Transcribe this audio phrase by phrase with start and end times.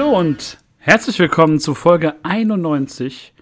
[0.00, 3.34] Hallo und herzlich willkommen zu Folge 91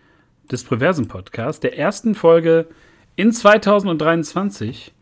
[0.50, 2.66] des Preversen Podcasts, der ersten Folge
[3.14, 4.92] in 2023.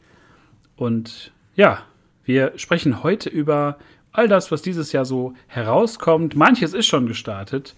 [0.77, 1.79] Und ja,
[2.25, 3.79] wir sprechen heute über
[4.13, 6.37] all das, was dieses Jahr so herauskommt.
[6.37, 7.75] Manches ist schon gestartet.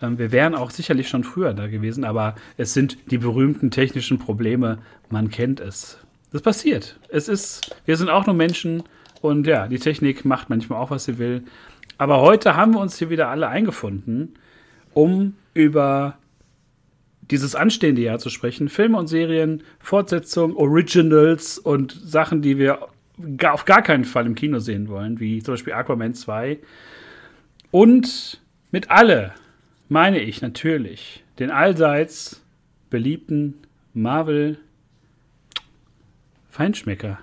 [0.00, 4.18] Ähm, wir wären auch sicherlich schon früher da gewesen, aber es sind die berühmten technischen
[4.18, 4.78] Probleme.
[5.10, 5.98] Man kennt es.
[6.32, 6.98] Das passiert.
[7.10, 8.84] Es ist, wir sind auch nur Menschen
[9.20, 11.44] und ja, die Technik macht manchmal auch, was sie will.
[11.98, 14.34] Aber heute haben wir uns hier wieder alle eingefunden,
[14.94, 16.16] um über
[17.30, 18.68] dieses anstehende Jahr zu sprechen.
[18.68, 22.88] Filme und Serien, Fortsetzungen, Originals und Sachen, die wir
[23.44, 26.58] auf gar keinen Fall im Kino sehen wollen, wie zum Beispiel Aquaman 2.
[27.70, 29.34] Und mit alle
[29.88, 32.42] meine ich natürlich den allseits
[32.90, 33.54] beliebten
[33.92, 34.58] Marvel
[36.48, 37.18] Feinschmecker.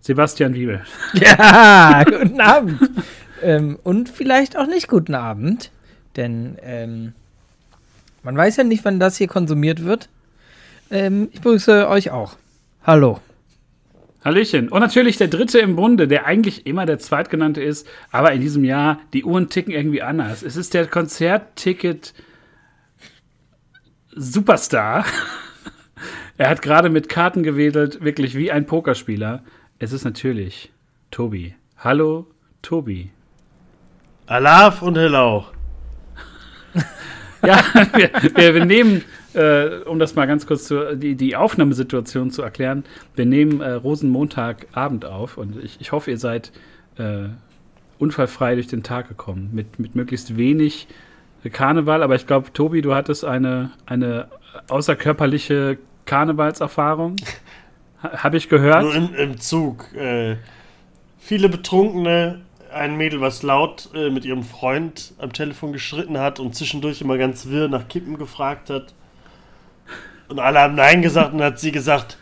[0.00, 0.82] Sebastian Wiebel.
[1.14, 2.80] Ja, guten Abend.
[3.42, 5.70] Ähm, und vielleicht auch nicht guten Abend,
[6.16, 7.12] denn ähm,
[8.22, 10.08] man weiß ja nicht, wann das hier konsumiert wird.
[10.90, 12.36] Ähm, ich begrüße euch auch.
[12.84, 13.20] Hallo.
[14.24, 14.68] Hallöchen.
[14.68, 18.64] Und natürlich der dritte im Bunde, der eigentlich immer der zweitgenannte ist, aber in diesem
[18.64, 20.42] Jahr die Uhren ticken irgendwie anders.
[20.42, 22.12] Es ist der Konzertticket
[24.14, 25.06] Superstar.
[26.36, 29.42] er hat gerade mit Karten gewedelt, wirklich wie ein Pokerspieler.
[29.78, 30.70] Es ist natürlich
[31.10, 31.54] Tobi.
[31.78, 32.26] Hallo,
[32.60, 33.10] Tobi.
[34.30, 35.44] Alaf und Hello.
[37.44, 37.64] ja,
[37.96, 39.02] wir, wir, wir nehmen
[39.34, 42.84] äh, um das mal ganz kurz zu, die, die Aufnahmesituation zu erklären,
[43.16, 46.52] wir nehmen äh, Rosenmontagabend auf und ich, ich hoffe, ihr seid
[46.96, 47.24] äh,
[47.98, 50.86] unfallfrei durch den Tag gekommen, mit, mit möglichst wenig
[51.50, 54.28] Karneval, aber ich glaube, Tobi, du hattest eine, eine
[54.68, 57.16] außerkörperliche Karnevalserfahrung.
[58.00, 58.84] Habe ich gehört?
[58.84, 59.92] Nur im, im Zug.
[59.92, 60.36] Äh,
[61.18, 66.54] viele Betrunkene, ein Mädel, was laut äh, mit ihrem Freund am Telefon geschritten hat und
[66.54, 68.94] zwischendurch immer ganz wirr nach Kippen gefragt hat.
[70.28, 72.16] Und alle haben Nein gesagt und hat sie gesagt,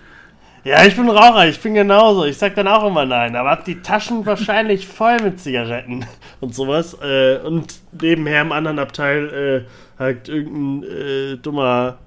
[0.64, 2.24] ja, ich bin Raucher, ich bin genauso.
[2.24, 6.04] Ich sag dann auch immer Nein, aber hab die Taschen wahrscheinlich voll mit Zigaretten
[6.40, 6.96] und sowas.
[7.02, 9.66] Äh, und nebenher im anderen Abteil
[9.98, 11.98] äh, hat irgendein äh, dummer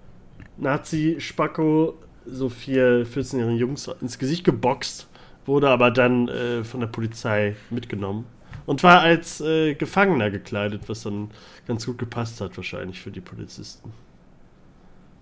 [0.57, 5.07] Nazi-Spacko so vier 14-jährigen Jungs ins Gesicht geboxt,
[5.45, 8.25] wurde aber dann äh, von der Polizei mitgenommen
[8.65, 11.31] und war als äh, Gefangener gekleidet, was dann
[11.67, 13.91] ganz gut gepasst hat wahrscheinlich für die Polizisten.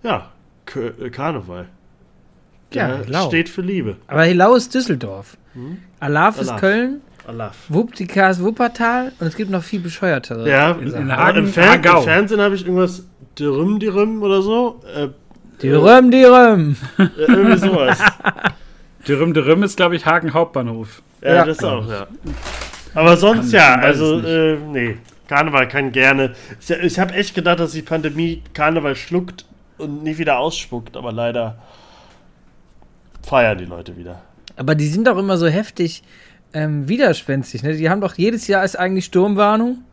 [0.02, 0.30] Ja,
[0.74, 1.66] äh, Karneval.
[2.72, 3.96] Der ja, steht für Liebe.
[4.06, 5.36] Aber Hilau ist Düsseldorf.
[5.54, 5.78] Hm?
[5.98, 7.00] Alaf, Alaf, ist Köln.
[7.26, 7.56] Alaf.
[7.68, 10.48] Wuptika ist Wuppertal und es gibt noch viel bescheuertere.
[10.48, 13.04] Ja, in, in Hagen, im, Fer Im Fernsehen habe ich irgendwas
[13.38, 14.80] Dürüm, Dürüm oder so.
[14.94, 15.08] Äh,
[15.62, 16.76] Dürüm, Dürüm.
[16.98, 17.98] Äh, irgendwie sowas.
[19.06, 21.02] Dürüm, Dürüm ist, glaube ich, Hagen Hauptbahnhof.
[21.22, 21.44] Ja, ja.
[21.44, 22.06] das auch, ja.
[22.94, 24.98] Aber sonst ja, also, äh, nee.
[25.28, 26.34] Karneval kann gerne.
[26.60, 29.46] Ich, ich habe echt gedacht, dass die Pandemie Karneval schluckt
[29.78, 31.58] und nie wieder ausspuckt, aber leider
[33.22, 34.22] feiern die Leute wieder.
[34.56, 36.02] Aber die sind doch immer so heftig
[36.52, 37.62] ähm, widerspenstig.
[37.62, 37.74] Ne?
[37.74, 39.84] Die haben doch jedes Jahr ist eigentlich Sturmwarnung.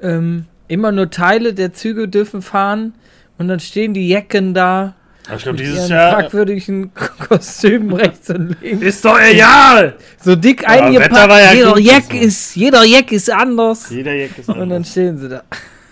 [0.00, 2.94] Ähm, immer nur Teile der Züge dürfen fahren
[3.36, 4.94] und dann stehen die Jecken da.
[5.36, 6.12] Ich glaube, dieses Jahr.
[6.12, 6.90] fragwürdigen
[7.28, 8.82] Kostümen rechts und links.
[8.82, 9.96] Ist doch egal!
[10.20, 11.12] So dick ja, eingepackt.
[11.12, 13.90] Ja jeder, Jack ist, jeder Jack ist anders.
[13.90, 14.62] Jeder Jack ist anders.
[14.62, 15.42] Und dann stehen sie da.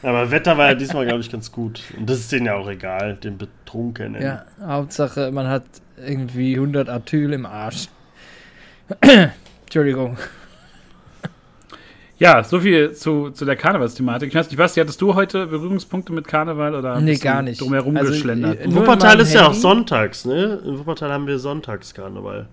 [0.02, 1.82] Aber Wetter war ja diesmal, glaube ich, ganz gut.
[1.98, 4.22] Und das ist denen ja auch egal, den Betrunkenen.
[4.22, 5.64] Ja, Hauptsache, man hat
[5.96, 7.88] irgendwie 100 Atyl im Arsch.
[9.64, 10.16] Entschuldigung.
[12.18, 14.30] Ja, so viel zu, zu der Karnevalsthematik.
[14.30, 17.60] Ich weiß nicht, Basti, hattest du heute Berührungspunkte mit Karneval oder nee, gar nicht.
[17.60, 18.60] drumherum also, geschlendert?
[18.60, 20.60] In Wuppertal ist ja auch sonntags, ne?
[20.64, 22.46] In Wuppertal haben wir Sonntagskarneval.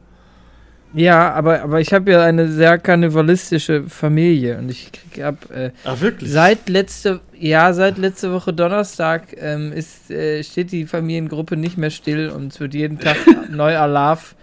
[0.93, 5.99] Ja, aber, aber ich habe ja eine sehr karnevalistische Familie und ich habe äh, Ach,
[6.01, 6.31] wirklich?
[6.31, 11.89] seit letzte ja seit letzte Woche Donnerstag ähm, ist äh, steht die Familiengruppe nicht mehr
[11.89, 13.17] still und es wird jeden Tag
[13.49, 14.35] neu Alarv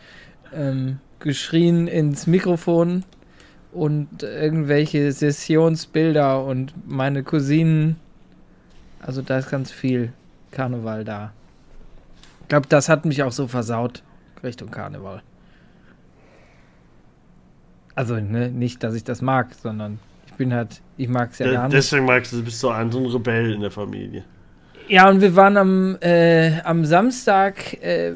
[0.52, 3.04] ähm, geschrien ins Mikrofon
[3.72, 7.96] und irgendwelche Sessionsbilder und meine Cousinen
[9.00, 10.12] also da ist ganz viel
[10.50, 11.32] Karneval da.
[12.42, 14.02] Ich glaube, das hat mich auch so versaut
[14.42, 15.22] Richtung Karneval.
[17.94, 21.50] Also ne, nicht, dass ich das mag, sondern ich bin halt, ich mag es ja
[21.50, 21.76] gar nicht.
[21.76, 24.24] Deswegen magst du, du bist so ein, so ein Rebell in der Familie.
[24.88, 28.12] Ja, und wir waren am, äh, am Samstag äh,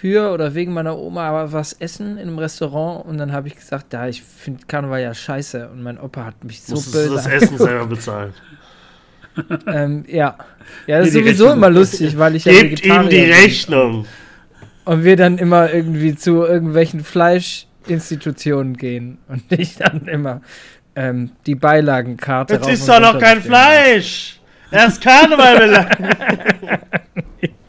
[0.00, 3.86] für oder wegen meiner Oma was essen in einem Restaurant und dann habe ich gesagt,
[3.90, 7.08] da, ich finde Karneval ja scheiße und mein Opa hat mich so Musstest böse.
[7.08, 8.32] Du das Essen selber bezahlen.
[9.66, 10.38] ähm, ja.
[10.86, 14.06] Ja, das ist sowieso immer lustig, weil ich ja Gebt ihm die Rechnung.
[14.86, 20.40] Und wir dann immer irgendwie zu irgendwelchen Fleisch Institutionen gehen und ich dann immer
[20.96, 22.54] ähm, die Beilagenkarte.
[22.54, 23.42] Jetzt rauf ist doch noch kein bestellen.
[23.42, 24.40] Fleisch!
[24.70, 26.16] Erst Karneval belangen!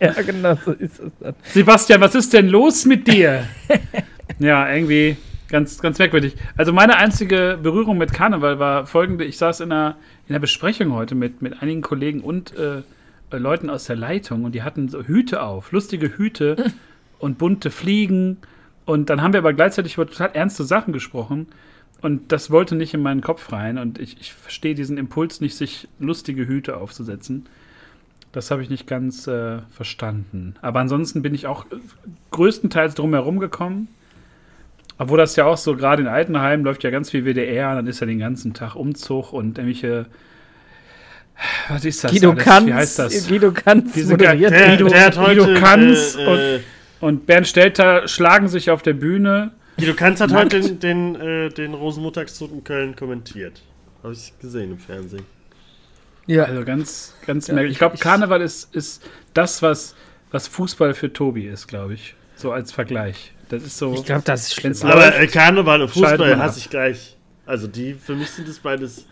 [0.02, 1.36] Ja, genau so ist es dann.
[1.44, 3.48] Sebastian, was ist denn los mit dir?
[4.40, 5.16] ja, irgendwie
[5.48, 6.36] ganz, ganz merkwürdig.
[6.58, 9.26] Also meine einzige Berührung mit Karneval war folgende.
[9.26, 12.82] Ich saß in einer, in einer Besprechung heute mit, mit einigen Kollegen und äh,
[13.32, 16.72] Leuten aus der Leitung und die hatten so Hüte auf, lustige Hüte
[17.20, 18.38] und bunte Fliegen.
[18.86, 21.48] Und dann haben wir aber gleichzeitig über total ernste Sachen gesprochen.
[22.02, 23.78] Und das wollte nicht in meinen Kopf rein.
[23.78, 27.46] Und ich, ich verstehe diesen Impuls nicht, sich lustige Hüte aufzusetzen.
[28.32, 30.56] Das habe ich nicht ganz äh, verstanden.
[30.62, 31.76] Aber ansonsten bin ich auch äh,
[32.32, 33.90] größtenteils drumherum gekommen.
[34.98, 38.00] Obwohl das ja auch so, gerade in Altenheim läuft ja ganz viel WDR, dann ist
[38.00, 40.06] ja den ganzen Tag Umzug und irgendwelche.
[41.70, 42.12] Was ist das?
[42.12, 42.44] Guido alles?
[42.44, 43.28] Kanz, Wie heißt das?
[43.28, 44.52] Guido Kanz Diese moderiert.
[44.52, 45.44] Der, Guido- der hat heute.
[45.44, 46.60] Guido Kanz äh, äh,
[47.00, 49.52] Und Bernd Stelter schlagen sich auf der Bühne.
[49.78, 53.62] Guido Kanz hat heute den, den, äh, den Rosenmontagszug in Köln kommentiert.
[54.04, 55.24] Habe ich gesehen im Fernsehen.
[56.32, 57.74] Ja, Also ganz, ganz Ja, merkwürdig.
[57.74, 59.96] Ich glaube, Karneval ist, ist das, was,
[60.32, 62.16] was Fußball für Tobi ist, glaube ich.
[62.36, 63.34] So als Vergleich.
[63.50, 63.94] Das ist so.
[63.94, 64.74] ich glaube, das ist schlimm.
[64.84, 67.18] Aber läuft, äh, Karneval und Fußball hasse ich gleich.
[67.46, 69.06] Also die, für mich sind das beides,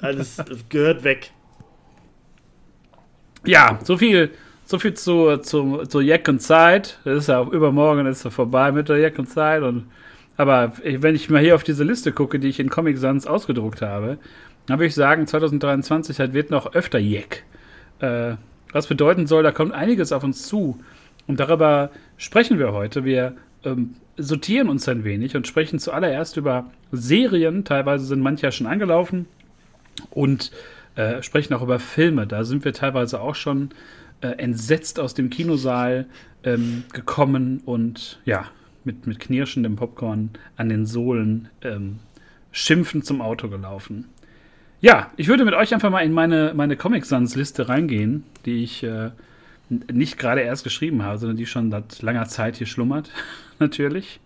[0.00, 0.36] alles
[0.68, 1.30] gehört weg.
[3.46, 4.30] Ja, so viel,
[4.64, 6.98] so viel zu, zu, zu Jack und Zeit.
[7.04, 9.62] Das ist ja auch übermorgen ist ja vorbei mit der Jack und Zeit.
[9.62, 9.86] Und,
[10.36, 13.82] aber wenn ich mal hier auf diese Liste gucke, die ich in Comic Sans ausgedruckt
[13.82, 14.18] habe,
[14.66, 17.44] dann würde ich sagen, 2023 halt wird noch öfter Jack.
[18.00, 18.36] Äh,
[18.72, 20.80] was bedeuten soll, da kommt einiges auf uns zu.
[21.26, 23.04] Und darüber sprechen wir heute.
[23.04, 27.64] Wir ähm, sortieren uns ein wenig und sprechen zuallererst über Serien.
[27.64, 29.26] Teilweise sind manche ja schon angelaufen.
[30.10, 30.50] Und
[30.96, 32.26] äh, sprechen auch über Filme.
[32.26, 33.70] Da sind wir teilweise auch schon
[34.20, 36.06] äh, entsetzt aus dem Kinosaal
[36.42, 38.46] ähm, gekommen und ja,
[38.84, 42.00] mit, mit knirschendem Popcorn an den Sohlen ähm,
[42.52, 44.06] schimpfend zum Auto gelaufen.
[44.84, 48.82] Ja, ich würde mit euch einfach mal in meine, meine Comic Sans-Liste reingehen, die ich
[48.82, 49.12] äh,
[49.70, 53.10] nicht gerade erst geschrieben habe, sondern die schon seit langer Zeit hier schlummert,
[53.58, 54.20] natürlich.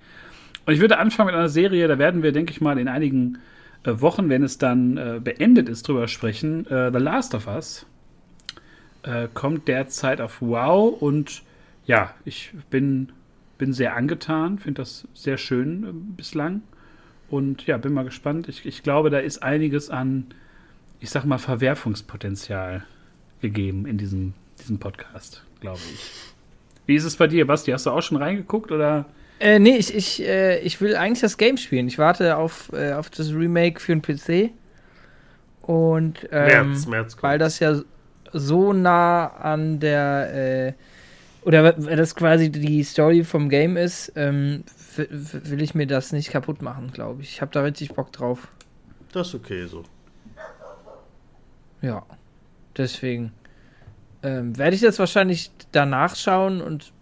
[0.67, 3.39] Und ich würde anfangen mit einer Serie, da werden wir, denke ich mal, in einigen
[3.85, 6.67] äh, Wochen, wenn es dann äh, beendet ist, drüber sprechen.
[6.67, 7.87] Äh, The Last of Us
[9.05, 11.45] äh, kommt derzeit auf Wow und
[11.87, 13.13] ja, ich bin,
[13.59, 16.63] bin sehr angetan, finde das sehr schön äh, bislang
[17.31, 18.49] und ja, bin mal gespannt.
[18.49, 20.27] Ich, ich glaube, da ist einiges an,
[21.01, 22.85] ich sag mal, Verwerfungspotenzial
[23.41, 26.11] gegeben in diesem, diesem Podcast, glaube ich.
[26.87, 27.71] Wie ist es bei dir, Basti?
[27.71, 29.05] Hast du auch schon reingeguckt oder?
[29.41, 31.87] Äh, nee, ich, ich, äh, ich will eigentlich das Game spielen.
[31.87, 34.51] Ich warte auf, äh, auf das Remake für den PC.
[35.63, 37.23] Und ähm, März, März kommt.
[37.23, 37.81] weil das ja
[38.33, 40.73] so nah an der, äh,
[41.43, 44.65] oder weil das quasi die Story vom Game ist, ähm,
[44.97, 47.35] will ich mir das nicht kaputt machen, glaube ich.
[47.35, 48.49] Ich habe da richtig Bock drauf.
[49.13, 49.85] Das ist okay so.
[51.83, 52.05] Ja,
[52.77, 53.33] deswegen
[54.23, 56.93] ähm, werde ich das wahrscheinlich danach schauen und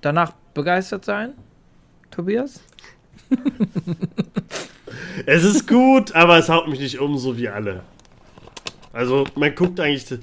[0.00, 1.34] danach begeistert sein,
[2.10, 2.60] Tobias?
[5.26, 7.82] Es ist gut, aber es haut mich nicht um, so wie alle.
[8.92, 10.20] Also, man guckt eigentlich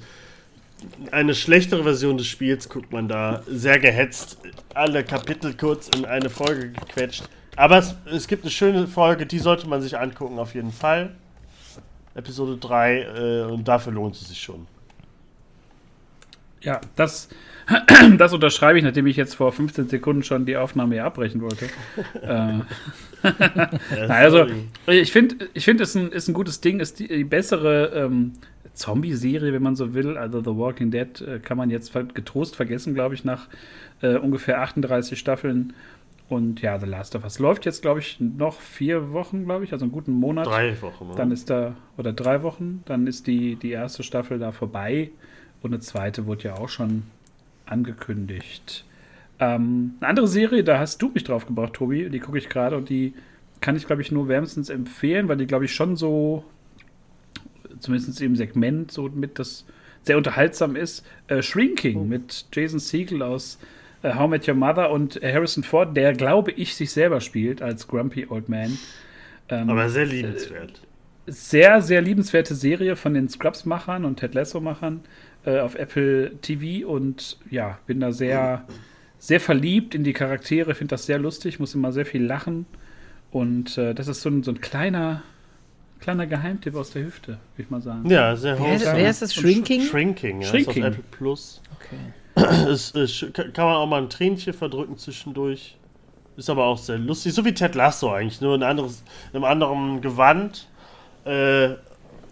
[1.10, 4.38] eine schlechtere Version des Spiels, guckt man da sehr gehetzt,
[4.74, 7.24] alle Kapitel kurz in eine Folge gequetscht.
[7.56, 11.14] Aber es, es gibt eine schöne Folge, die sollte man sich angucken, auf jeden Fall.
[12.14, 14.66] Episode 3, äh, und dafür lohnt es sich schon.
[16.60, 17.28] Ja, das,
[18.18, 21.68] das unterschreibe ich, nachdem ich jetzt vor 15 Sekunden schon die Aufnahme hier abbrechen wollte.
[22.22, 22.60] äh,
[24.08, 24.46] also,
[24.86, 27.92] ich finde, ich find, es ist ein, ist ein gutes Ding, ist die, die bessere
[27.94, 28.32] ähm,
[28.74, 30.16] Zombie-Serie, wenn man so will.
[30.16, 33.48] Also The Walking Dead äh, kann man jetzt getrost vergessen, glaube ich, nach
[34.02, 35.72] äh, ungefähr 38 Staffeln.
[36.28, 39.72] Und ja, The Last of Us läuft jetzt, glaube ich, noch vier Wochen, glaube ich,
[39.72, 40.46] also einen guten Monat.
[40.46, 41.08] drei Wochen.
[41.08, 41.14] ne?
[41.16, 45.10] Dann ist da, oder drei Wochen, dann ist die, die erste Staffel da vorbei.
[45.62, 47.04] Und eine zweite wurde ja auch schon
[47.66, 48.84] angekündigt.
[49.38, 52.76] Ähm, eine andere Serie, da hast du mich drauf gebracht, Tobi, die gucke ich gerade
[52.76, 53.14] und die
[53.60, 56.44] kann ich, glaube ich, nur wärmstens empfehlen, weil die, glaube ich, schon so,
[57.80, 59.64] zumindest im Segment, so mit das
[60.02, 61.04] sehr unterhaltsam ist.
[61.28, 63.58] Äh, Shrinking mit Jason Siegel aus
[64.04, 67.62] How I Met Your Mother und äh, Harrison Ford, der, glaube ich, sich selber spielt
[67.62, 68.78] als Grumpy Old Man.
[69.48, 70.80] Ähm, aber sehr liebenswert.
[71.26, 75.00] sehr, sehr liebenswerte Serie von den Scrubs-Machern und Ted Lasso-Machern
[75.46, 78.64] äh, auf Apple TV und ja, bin da sehr,
[79.18, 82.66] sehr verliebt in die Charaktere, finde das sehr lustig, muss immer sehr viel lachen
[83.30, 85.22] und äh, das ist so ein, so ein kleiner,
[86.00, 88.08] kleiner Geheimtipp aus der Hüfte, würde ich mal sagen.
[88.08, 88.98] Ja, sehr Wer, ist- wholesome.
[88.98, 89.34] wer ist das?
[89.34, 89.80] Shrinking?
[89.82, 90.82] Shrinking, ja, Shrinking.
[90.84, 91.62] ist auf Apple Plus.
[91.78, 91.96] Okay.
[92.68, 95.76] Es, es kann man auch mal ein Tränchen verdrücken zwischendurch.
[96.36, 97.32] Ist aber auch sehr lustig.
[97.32, 100.66] So wie Ted Lasso eigentlich, nur ein anderes, im anderen Gewand.
[101.24, 101.70] Äh,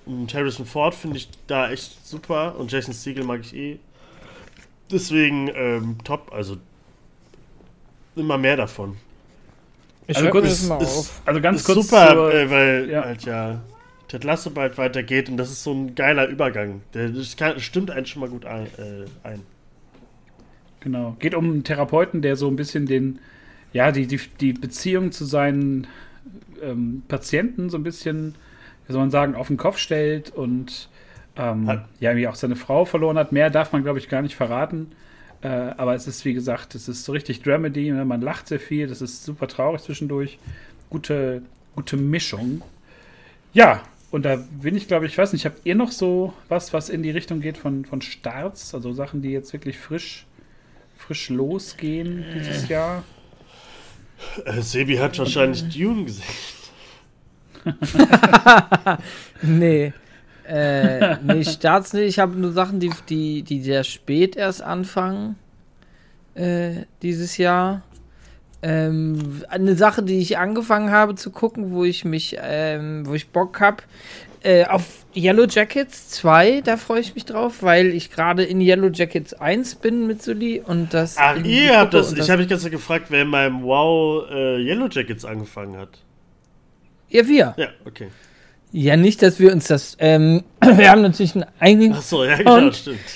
[0.05, 3.79] und Harrison Ford finde ich da echt super und Jason Siegel mag ich eh.
[4.91, 6.57] Deswegen ähm, top, also
[8.17, 8.97] immer mehr davon.
[10.09, 11.23] Ich Also kurz- das mal ist- auf.
[11.25, 13.05] Also ganz ist kurz super, zur- äh, weil ja.
[13.05, 13.61] halt ja
[14.09, 16.83] Ted Lasso bald weitergeht und das ist so ein geiler Übergang.
[16.93, 18.67] Der das kann, stimmt einen schon mal gut ein.
[18.77, 19.43] Äh, ein.
[20.83, 21.17] Genau.
[21.19, 23.21] Geht um einen Therapeuten, der so ein bisschen den,
[23.73, 25.87] ja, die, die, die Beziehung zu seinen
[26.61, 28.35] ähm, Patienten so ein bisschen,
[28.87, 30.89] wie soll man sagen, auf den Kopf stellt und
[31.37, 33.33] ähm, ja, irgendwie auch seine Frau verloren hat.
[33.33, 34.93] Mehr darf man, glaube ich, gar nicht verraten.
[35.41, 38.05] Äh, aber es ist, wie gesagt, es ist so richtig Dramedy, ne?
[38.05, 40.39] man lacht sehr viel, das ist super traurig zwischendurch.
[40.91, 41.43] Gute,
[41.75, 42.63] gute Mischung.
[43.53, 46.91] Ja, und da bin ich, glaube ich, weiß nicht, habt ihr noch so was, was
[46.91, 50.27] in die Richtung geht von, von Starts, also Sachen, die jetzt wirklich frisch,
[51.07, 53.03] frisch losgehen dieses Jahr?
[54.45, 56.25] Äh, Sebi hat wahrscheinlich Dune gesehen.
[59.43, 59.93] Nee.
[60.47, 62.07] Äh, nee, Starts nicht.
[62.09, 65.37] Ich habe nur Sachen, die, die, die sehr spät erst anfangen.
[66.35, 67.83] Äh, dieses Jahr.
[68.63, 73.29] Ähm, eine Sache, die ich angefangen habe zu gucken, wo ich mich, ähm, wo ich
[73.31, 73.83] Bock habe,
[74.43, 78.89] äh, auf Yellow Jackets 2, da freue ich mich drauf, weil ich gerade in Yellow
[78.89, 81.17] Jackets 1 bin mit Sully und das.
[81.19, 82.13] Ach, ihr habt das.
[82.13, 85.99] Ich habe mich ganz gefragt, wer in meinem Wow äh, Yellow Jackets angefangen hat.
[87.09, 87.55] Ja, wir.
[87.57, 88.09] Ja, okay.
[88.73, 89.97] Ja, nicht, dass wir uns das.
[89.99, 92.99] Ähm, wir haben natürlich einen eigenen Achso, ja, genau, stimmt.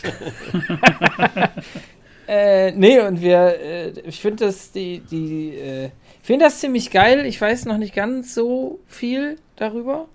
[2.28, 5.84] Äh, nee, und wir, äh, ich finde das, die, die, äh,
[6.20, 7.24] ich finde das ziemlich geil.
[7.24, 10.08] Ich weiß noch nicht ganz so viel darüber,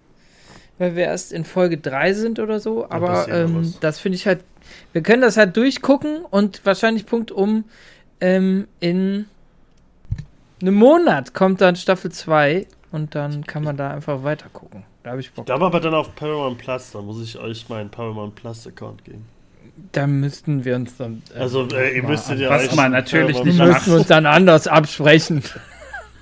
[0.81, 4.43] weil wir erst in Folge 3 sind oder so, aber ähm, das finde ich halt,
[4.93, 7.65] wir können das halt durchgucken und wahrscheinlich Punkt um,
[8.19, 9.27] ähm, in
[10.59, 14.83] einem Monat kommt dann Staffel 2 und dann kann man da einfach weiter gucken.
[15.03, 15.43] Da habe ich Bock.
[15.43, 19.05] Ich glaube aber dann auf Paramount Plus, da muss ich euch meinen Paramount Plus Account
[19.05, 19.25] geben.
[19.91, 21.21] Da müssten wir uns dann.
[21.35, 23.93] äh, Also, äh, ihr mal müsstet ja Was euch man natürlich Paramount nicht wir müssen
[23.97, 25.43] uns dann anders absprechen.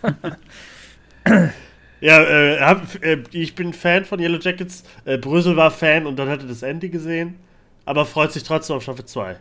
[2.02, 4.84] Ja, äh, hab, äh, ich bin Fan von Yellow Jackets.
[5.06, 7.36] Äh, Brösel war Fan und dann hat er das Ende gesehen.
[7.86, 9.38] Aber freut sich trotzdem auf Staffel 2.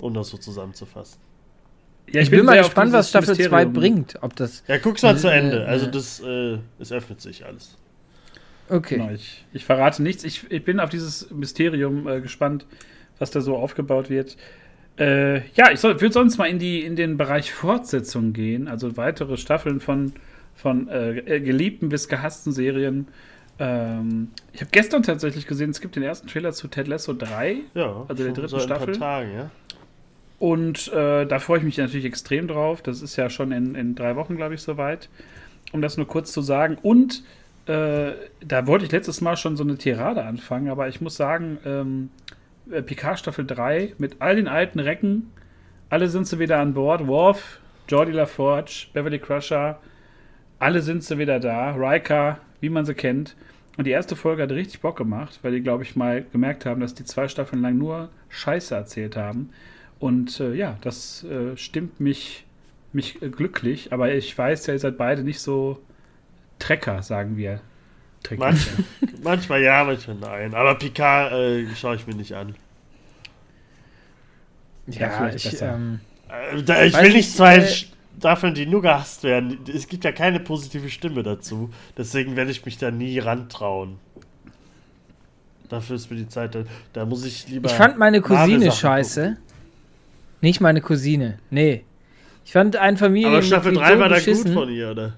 [0.00, 1.18] Um das so zusammenzufassen.
[2.10, 3.72] Ja, Ich, bin, mal gespannt, was Staffel 2 Mysterium.
[3.72, 4.18] bringt.
[4.22, 4.64] Ob das.
[4.66, 5.62] Ja, guck's mal zu Äh, Ende.
[5.62, 7.78] äh, Also das, äh, es öffnet sich alles.
[8.68, 8.96] Okay.
[8.96, 10.24] Genau, ich, ich verrate nichts.
[10.24, 12.66] Ich, ich bin auf dieses Mysterium äh, gespannt,
[13.18, 14.36] was da so aufgebaut wird.
[14.98, 19.36] Äh, ja, ich würde sonst mal in, die, in den Bereich Fortsetzung gehen, also weitere
[19.36, 20.12] Staffeln von,
[20.54, 23.08] von äh, äh, geliebten bis gehassten Serien.
[23.58, 27.56] Ähm, ich habe gestern tatsächlich gesehen, es gibt den ersten Trailer zu Ted Lasso 3
[27.74, 28.98] Ja, Also der dritten ein Staffel?
[28.98, 29.50] paar Tagen, ja.
[30.38, 32.82] und äh, da freue ich mich natürlich extrem drauf.
[32.82, 35.08] Das ist ja schon in, in drei Wochen, glaube ich, soweit.
[35.72, 36.76] Um das nur kurz zu sagen.
[36.82, 37.22] Und
[37.66, 38.12] äh,
[38.44, 42.10] da wollte ich letztes Mal schon so eine Tirade anfangen, aber ich muss sagen, ähm,
[42.70, 45.30] äh, Picard Staffel 3 mit all den alten Recken,
[45.88, 47.06] alle sind sie wieder an Bord.
[47.06, 49.78] Worf, Jordi LaForge, Beverly Crusher,
[50.62, 51.72] alle sind sie wieder da.
[51.72, 53.34] Riker, wie man sie kennt.
[53.76, 56.80] Und die erste Folge hat richtig Bock gemacht, weil die, glaube ich, mal gemerkt haben,
[56.80, 59.50] dass die zwei Staffeln lang nur Scheiße erzählt haben.
[59.98, 62.44] Und äh, ja, das äh, stimmt mich,
[62.92, 63.92] mich äh, glücklich.
[63.92, 65.82] Aber ich weiß ja, ihr seid beide nicht so
[66.58, 67.60] Trecker, sagen wir.
[68.22, 68.44] Trecker.
[68.44, 68.68] Manch,
[69.22, 70.54] manchmal ja, manchmal nein.
[70.54, 72.54] Aber Picard äh, schaue ich mir nicht an.
[74.86, 77.74] Ja, Ja, ich, ähm, Äh, da, ich will ich, nicht zwei äh,
[78.18, 79.58] Staffeln, die nur gehasst werden.
[79.74, 81.70] Es gibt ja keine positive Stimme dazu.
[81.96, 83.98] Deswegen werde ich mich da nie rantrauen.
[85.68, 87.68] Dafür ist mir die Zeit, da, da muss ich lieber.
[87.68, 89.36] ich fand meine Cousine scheiße.
[90.40, 91.38] Nicht meine Cousine.
[91.50, 91.84] Nee.
[92.44, 93.06] Ich fand ein gucken.
[93.06, 95.12] Familienmitglied Aber Staffel 3 so war da gut von ihr, oder?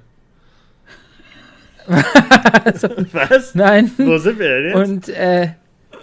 [3.13, 3.55] Was?
[3.55, 3.91] Nein.
[3.97, 4.77] Wo sind wir denn jetzt?
[4.89, 5.49] Und, äh,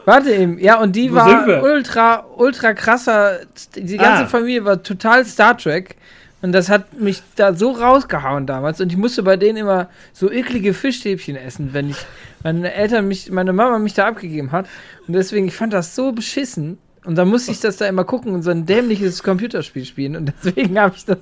[0.05, 0.59] warte eben.
[0.59, 3.39] Ja, und die Wo war ultra, ultra krasser.
[3.75, 4.27] Die ganze Ah.
[4.27, 5.95] Familie war total Star Trek.
[6.41, 8.81] Und das hat mich da so rausgehauen damals.
[8.81, 11.97] Und ich musste bei denen immer so eklige Fischstäbchen essen, wenn ich
[12.43, 14.67] meine Eltern mich, meine Mama mich da abgegeben hat.
[15.07, 16.79] Und deswegen, ich fand das so beschissen.
[17.03, 20.15] Und dann musste ich das da immer gucken und so ein dämliches Computerspiel spielen.
[20.15, 21.17] Und deswegen habe ich das,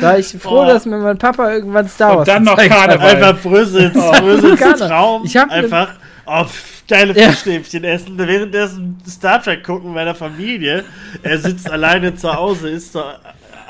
[0.00, 0.66] war ich froh, Oh.
[0.66, 2.56] dass mir mein Papa irgendwann Star Und Wars dann noch.
[2.56, 3.16] Karneval.
[3.16, 4.76] Einfach Brüssels, Brüssels Gerne.
[4.76, 5.24] Traum.
[5.24, 5.92] Ich hab ne- einfach
[6.26, 7.28] auf geile Ja.
[7.30, 10.84] Fischstäbchen essen, währenddessen Star Trek gucken meiner Familie.
[11.22, 13.02] Er sitzt alleine zu Hause, isst so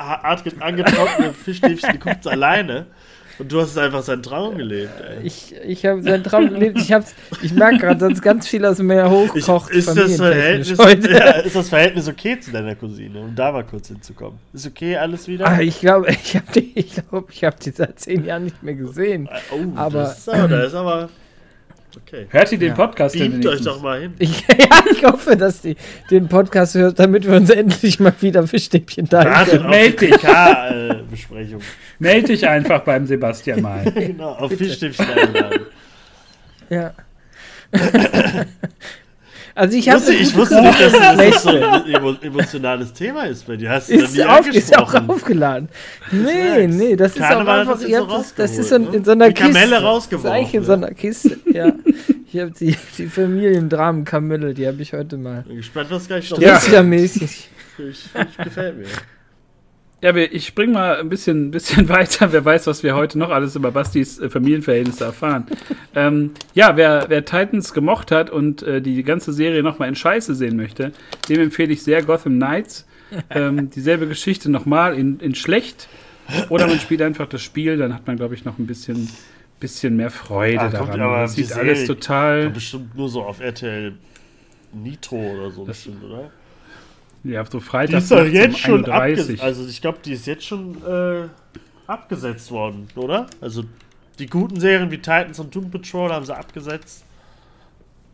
[0.00, 2.86] angetrocknete Fischstäbchen, guckt alleine.
[3.38, 5.26] Und du hast einfach seinen Traum gelebt, ey.
[5.26, 6.78] Ich, ich habe seinen Traum gelebt.
[6.78, 9.70] Ich, hab's- ich merke gerade, dass ganz viel aus mir Ich, hochkocht.
[9.70, 11.10] ist, das Verhältnis, heute.
[11.10, 14.38] ja, ist das Verhältnis okay zu deiner Cousine, um da mal kurz hinzukommen?
[14.52, 15.46] Ist okay alles wieder?
[15.46, 18.62] Ah, ich glaube, ich habe die, ich glaub, ich hab die seit zehn Jahren nicht
[18.62, 19.26] mehr gesehen.
[19.52, 21.08] oh, aber- das ist aber, das ist aber
[21.96, 22.26] Okay.
[22.30, 22.74] Hört ihr den Ja.
[22.74, 24.14] Podcast denn Beamt euch doch mal hin.
[24.18, 25.76] Ich, ja, ich hoffe, dass die
[26.10, 29.66] den Podcast hört, damit wir uns endlich mal wieder Fischstäbchen teilen Wartet können.
[29.66, 30.10] auf die Meld dich.
[30.10, 31.60] PK-Besprechung.
[31.98, 33.84] Meld dich einfach beim Sebastian mal.
[33.90, 35.06] genau, auf Fischstäbchen.
[36.68, 36.92] Ja.
[39.60, 43.56] Also ich Wusste, ich wusste nicht, dass das, so ein emo emotionales Thema ist bei
[43.56, 43.68] dir.
[43.68, 45.68] Hast du ist, auf, ist auch aufgeladen.
[46.10, 48.96] Nee, nee, das ist Karneval auch hat einfach, ihr habt das, das ist in, ne?
[48.96, 49.82] in so einer Die Kamelle Kiste.
[49.82, 51.72] rausgeworfen, Das ist in so einer Kiste, ja.
[52.32, 55.42] Ich habe die, die Familiendramen-Kamelle, die habe ich heute mal.
[55.42, 56.56] Bin gespannt, was gleich noch Ja.
[56.56, 57.16] ist.
[57.16, 58.86] Ich, ich, gefällt mir.
[60.02, 62.32] Ja, ich spring mal ein bisschen, bisschen weiter.
[62.32, 65.46] Wer weiß, was wir heute noch alles über Bastis äh, Familienverhältnisse erfahren.
[65.94, 70.34] ähm, ja, wer, wer Titans gemocht hat und äh, die ganze Serie nochmal in Scheiße
[70.34, 70.92] sehen möchte,
[71.28, 72.86] dem empfehle ich sehr Gotham Knights.
[73.28, 75.88] ähm, dieselbe Geschichte nochmal in, in schlecht.
[76.48, 79.08] Oder man spielt einfach das Spiel, dann hat man, glaube ich, noch ein bisschen,
[79.58, 81.00] bisschen mehr Freude kommt daran.
[81.00, 82.42] aber Das sieht alles Serie- total.
[82.44, 83.92] Kommt bestimmt nur so auf RTL
[84.72, 86.30] Nitro oder so, bestimmt, oder?
[87.24, 89.20] Ja, so Die Freitag ist doch jetzt schon 31.
[89.20, 89.42] abgesetzt.
[89.42, 91.28] Also, ich glaube, die ist jetzt schon äh,
[91.86, 93.26] abgesetzt worden, oder?
[93.40, 93.64] Also,
[94.18, 97.04] die guten Serien wie Titans und Doom Patrol haben sie abgesetzt.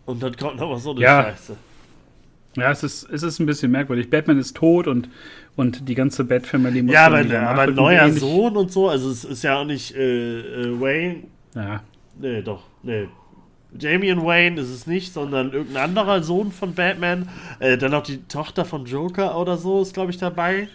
[0.06, 1.22] Und dann kommt noch mal so eine Ja.
[1.24, 1.56] Scheiße.
[2.56, 4.08] Ja, es ist, es ist ein bisschen merkwürdig.
[4.08, 5.10] Batman ist tot und,
[5.56, 9.42] und die ganze Bat-Family muss Ja, aber, aber neuer Sohn und so, also es ist
[9.42, 11.24] ja auch nicht äh, äh, Wayne.
[11.54, 11.82] Ja,
[12.18, 13.08] Nee, doch, nee.
[13.78, 17.28] Damian Wayne ist es nicht, sondern irgendein anderer Sohn von Batman.
[17.58, 20.68] Äh, dann noch die Tochter von Joker oder so ist, glaube ich, dabei.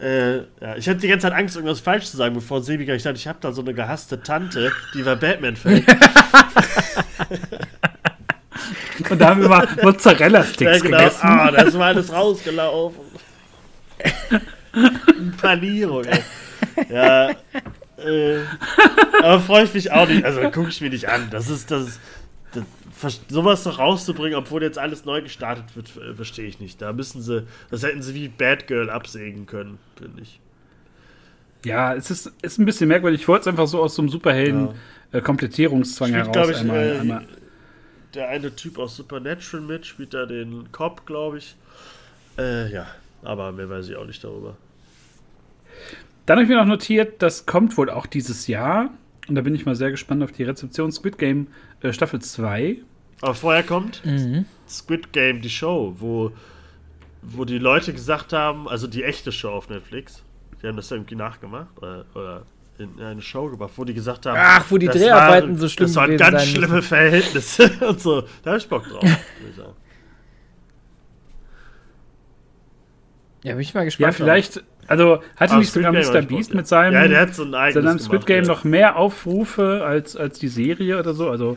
[0.00, 3.02] Äh, ja, ich hatte die ganze Zeit Angst, irgendwas falsch zu sagen, bevor Sebi ich
[3.02, 5.84] dachte, ich habe da so eine gehasste Tante, die war Batman-Fan.
[9.10, 10.98] Und da haben wir mal Mozzarella-Sticks ja, genau.
[10.98, 11.20] gegessen.
[11.22, 13.00] Ah, das war alles rausgelaufen.
[15.40, 16.20] Panierung, ey.
[16.88, 18.40] Ja, äh,
[19.22, 20.24] aber freue ich mich auch nicht.
[20.24, 21.28] Also gucke ich mir nicht an.
[21.30, 22.00] Das ist das,
[22.54, 26.80] das sowas noch rauszubringen, obwohl jetzt alles neu gestartet wird, äh, verstehe ich nicht.
[26.80, 30.40] Da müssen sie, das hätten sie wie Batgirl absägen können, finde ich.
[31.64, 33.20] Ja, es ist, ist ein bisschen merkwürdig.
[33.20, 36.98] Ich wollte es einfach so aus so einem Superhelden-Komplettierungszwang Spielt, heraus glaube ich, einmal, äh,
[36.98, 37.26] einmal.
[38.14, 41.54] der eine Typ aus Supernatural mit, spielt da den Cop, glaube ich.
[42.36, 42.86] Äh, ja,
[43.22, 44.56] aber mehr weiß ich auch nicht darüber.
[46.26, 48.90] Dann habe ich mir noch notiert, das kommt wohl auch dieses Jahr.
[49.28, 51.46] Und da bin ich mal sehr gespannt auf die Rezeption Squid Game
[51.82, 52.76] äh, Staffel 2.
[53.20, 54.46] Aber vorher kommt Mhm.
[54.68, 56.32] Squid Game, die Show, wo,
[57.22, 60.22] wo die Leute gesagt haben, also die echte Show auf Netflix,
[60.62, 62.46] die haben das irgendwie nachgemacht oder, oder
[62.78, 65.68] in eine Show gebracht, wo die gesagt haben, Ach, wo die das Dreharbeiten waren, so
[65.68, 66.88] schlimm Das waren ganz schlimme müssen.
[66.88, 68.22] Verhältnisse und so.
[68.42, 69.04] Da habe ich Bock drauf.
[73.44, 74.14] Ja, bin ich mal Ja, gespannt.
[74.14, 76.22] vielleicht, also hatte Aber nicht sogar Mr.
[76.22, 78.48] Beast mit seinem, Ja, der hat so ein eigenes seinem Squid Game ja.
[78.50, 81.30] noch mehr Aufrufe als, als die Serie oder so.
[81.30, 81.56] Also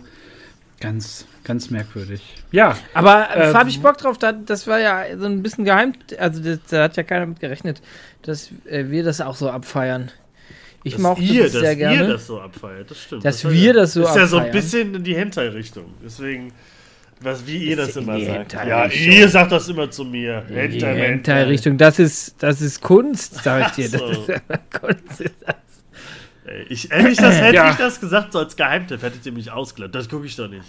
[0.79, 2.21] ganz, ganz merkwürdig.
[2.51, 5.65] Ja, Aber äh, Ähm, habe ich Bock drauf, da, das war ja so ein bisschen
[5.65, 7.81] geheim, also das, da hat ja keiner mit gerechnet,
[8.21, 10.11] dass äh, wir das auch so abfeiern.
[10.83, 12.07] Ich Dass mochte ihr, das dass sehr ihr gerne.
[12.07, 13.25] das so abfeiert, das stimmt.
[13.25, 14.51] Dass war wir ja, das so Ist ja so ein abfeiern.
[14.51, 15.85] bisschen in die Hentai-Richtung.
[16.03, 16.51] Deswegen,
[17.21, 18.53] was, wie ihr das Ist in immer sagt.
[18.53, 20.43] Ja, ihr sagt das immer zu mir.
[20.49, 23.89] Hentai-Richtung, das ist, das ist Kunst, sag ich dir.
[23.91, 24.07] Das so.
[24.07, 24.41] ist,
[24.81, 25.55] Kunst ist das.
[26.69, 27.71] Ich, hätte, ich das, hätte Ja.
[27.71, 29.95] ich das gesagt, so als Geheimtipp, hättet ihr mich ausgelacht.
[29.95, 30.65] Das gucke ich doch nicht.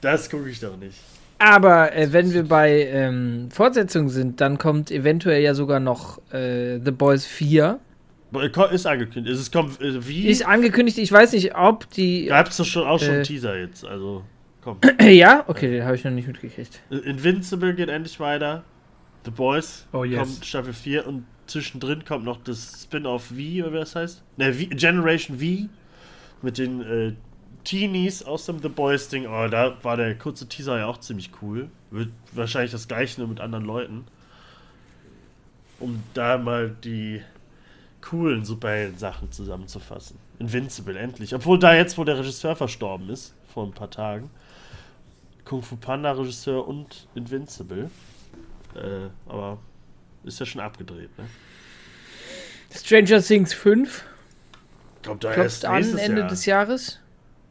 [0.00, 0.98] Das gucke ich doch nicht.
[1.38, 6.78] Aber äh, wenn wir bei ähm, Fortsetzungen sind, dann kommt eventuell ja sogar noch äh,
[6.84, 7.78] The Boys 4.
[8.30, 9.38] Boah, ko- Ist angekündigt.
[9.38, 10.26] Es kommt, äh, wie?
[10.28, 12.26] Ist angekündigt, ich weiß nicht, ob die.
[12.26, 13.14] Gab es doch schon auch schon Äh.
[13.16, 13.84] einen Teaser jetzt.
[13.86, 14.22] Also,
[14.66, 14.80] komm.
[15.00, 16.80] ja, okay, den habe ich noch nicht mitgekriegt.
[16.90, 18.64] Invincible geht endlich weiter.
[19.24, 20.18] The Boys Oh, yes.
[20.18, 24.22] kommt Staffel 4 und zwischendrin kommt noch das Spin-off V, oder wie das heißt?
[24.36, 25.68] Ne, v, Generation V
[26.42, 27.12] mit den äh,
[27.64, 29.26] Teenies aus dem The Boys Ding.
[29.26, 31.68] Oh, da war der kurze Teaser ja auch ziemlich cool.
[31.90, 34.04] Wird wahrscheinlich das gleiche nur mit anderen Leuten.
[35.78, 37.20] Um da mal die
[38.00, 40.18] coolen Superhelden-Sachen zusammenzufassen.
[40.38, 41.34] Invincible, endlich.
[41.34, 44.30] Obwohl da jetzt, wo der Regisseur verstorben ist, vor ein paar Tagen.
[45.46, 47.90] Kung Fu Panda Regisseur und Invincible.
[48.74, 49.58] Äh, aber
[50.24, 51.24] ist ja schon abgedreht, ne?
[52.74, 54.04] Stranger Things 5
[55.04, 56.28] Kommt da klopft an Ende Jahr.
[56.28, 57.00] des Jahres.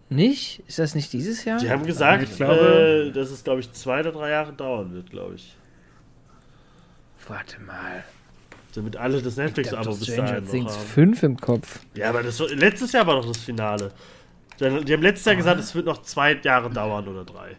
[0.09, 0.61] Nicht?
[0.67, 1.57] Ist das nicht dieses Jahr?
[1.57, 4.93] Die haben gesagt, Ich glaube- äh, dass es, glaube ich, zwei oder drei Jahre dauern
[4.93, 5.55] wird, glaube ich.
[7.27, 8.03] Warte mal.
[8.75, 10.85] Damit alle das Netflix-Abo bis Stranger dahin noch Things haben.
[10.85, 11.79] 5 im Kopf.
[11.95, 13.91] Ja, aber das war, letztes Jahr war doch das Finale.
[14.59, 17.55] Die haben letztes Jahr gesagt, es wird noch zwei Jahre dauern oder drei.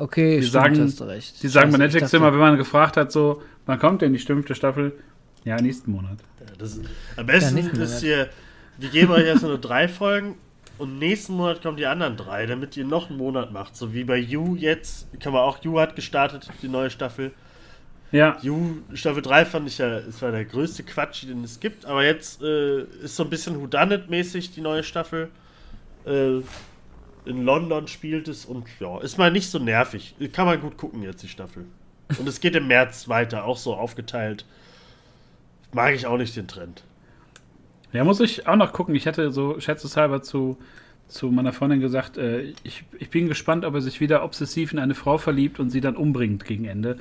[0.00, 1.42] Okay, Die stimmt, sagen- hast du recht.
[1.42, 4.54] die sagen bei Netflix immer, wenn man gefragt hat, so, wann kommt denn die fünfte
[4.54, 4.92] Staffel?
[5.44, 6.18] Ja, nächsten Monat.
[6.40, 6.84] Ja, das ist,
[7.16, 8.28] am besten mehr, ist hier,
[8.78, 10.36] die geben euch erst nur drei Folgen
[10.78, 13.76] und nächsten Monat kommen die anderen drei, damit ihr noch einen Monat macht.
[13.76, 17.32] So wie bei You jetzt, kann man auch, You hat gestartet, die neue Staffel.
[18.12, 18.38] Ja.
[18.42, 22.04] You Staffel 3 fand ich ja, es war der größte Quatsch, den es gibt, aber
[22.04, 25.28] jetzt äh, ist so ein bisschen Whodunit-mäßig die neue Staffel.
[26.06, 26.40] Äh,
[27.24, 30.14] in London spielt es und ja, ist mal nicht so nervig.
[30.32, 31.66] Kann man gut gucken jetzt, die Staffel.
[32.18, 34.44] Und es geht im März weiter, auch so aufgeteilt.
[35.72, 36.82] Mag ich auch nicht den Trend.
[37.92, 38.94] Ja, muss ich auch noch gucken.
[38.94, 40.58] Ich hatte so schätzeshalber zu,
[41.08, 44.78] zu meiner Freundin gesagt, äh, ich, ich bin gespannt, ob er sich wieder obsessiv in
[44.78, 46.98] eine Frau verliebt und sie dann umbringt gegen Ende.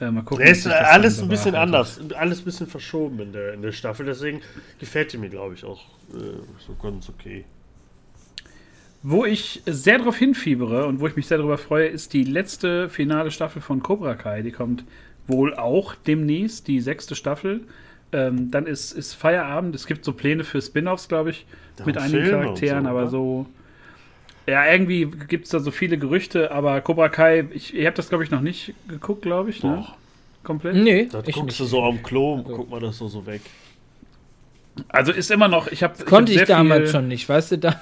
[0.00, 0.44] Äh, mal gucken.
[0.44, 2.00] Wie ist alles ein bisschen anders.
[2.16, 4.06] Alles ein bisschen verschoben in der, in der Staffel.
[4.06, 4.40] Deswegen
[4.78, 5.82] gefällt die mir, glaube ich, auch
[6.14, 7.44] äh, so ganz okay.
[9.02, 12.90] Wo ich sehr darauf hinfiebere und wo ich mich sehr darüber freue, ist die letzte
[12.90, 14.42] finale Staffel von Cobra Kai.
[14.42, 14.84] Die kommt
[15.26, 17.62] wohl auch demnächst, die sechste Staffel.
[18.12, 19.74] Ähm, dann ist, ist Feierabend.
[19.74, 21.46] Es gibt so Pläne für Spin-offs, glaube ich,
[21.78, 23.46] Ja, mit einigen Filme Charakteren, so, aber so.
[24.46, 28.08] Ja, irgendwie gibt es da so viele Gerüchte, aber Cobra Kai, ich, ihr habt das,
[28.08, 29.76] glaube ich, noch nicht geguckt, glaube ich, ne?
[29.76, 29.94] Doch.
[30.42, 30.74] Komplett.
[30.74, 31.60] Nee, Da ich guckst nicht.
[31.60, 33.42] du so am Klo und guck mal das so, so weg.
[34.88, 37.52] Also ist immer noch, ich habe Konnte ich, hab sehr damals viel- schon nicht, weißt
[37.52, 37.80] du, da,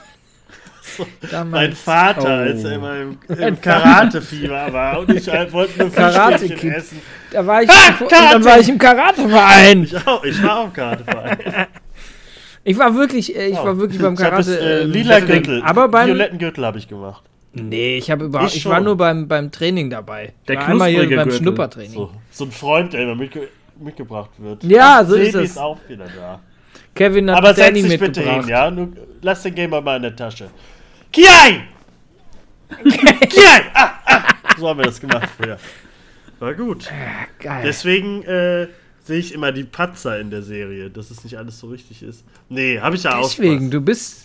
[0.99, 1.81] Mein damals.
[1.81, 2.27] Vater, Oh.
[2.27, 6.79] als er immer im, im Karate-Fieber war und ich halt wollte nur Karate Fischstäbchen Kid.
[6.79, 7.03] essen.
[7.31, 8.33] Da war ich, Ah, und Karate!
[8.33, 9.83] dann war ich im Karateverein.
[9.85, 11.39] Ich auch, ich war auch im Karate-Verein.
[12.65, 13.65] Ich war wirklich, äh, ich Oh.
[13.65, 14.51] war wirklich beim Ich hab Karate.
[14.51, 15.63] das, äh, ähm, lila Gürtel.
[15.63, 17.23] Aber beim- violetten Gürtel habe ich gemacht.
[17.55, 20.27] Nee, ich habe überhaupt, Ich ich, war nur beim, beim Training dabei.
[20.43, 21.43] Ich Der war einmal hier knusprige beim Gürtel.
[21.43, 21.93] Schnuppertraining.
[21.95, 23.49] So, so ein Freund, der immer mitge
[23.81, 24.65] mitgebracht wird.
[24.65, 25.51] Ja, Und so ist es.
[25.53, 26.41] ist auch wieder da.
[26.95, 28.71] Kevin hat Aber setz Danny dich bitte hin, ja?
[28.71, 28.89] Nur,
[29.23, 30.49] lass den Gamer mal in der Tasche.
[31.13, 31.63] Kiai!
[33.29, 33.61] Kiai!
[33.75, 34.25] Ah, ah.
[34.59, 35.59] So haben wir das gemacht früher.
[36.39, 36.89] War gut.
[37.41, 37.63] Geil.
[37.65, 38.69] Deswegen äh,
[39.05, 42.25] sehe ich immer die Patzer in der Serie, dass es nicht alles so richtig ist.
[42.49, 43.23] Nee, habe ich ja auch.
[43.29, 43.71] Deswegen, Spaß.
[43.71, 44.25] du bist.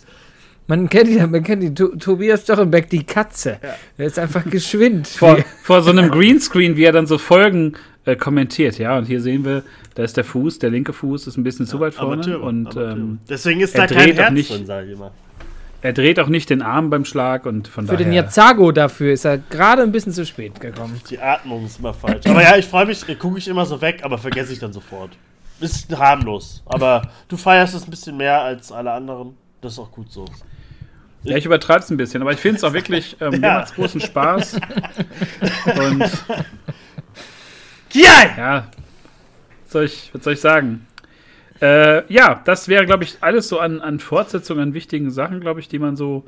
[0.68, 3.60] Man kennt ihn, man kennt ihn, To- Tobias Stochenbeck, die Katze.
[3.62, 3.76] Ja.
[3.98, 5.08] Der ist einfach geschwind.
[5.08, 7.74] vor, vor so einem Greenscreen, wie er dann so Folgen
[8.06, 8.98] äh, kommentiert, ja.
[8.98, 9.64] Und hier sehen wir,
[9.96, 12.14] da ist der Fuß, der linke Fuß ist ein bisschen zu weit vorne.
[12.24, 12.92] Amateure, und Amateure.
[12.94, 15.12] ähm, Deswegen ist er da kein Herz nicht- drin, sage ich immer.
[15.84, 18.06] Er dreht auch nicht den Arm beim Schlag und von Für daher.
[18.06, 21.00] den Yazago dafür ist er gerade ein bisschen zu spät gekommen.
[21.10, 22.26] Die Atmung ist immer falsch.
[22.26, 25.12] Aber ja, ich freue mich, gucke ich immer so weg, aber vergesse ich dann sofort.
[25.60, 26.64] Ist harmlos.
[26.66, 29.38] Aber du feierst es ein bisschen mehr als alle anderen.
[29.62, 30.26] Das ist auch gut so.
[31.24, 33.54] ja, ich übertreibe es ein bisschen, aber ich finde es auch wirklich, ähm, mir Ja.
[33.60, 34.54] macht's großen Spaß.
[35.76, 36.04] und
[37.90, 38.30] Kiai!
[38.38, 38.68] ja,
[39.64, 40.88] was soll ich, was soll ich sagen?
[41.64, 45.62] Äh, ja, das wäre, glaube ich, alles so an, an Fortsetzungen, an wichtigen Sachen, glaube
[45.62, 46.26] ich, die man so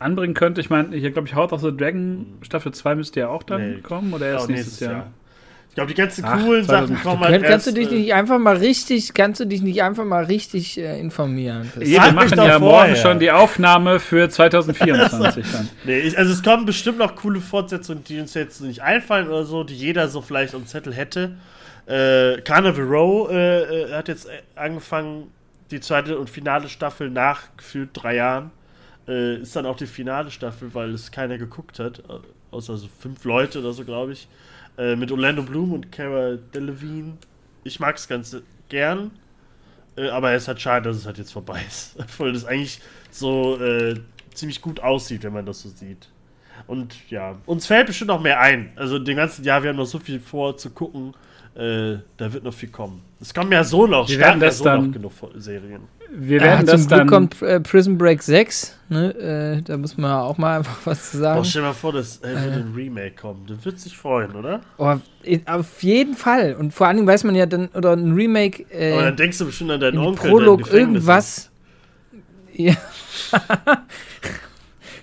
[0.00, 0.60] anbringen könnte.
[0.60, 3.74] Ich meine, hier, glaube ich, House of the Dragon Staffel 2 müsste ja auch dann
[3.76, 5.12] Nee, kommen oder erst nächstes, Jahr.
[5.68, 6.98] Ich glaube, die ganzen Ach, coolen 2000.
[6.98, 9.62] Sachen kommen halt kannst du erst, dich äh, nicht einfach mal richtig, kannst du dich
[9.62, 11.70] nicht einfach mal richtig äh, informieren?
[11.78, 15.68] Das- Ja, wir machen ja morgen schon die Aufnahme für 2024 dann.
[15.84, 19.44] Nee, ich, also es kommen bestimmt noch coole Fortsetzungen, die uns jetzt nicht einfallen oder
[19.44, 21.36] so, die jeder so vielleicht am Zettel hätte.
[21.86, 25.32] Äh, Carnival Row äh, äh, hat jetzt äh, angefangen,
[25.70, 28.50] die zweite und finale Staffel nach gefühlt drei Jahren.
[29.08, 32.02] Äh, ist dann auch die finale Staffel, weil es keiner geguckt hat.
[32.50, 34.28] Außer so fünf Leute oder so, glaube ich.
[34.78, 37.14] Äh, mit Orlando Bloom und Cara Delevingne.
[37.64, 38.36] Ich mag es ganz
[38.68, 39.10] gern.
[39.96, 41.96] Äh, aber es ist halt schade, dass es halt jetzt vorbei ist.
[41.98, 44.00] Obwohl das eigentlich so äh,
[44.34, 46.08] ziemlich gut aussieht, wenn man das so sieht.
[46.66, 48.72] Und ja, uns fällt bestimmt noch mehr ein.
[48.76, 51.14] Also den ganzen Jahr, wir haben noch so viel vor zu gucken.
[51.54, 53.02] Äh, da wird noch viel kommen.
[53.20, 55.82] Es kommen ja so noch, Wir werden ja das so dann- noch genug Serien.
[56.14, 57.06] Wir Ja, werden zum das Glück dann.
[57.08, 58.76] kommt äh, Prison Break 6.
[58.90, 59.14] Ne?
[59.58, 61.44] Äh, da muss man auch mal einfach was zu Boah, sagen.
[61.44, 63.48] stell dir mal vor, dass äh, wird ein Remake kommt.
[63.48, 64.60] Du würdest dich freuen, oder?
[64.76, 64.94] Oh,
[65.46, 66.54] auf jeden Fall.
[66.58, 69.38] Und vor allen Dingen weiß man ja dann, oder ein Remake äh, Aber dann denkst
[69.38, 70.30] du bestimmt an deinen Onkel.
[70.30, 71.50] Prolog irgendwas.
[72.52, 72.74] Ja.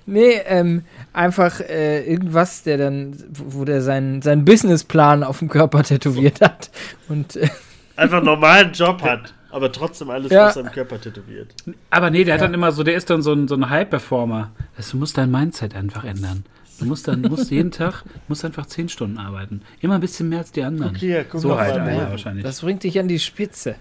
[0.05, 0.83] nee, ähm,
[1.13, 6.41] einfach äh, irgendwas, der dann, wo wo der seinen, seinen Businessplan auf dem Körper tätowiert
[6.41, 6.69] hat.
[7.07, 7.49] Und äh.
[7.95, 10.47] Einfach einen normalen Job hat, aber trotzdem alles Ja.
[10.47, 11.53] auf seinem Körper tätowiert.
[11.89, 12.47] Aber nee, der hat Ja.
[12.47, 14.51] dann immer so, der ist dann so ein, so ein High-Performer.
[14.77, 16.45] Also, du musst dein Mindset einfach ändern.
[16.79, 19.61] Du musst dann, musst jeden Tag, musst einfach 10 Stunden arbeiten.
[19.81, 20.93] Immer ein bisschen mehr als die anderen.
[20.93, 22.09] Guck hier, guck so mal halt Boden.
[22.09, 22.45] wahrscheinlich.
[22.45, 23.75] das bringt dich an die Spitze.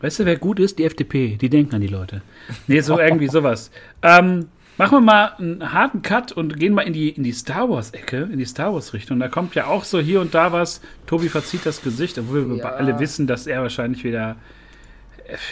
[0.00, 0.78] Weißt du, wer gut ist?
[0.80, 1.36] Die FDP.
[1.36, 2.22] Die denken an die Leute.
[2.66, 3.70] Nee, so irgendwie sowas.
[4.02, 4.46] Ähm,
[4.80, 8.28] machen wir mal einen harten Cut und gehen mal in die, in die Star Wars-Ecke,
[8.32, 9.20] in die Star Wars-Richtung.
[9.20, 10.80] Da kommt ja auch so hier und da was.
[11.06, 12.70] Tobi verzieht das Gesicht, obwohl wir Ja.
[12.70, 14.36] alle wissen, dass er wahrscheinlich wieder.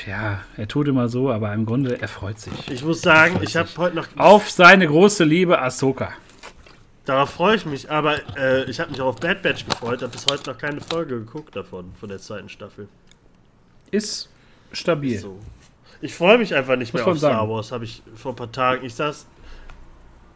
[0.08, 2.52] Ja, er tut immer so, aber im Grunde, er freut sich.
[2.68, 4.08] Ich muss sagen, ich habe heute noch.
[4.16, 6.10] Auf seine große Liebe Ahsoka.
[7.04, 10.02] Darauf freue ich mich, aber äh, ich habe mich auch auf Bad Batch gefreut.
[10.02, 12.88] habe bis heute noch keine Folge geguckt davon, von der zweiten Staffel.
[13.90, 14.28] Ist
[14.72, 15.18] stabil.
[15.18, 15.38] So.
[16.00, 17.50] Ich freue mich einfach nicht Muss mehr auf Star sagen.
[17.50, 18.84] Wars, habe ich vor ein paar Tagen.
[18.86, 19.26] Ich saß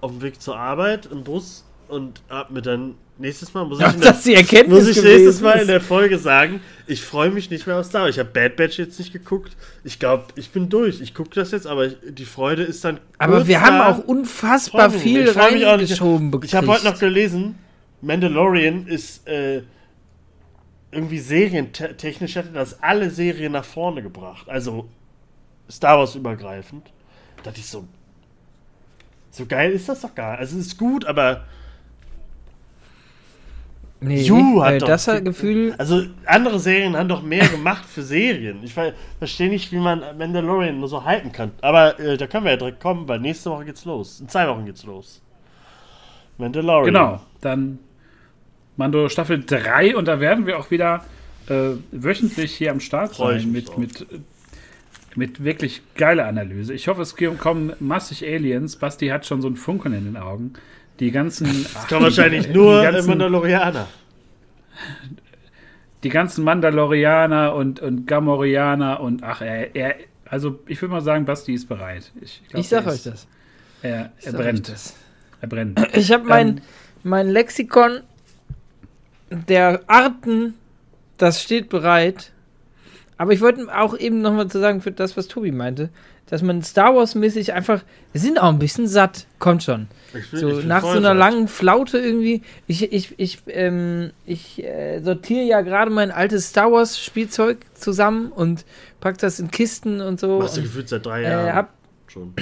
[0.00, 3.94] auf dem Weg zur Arbeit im Bus und hab mir dann nächstes Mal muss Ach,
[4.24, 7.66] ich, in der, muss ich nächstes Mal in der Folge sagen, ich freue mich nicht
[7.66, 8.10] mehr auf Star Wars.
[8.10, 9.56] Ich habe Bad Batch jetzt nicht geguckt.
[9.84, 11.00] Ich glaube, ich bin durch.
[11.00, 12.98] Ich gucke das jetzt, aber die Freude ist dann.
[13.18, 15.30] Aber wir haben auch unfassbar viel nicht.
[15.30, 16.00] Ich freu mich auch nicht.
[16.00, 17.56] reingeschoben Ich habe heute noch gelesen,
[18.00, 19.62] Mandalorian ist äh,
[20.90, 24.48] irgendwie serientechnisch hätte das alle Serien nach vorne gebracht.
[24.48, 24.88] Also
[25.72, 26.90] Star Wars übergreifend.
[27.38, 27.84] Da dachte ich so,
[29.30, 30.40] so geil ist das doch gar nicht.
[30.40, 31.44] Also es ist gut, aber
[34.04, 38.02] Nee, You hat doch das hat Gefühl, also andere Serien haben doch mehr gemacht für
[38.02, 38.58] Serien.
[38.64, 41.52] Ich ver- verstehe nicht, wie man Mandalorian nur so halten kann.
[41.60, 44.18] Aber äh, da können wir ja direkt kommen, weil nächste Woche geht's los.
[44.18, 45.22] In zwei Wochen geht's los.
[46.36, 46.92] Mandalorian.
[46.92, 47.78] Genau, dann
[48.76, 51.04] Mando Staffel 3 und da werden wir auch wieder
[51.48, 53.78] äh, wöchentlich hier am Start Freu sein mit, drauf.
[53.78, 54.06] mit,
[55.16, 56.72] mit wirklich geiler Analyse.
[56.74, 58.76] Ich hoffe, es kommen massig Aliens.
[58.76, 60.54] Basti hat schon so ein Funkeln in den Augen.
[61.00, 61.46] Die ganzen.
[61.74, 63.88] Das kann wahrscheinlich nur die äh, ganzen, Mandalorianer.
[66.02, 71.24] die ganzen Mandalorianer und, und Gamorianer und ach, er, er, also ich würde mal sagen,
[71.24, 72.12] Basti ist bereit.
[72.20, 73.26] Ich, glaub, ich sag euch das.
[73.82, 74.68] Er, er brennt.
[74.68, 74.94] das.
[75.40, 75.80] Er brennt.
[75.96, 76.60] Ich habe mein, Ähm,
[77.02, 78.00] mein Lexikon
[79.30, 80.54] der Arten,
[81.16, 82.32] das steht bereit.
[83.22, 85.90] Aber ich wollte auch eben nochmal zu sagen, für das, was Tobi meinte,
[86.26, 89.86] dass man Star Wars-mäßig einfach, wir sind auch ein bisschen satt, kommt schon.
[90.12, 91.16] Bin- So nach so einer satt.
[91.18, 92.42] langen Flaute irgendwie.
[92.66, 98.64] Ich, ich, ich, ähm, ich äh, sortiere ja gerade mein altes Star Wars-Spielzeug zusammen und
[98.98, 100.40] pack das in Kisten und so.
[100.40, 101.68] Machst du gefühlt seit drei äh, Jahren hab,
[102.08, 102.34] schon.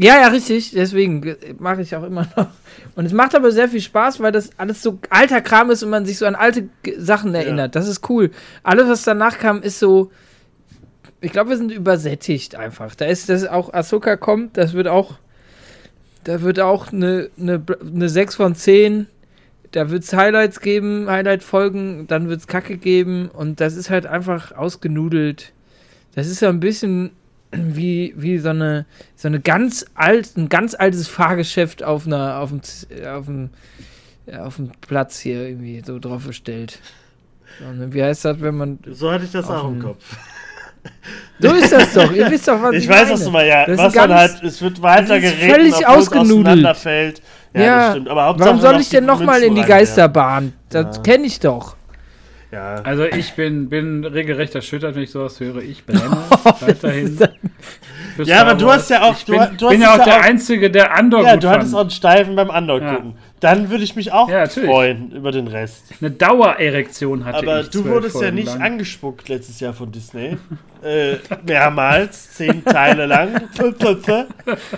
[0.00, 0.70] Ja, ja, richtig.
[0.70, 2.46] Deswegen mache ich auch immer noch.
[2.94, 5.90] Und es macht aber sehr viel Spaß, weil das alles so alter Kram ist und
[5.90, 7.74] man sich so an alte Sachen erinnert.
[7.74, 8.30] Das ist cool.
[8.62, 10.12] Alles, was danach kam, ist so.
[11.20, 12.94] Ich glaube, wir sind übersättigt einfach.
[12.94, 15.18] Da ist das auch Ahsoka kommt, das wird auch.
[16.22, 19.08] Da wird auch eine, eine, eine 6 von 10.
[19.72, 24.06] Da wird es Highlights geben, Highlight-Folgen, dann wird es Kacke geben und das ist halt
[24.06, 25.52] einfach ausgenudelt.
[26.14, 27.10] Das ist ja ein bisschen
[27.52, 28.84] wie, wie so eine
[29.16, 33.50] so eine ganz alt, ein ganz altes Fahrgeschäft auf einer auf dem Z- auf dem
[34.26, 36.80] ja, auf dem Platz hier irgendwie so drauf gestellt.
[37.60, 40.04] Und wie heißt das, wenn man So hatte ich das auch im Kopf.
[41.40, 42.12] so ist das doch.
[42.12, 43.10] Ihr wisst doch was ich, Ich weiß, meine.
[43.14, 43.66] was du mal, ja.
[43.66, 46.46] Das Was dann halt, es wird weiter das geredet, völlig ausgenudelt.
[46.46, 47.22] auseinanderfällt.
[47.54, 48.08] Ja, Ja, das stimmt.
[48.10, 49.62] Aber Hauptsache Warum soll ich denn die noch mal in die.
[49.62, 50.52] Geisterbahn?
[50.68, 51.02] Das Ja.
[51.02, 51.77] kenne ich doch.
[52.50, 52.76] Ja.
[52.76, 55.58] Also ich bin, bin regelrecht erschüttert, wenn ich sowas höre.
[55.62, 56.16] Ich brenne
[56.60, 57.16] weiterhin.
[57.18, 57.28] das-
[58.16, 59.98] für Ja, aber du hast ja auch- Ich du bin, ha- du bin ja auch
[59.98, 61.90] ja der auch- Einzige, der Andor Ja, gut du hattest auch fand.
[61.90, 62.94] einen Steifen beim Andor Ja.
[62.94, 63.14] gucken.
[63.40, 65.84] Dann würde ich mich auch Ja, freuen über den Rest.
[66.00, 67.66] Eine Dauererektion hatte Aber ich.
[67.70, 68.62] du zwölf wurdest ja Folgen nicht lang.
[68.62, 70.38] angespuckt letztes Jahr von Disney.
[70.82, 73.42] äh, mehrmals, zehn Teile lang.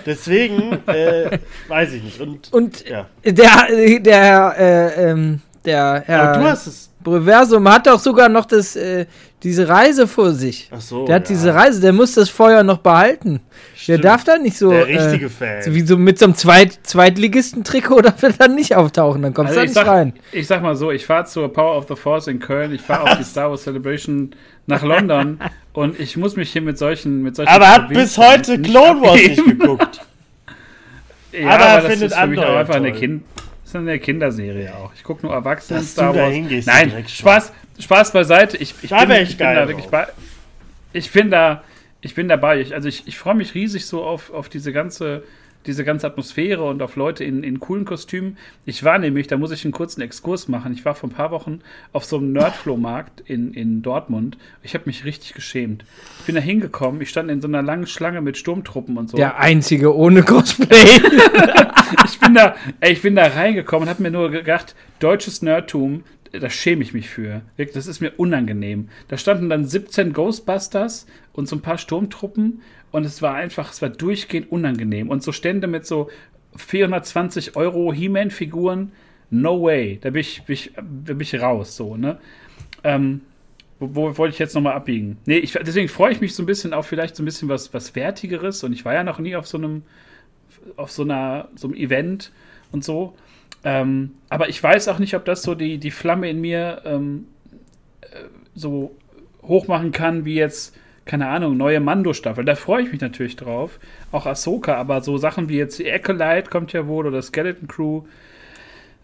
[0.06, 2.20] Deswegen äh, weiß ich nicht.
[2.20, 3.06] Und Und ja.
[3.24, 6.89] der der äh, ähm, der Herr Aber du hast es.
[7.02, 9.06] Breversum hat doch sogar noch das, äh,
[9.42, 10.68] diese Reise vor sich.
[10.70, 11.06] Ach so.
[11.06, 11.34] der hat ja.
[11.34, 13.40] diese Reise, der muss das Feuer noch behalten.
[13.40, 14.04] Der Stimmt.
[14.04, 15.62] darf da nicht so, Der richtige äh, Fan.
[15.62, 19.56] so wie so mit so einem Zweit Zweitligisten-Trikot darf er dann nicht auftauchen, dann kommst
[19.56, 20.12] Also du da ich nicht sag, rein.
[20.32, 23.10] ich sag mal so, ich fahre zur Power of the Force in Köln, ich fahre
[23.10, 24.30] auf die Star Wars Celebration
[24.66, 25.40] nach London
[25.72, 29.14] und ich muss mich hier mit solchen mit solchen aber hat bis heute Clone Wars
[29.16, 30.00] nicht geguckt.
[31.32, 32.98] Ja, Aber aber, das findet ist für mich auch einfach eine, toll.
[32.98, 34.92] kind, das ist eine Kinderserie auch.
[34.94, 36.66] Ich gucke nur Erwachsenen Dass Star Wars.
[36.66, 37.04] Nein.
[37.08, 38.56] Spaß, Spaß beiseite.
[38.56, 40.06] Ich, ich, Da bin, ich ich bin da wirklich bei.
[40.92, 41.62] Ich bin da,
[42.00, 42.60] ich bin dabei.
[42.60, 45.22] Ich, also ich, ich freue mich riesig so auf, auf diese ganze
[45.66, 48.38] diese ganze Atmosphäre und auf Leute in, in coolen Kostümen.
[48.64, 50.72] Ich war nämlich, da muss ich einen kurzen Exkurs machen.
[50.72, 51.60] Ich war vor ein paar Wochen
[51.92, 54.38] auf so einem Nerdflow-Markt in, in Dortmund.
[54.62, 55.84] Ich habe mich richtig geschämt.
[56.20, 59.16] Ich bin da hingekommen, ich stand in so einer langen Schlange mit Sturmtruppen und so.
[59.16, 60.66] Der einzige ohne Cosplay.
[62.06, 66.04] ich bin da, ey, ich bin da reingekommen und habe mir nur gedacht, deutsches Nerdtum,
[66.32, 67.42] da schäme ich mich für.
[67.56, 68.88] Das ist mir unangenehm.
[69.08, 73.82] Da standen dann 17 Ghostbusters und so ein paar Sturmtruppen und es war einfach, es
[73.82, 75.08] war durchgehend unangenehm.
[75.08, 76.10] Und so Stände mit so
[76.56, 78.92] 420 Euro He-Man-Figuren,
[79.30, 79.98] no way.
[80.00, 82.18] Da bin ich, bin ich, bin ich raus, so, ne?
[82.82, 83.22] Ähm,
[83.78, 85.18] wo, wo wollte ich jetzt nochmal abbiegen?
[85.24, 87.72] Nee, ich, deswegen freue ich mich so ein bisschen auf vielleicht so ein bisschen was,
[87.72, 89.82] was Wertigeres und ich war ja noch nie auf so einem,
[90.76, 92.32] auf so einer, so einem Event
[92.72, 93.14] und so.
[93.64, 97.26] Ähm, aber ich weiß auch nicht, ob das so die, die Flamme in mir ähm,
[98.00, 98.06] äh,
[98.54, 98.96] so
[99.42, 100.76] hoch machen kann, wie jetzt,
[101.10, 102.44] keine Ahnung, neue Mando-Staffel.
[102.44, 103.80] Da freue ich mich natürlich drauf.
[104.12, 108.02] Auch Ahsoka, aber so Sachen wie jetzt die Acolyte kommt ja wohl oder Skeleton Crew.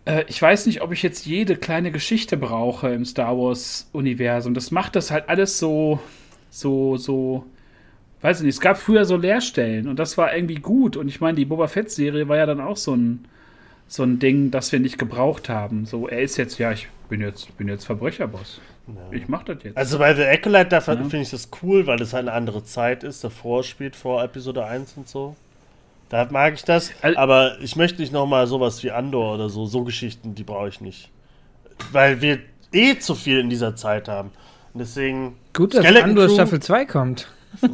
[0.05, 4.55] Äh, ich weiß nicht, ob ich jetzt jede kleine Geschichte brauche im Star Wars-Universum.
[4.55, 5.99] Das macht das halt alles so,
[6.49, 7.45] so, so,
[8.21, 10.97] weiß ich nicht, es gab früher so Leerstellen und das war irgendwie gut.
[10.97, 13.25] Und ich meine, die Boba Fett-Serie war ja dann auch so ein,
[13.89, 15.87] so ein Ding, das wir nicht gebraucht haben.
[15.87, 18.61] So, er ist jetzt, ja, ich bin jetzt, bin jetzt Verbrecherboss.
[18.89, 18.95] Ja.
[19.17, 19.77] Ich mach das jetzt.
[19.77, 20.95] Also bei The Acolyte, da Ja.
[20.97, 24.65] finde ich das cool, weil das halt eine andere Zeit ist, davor spielt, vor Episode
[24.65, 25.35] 1 und so.
[26.09, 26.93] Da mag ich das.
[27.03, 30.69] Al- aber ich möchte nicht nochmal sowas wie Andor oder so, so Geschichten, die brauche
[30.69, 31.11] ich nicht.
[31.91, 32.39] Weil wir
[32.73, 34.31] eh zu viel in dieser Zeit haben.
[34.73, 35.37] Und deswegen.
[35.53, 37.29] Gut, dass Skeleton Andor Crew- Staffel 2 kommt.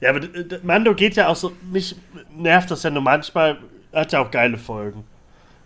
[0.00, 1.52] Ja, aber d- Mando geht ja auch so.
[1.72, 1.96] Mich
[2.36, 3.58] nervt das ja nur manchmal.
[3.92, 5.02] Hat ja auch geile Folgen.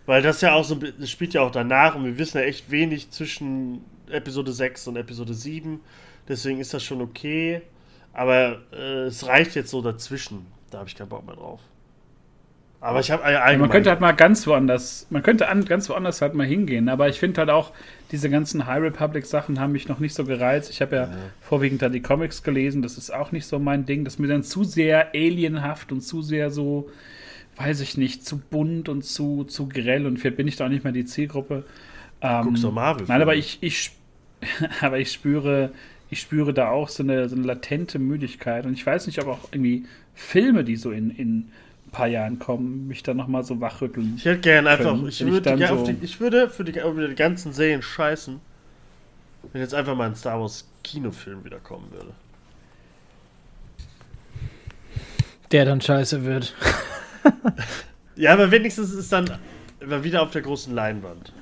[0.07, 0.75] Weil das ja auch so.
[0.75, 4.97] Das spielt ja auch danach und wir wissen ja echt wenig zwischen Episode 6 und
[4.97, 5.81] Episode 7.
[6.29, 7.63] Deswegen ist das schon okay.
[8.13, 10.47] Aber äh, es reicht jetzt so dazwischen.
[10.71, 11.61] Da habe ich keinen Bock mehr drauf.
[12.81, 13.61] Aber ich habe Ja, allgemein.
[13.61, 17.09] man könnte halt mal ganz woanders, man könnte an, ganz woanders halt mal hingehen, aber
[17.09, 17.73] ich finde halt auch,
[18.13, 20.69] diese ganzen High Republic Sachen haben mich noch nicht so gereizt.
[20.71, 21.09] Ich habe ja,
[21.41, 24.05] vorwiegend da die Comics gelesen, das ist auch nicht so mein Ding.
[24.05, 26.91] Das ist mir dann zu sehr alienhaft und zu sehr so,
[27.57, 30.71] weiß ich nicht, zu bunt und zu, zu grell und vielleicht bin ich da auch
[30.71, 31.65] nicht mehr die Zielgruppe.
[32.21, 33.07] Ähm, Guckst du Marvel?
[33.07, 33.93] Nein, aber ich, ich,
[34.81, 35.71] aber ich spüre,
[36.11, 38.67] ich spüre da auch so eine, so eine latente Müdigkeit.
[38.67, 41.37] Und ich weiß nicht, ob auch irgendwie Filme, die so in, in
[41.87, 44.15] ein paar Jahren kommen, mich dann nochmal so wachrütteln.
[44.17, 44.93] Ich hätte gern einfach.
[44.93, 48.41] können, Ich ich würde, auf so- die, ich würde für die, die ganzen Serien scheißen,
[49.53, 52.11] wenn jetzt einfach mal ein Star Wars Kinofilm wieder kommen würde.
[55.53, 56.55] Der dann scheiße wird.
[58.17, 59.39] Ja, aber wenigstens ist dann
[59.81, 61.33] immer wieder auf der großen Leinwand.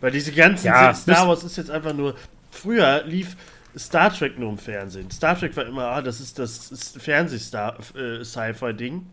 [0.00, 2.14] Weil diese ganzen Ja, Star Wars ist jetzt einfach nur.
[2.50, 3.36] Früher lief
[3.76, 5.10] Star Trek nur im Fernsehen.
[5.10, 9.04] Star Trek war immer, ah, das ist das Fernseh-Sci-Fi-Ding.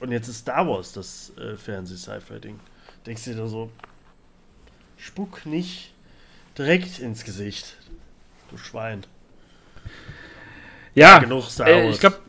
[0.00, 2.60] Und jetzt ist Star Wars das äh, Fernseh-Sci-Fi-Ding.
[3.04, 3.72] Denkst du dir da so,
[4.96, 5.92] spuck nicht
[6.56, 7.76] direkt ins Gesicht.
[8.50, 9.02] Du Schwein.
[10.94, 11.96] Ja, genug Star äh, Wars.
[11.96, 12.20] ich glaube,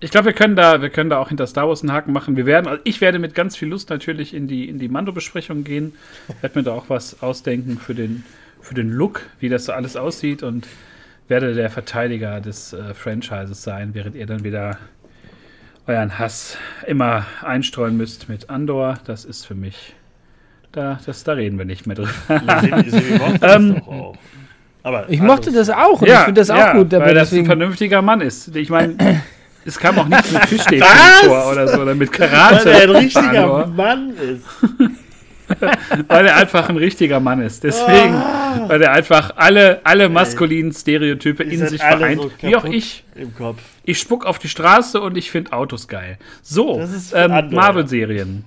[0.00, 2.36] ich glaub, wir, können da, wir können da auch hinter Star Wars einen Haken machen.
[2.36, 5.64] Wir werden, also ich werde mit ganz viel Lust natürlich in die, in die Mando-Besprechung
[5.64, 5.94] gehen.
[6.40, 8.24] werde mir da auch was ausdenken für den,
[8.60, 10.66] für den Look, wie das so alles aussieht und
[11.28, 14.78] werde der Verteidiger des äh, Franchises sein, während ihr dann wieder
[15.86, 18.98] euren Hass immer einstreuen müsst mit Andor.
[19.04, 19.94] Das ist für mich,
[20.72, 22.10] da, das, da reden wir nicht mehr drüber.
[22.28, 22.62] Ja,
[23.42, 23.82] Ähm,
[25.08, 28.02] Ich mochte das auch und ich finde das auch gut, aber weil das ein vernünftiger
[28.02, 28.54] Mann ist.
[28.54, 29.22] Ich meine,
[29.66, 30.86] es kam auch nichts mit Fischstäbchen
[31.24, 32.70] vor oder so, oder mit Weil Karate.
[32.70, 34.44] er ein richtiger Andor, Mann ist.
[36.08, 37.62] weil er einfach ein richtiger Mann ist.
[37.64, 38.14] Deswegen,
[38.68, 42.20] weil er einfach alle, alle maskulinen Stereotype Die in sich vereint.
[42.20, 43.04] so wie auch ich.
[43.14, 43.60] Im Kopf.
[43.84, 46.18] Ich spuck auf die Straße und ich finde Autos geil.
[46.42, 46.80] So,
[47.14, 47.50] ähm.
[47.50, 48.44] Marvel-Serien.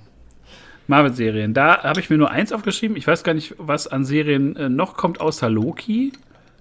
[0.87, 1.53] Marvel-Serien.
[1.53, 2.97] Da habe ich mir nur eins aufgeschrieben.
[2.97, 6.11] Ich weiß gar nicht, was an Serien äh, noch kommt, außer Loki.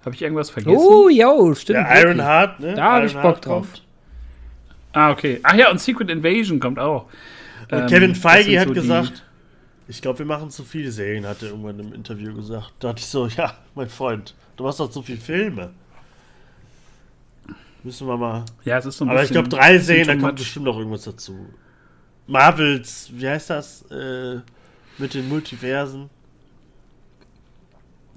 [0.05, 0.77] Habe ich irgendwas vergessen?
[0.79, 1.79] Oh, jo, stimmt.
[1.79, 2.73] Der Ironheart, ne?
[2.75, 3.67] Da hab ich Bock drauf.
[3.67, 3.83] kommt.
[4.93, 5.39] Ah, okay.
[5.43, 7.05] Ach ja, und Secret Invasion kommt auch.
[7.71, 9.23] Und Ähm, Kevin Feige hat so gesagt,
[9.87, 12.73] ich glaube, wir machen zu viele Serien, hat er irgendwann im Interview gesagt.
[12.79, 15.71] Da dachte ich so, ja, mein Freund, du machst doch zu viele Filme.
[17.83, 18.43] Müssen wir mal.
[18.65, 20.35] Ja, es ist so ein Aber ich bisschen- glaube, drei Serien, da kommt much.
[20.39, 21.47] bestimmt noch irgendwas dazu.
[22.27, 23.83] Marvels, wie heißt das?
[23.91, 24.41] Äh,
[24.97, 26.09] mit den Multiversen.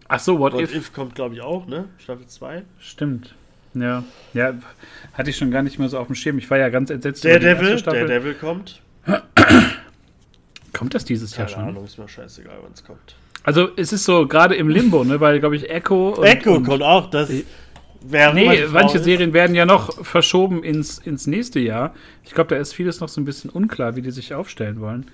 [0.09, 0.75] Ach so, What, What If?
[0.75, 1.89] If, kommt, glaube ich, auch, ne?
[1.99, 2.65] Staffel 2.
[2.79, 3.35] Stimmt.
[3.75, 4.05] Ja.
[4.35, 4.55] Ja,
[5.15, 6.39] hatte ich schon gar nicht mehr so auf dem Schirm.
[6.39, 8.81] Ich war ja ganz entsetzt Der Devil, der Devil kommt.
[10.73, 11.69] Kommt das dieses Jahr Keine schon?
[11.69, 13.17] Ahnung, ist mir scheißegal, wann es kommt.
[13.45, 15.21] Also, es ist so gerade im Limbo, ne?
[15.21, 16.11] Weil, glaube ich, Echo.
[16.11, 17.31] Und, Echo und, kommt auch, das.
[17.31, 17.45] Äh,
[18.05, 19.05] Wer Nee, manche ist.
[19.05, 21.95] Serien werden ja noch verschoben ins, ins nächste Jahr.
[22.25, 25.07] Ich glaube, da ist vieles noch so ein bisschen unklar, wie die sich aufstellen wollen.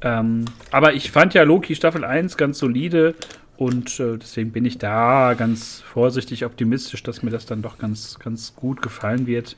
[0.00, 3.14] Ähm, aber ich fand ja Loki Staffel 1 ganz solide
[3.62, 8.18] und äh, deswegen bin ich da ganz vorsichtig optimistisch, dass mir das dann doch ganz,
[8.18, 9.56] ganz gut gefallen wird.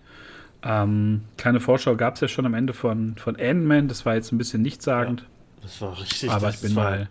[0.64, 4.32] Ähm, kleine Vorschau gab es ja schon am Ende von, von Ant-Man, das war jetzt
[4.32, 5.24] ein bisschen nichtssagend,
[5.62, 6.30] Das war richtig.
[6.30, 7.08] aber ich bin mal.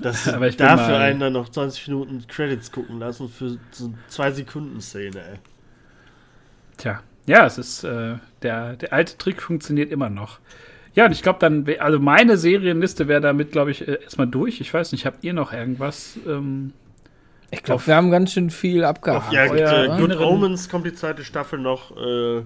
[0.00, 3.92] Das aber ich dafür mal- einen dann noch 20 Minuten Credits gucken lassen für so
[4.08, 5.38] zwei Sekunden Szene, ey.
[6.76, 10.38] Tja, ja, es ist, äh, der, der alte Trick funktioniert immer noch.
[10.94, 14.60] Ja, und ich glaube dann, also meine Serienliste wäre damit, glaube ich, äh, erstmal durch.
[14.60, 16.16] Ich weiß nicht, habt ihr noch irgendwas?
[16.26, 16.72] Ähm,
[17.50, 19.32] Ich glaube, wir haben ganz schön viel abgehakt.
[19.32, 21.96] Ja, euer äh, Good Omens kommt die zweite Staffel noch.
[21.96, 22.38] Äh,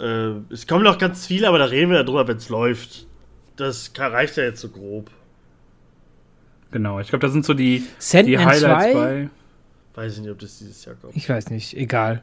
[0.00, 3.06] äh, es kommen noch ganz viele, aber da reden wir darüber, wenn es läuft.
[3.56, 5.10] Das kann- reicht ja jetzt so grob.
[6.70, 8.94] genau, ich glaube, da sind so die, die Sandman Highlights 2?
[8.94, 9.28] bei.
[9.94, 11.16] Weiß ich nicht, ob das dieses Jahr kommt.
[11.16, 12.22] Ich weiß nicht, egal.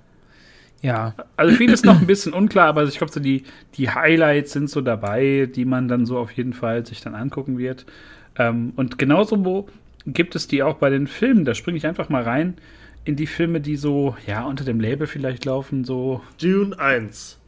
[0.83, 1.15] Ja.
[1.37, 3.43] Also vieles noch ein bisschen unklar, aber ich glaube, so die,
[3.75, 7.57] die Highlights sind so dabei, die man dann so auf jeden Fall sich dann angucken
[7.57, 7.85] wird.
[8.37, 9.67] Ähm, und genauso wo
[10.05, 11.45] gibt es die auch bei den Filmen.
[11.45, 12.55] Da springe ich einfach mal rein.
[13.05, 17.39] in die Filme, die so, ja, unter dem Label vielleicht laufen, so Dune 1.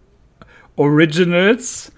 [0.76, 1.94] Originals.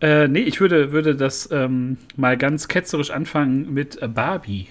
[0.00, 4.68] Äh, nee, ich würde, würde das ähm, mal ganz ketzerisch anfangen mit äh, Barbie.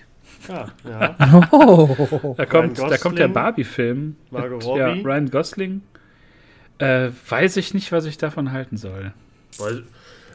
[0.48, 1.18] Ja, ja.
[1.52, 2.36] Oh.
[2.38, 4.16] Da kommt, da kommt der Barbie-Film.
[4.32, 5.02] Margot mit, Ja, Robbie.
[5.04, 5.82] Ryan Gosling.
[6.82, 9.14] Äh, weiß ich nicht, was ich davon halten soll.
[9.58, 9.84] Weil,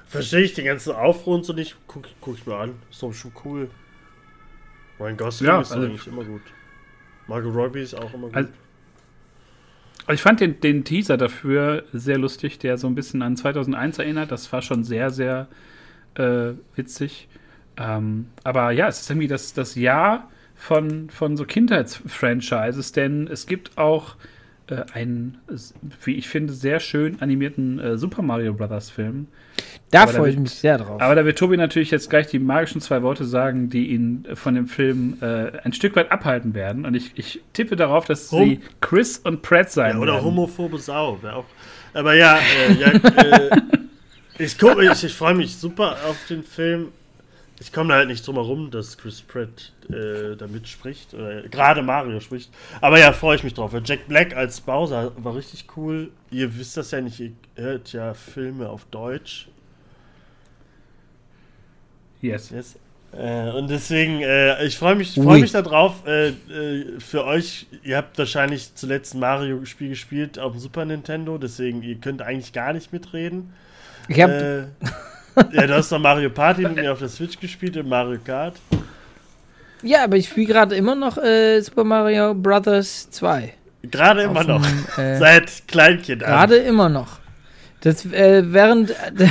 [0.06, 1.76] verstehe ich den ganzen Aufruhr und so nicht.
[1.86, 2.74] Guck, guck ich mir an.
[2.90, 3.68] Ist doch schon cool.
[5.00, 6.42] Ryan Gosling Ja, ist also- eigentlich immer gut.
[7.26, 8.36] Margot Robbie ist auch immer gut.
[8.36, 8.50] Also-
[10.12, 14.30] Ich fand den, den Teaser dafür sehr lustig, der so ein bisschen an 2001 erinnert.
[14.30, 15.48] Das war schon sehr, sehr
[16.14, 17.28] äh, witzig.
[17.76, 23.46] Ähm, aber ja, es ist irgendwie das, das Jahr von, von so Kindheitsfranchises, denn es
[23.46, 24.16] gibt auch
[24.68, 25.38] äh, einen,
[26.04, 29.28] wie ich finde, sehr schön animierten äh, Super Mario Brothers Film.
[29.90, 31.00] Da Aber freue ich mich sehr drauf.
[31.00, 34.36] Aber da wird Tobi natürlich jetzt gleich die magischen zwei Worte sagen, die ihn äh,
[34.36, 36.84] von dem Film äh, ein Stück weit abhalten werden.
[36.84, 40.24] Und ich, ich tippe darauf, dass Hom- sie Chris und Pratt sein ja, oder werden.
[40.26, 41.18] homophobe Sau.
[41.22, 41.44] Auch.
[41.94, 43.50] Aber ja, äh, ja äh,
[44.38, 46.88] ich, ich, ich freue mich super auf den Film.
[47.58, 51.14] Ich komme da halt nicht drum herum, dass Chris Pratt äh, da mitspricht.
[51.14, 52.50] Oder gerade Mario spricht.
[52.80, 53.74] Aber ja, freue ich mich drauf.
[53.84, 56.10] Jack Black als Bowser war richtig cool.
[56.30, 59.48] Ihr wisst das ja nicht, ihr hört ja Filme auf Deutsch.
[62.20, 62.50] Yes.
[62.50, 62.76] Yes.
[63.12, 66.06] Äh, und deswegen, äh, ich freue mich, freu mich darauf.
[66.06, 71.38] Äh, äh, für euch, ihr habt wahrscheinlich zuletzt ein Mario-Spiel gespielt auf dem Super Nintendo,
[71.38, 73.54] deswegen ihr könnt eigentlich gar nicht mitreden.
[74.08, 74.64] ich hab, Äh,
[75.52, 78.56] ja, du hast noch Mario Party mit mir auf der Switch gespielt und Mario Kart.
[79.82, 83.52] ja, aber ich spiele gerade immer noch äh, Super Mario Brothers 2.
[83.90, 84.66] Gerade immer Auf noch.
[84.66, 86.30] dem, äh, Seit Kleinkind an.
[86.30, 87.18] Gerade immer noch.
[87.80, 89.28] Das äh, während äh,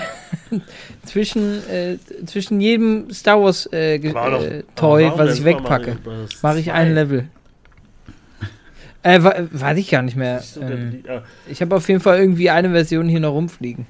[1.05, 3.99] zwischen, äh, zwischen jedem Star Wars äh,
[4.75, 6.41] Toy, was ich wegpacke, Bros.
[6.41, 6.73] mache ich 2?
[6.73, 7.27] ein Level.
[9.03, 10.41] Äh, weiß ich gar nicht mehr.
[10.59, 13.85] Ähm, ah, ich habe auf jeden Fall irgendwie eine Version hier noch rumfliegen.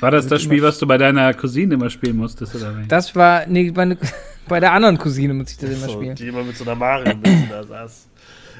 [0.00, 2.86] War das das Spiel, was du bei deiner Cousine immer spielen musstest, oder wie?
[2.88, 3.98] Das war, nee, meine,
[4.48, 6.14] bei der anderen Cousine muss ich das immer so, spielen.
[6.14, 8.08] die immer mit so einer Mario-Mütze da saß.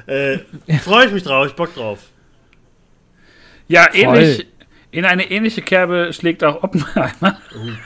[0.07, 0.39] Äh,
[0.79, 1.99] freue ich mich drauf, ich Bock drauf.
[3.67, 3.99] Ja, Voll.
[3.99, 4.47] ähnlich.
[4.91, 7.37] In eine ähnliche Kerbe schlägt auch Oppenheimer.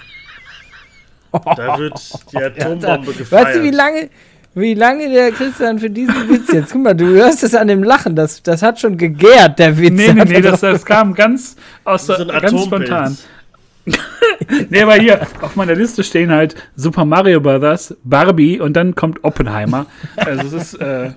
[1.43, 1.99] Da wird
[2.31, 3.45] die Atombombe gefeiert.
[3.47, 4.09] Weißt du, wie lange,
[4.53, 6.71] wie lange der Christian für diesen Witz jetzt?
[6.71, 9.91] Guck mal, du hörst es an dem Lachen, das, das hat schon gegärt, der Witz.
[9.91, 13.17] Nee, nee, Hat nee, er das, das kam ganz aus der, so ein ganz spontan.
[14.69, 19.23] Nee, aber hier auf meiner Liste stehen halt Super Mario Brothers, Barbie und dann kommt
[19.23, 19.85] Oppenheimer.
[20.17, 21.11] Also es ist äh,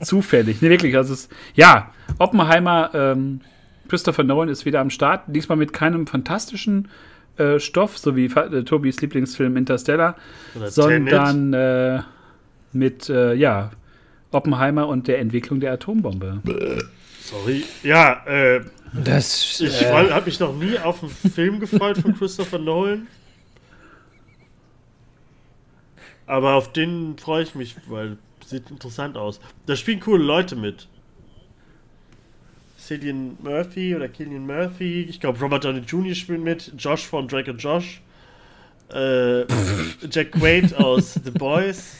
[0.00, 0.60] zufällig.
[0.60, 0.96] Nee, wirklich.
[0.96, 3.40] Also es ist, ja, Oppenheimer, ähm,
[3.88, 5.22] Christopher Nolan ist wieder am Start.
[5.28, 6.88] Diesmal mit keinem fantastischen
[7.36, 10.16] äh, Stoff, so wie äh, Tobis Lieblingsfilm Interstellar,
[10.54, 12.00] Oder sondern äh,
[12.72, 13.70] mit, äh, ja,
[14.30, 16.40] Oppenheimer und der Entwicklung der Atombombe.
[17.20, 17.64] Sorry.
[17.82, 18.62] Ja, äh,
[18.92, 23.06] Das, ich äh, habe mich noch nie auf einen Film gefreut von Christopher Nolan.
[26.26, 29.40] Aber auf den freue ich mich, weil sieht interessant aus.
[29.66, 30.88] Da spielen coole Leute mit.
[32.78, 36.14] Cillian Murphy oder Killian Murphy, ich glaube Robert Downey Jr.
[36.14, 38.02] spielt mit, Josh von Drake and Josh,
[38.92, 39.42] äh,
[40.10, 41.96] Jack Quaid aus The Boys.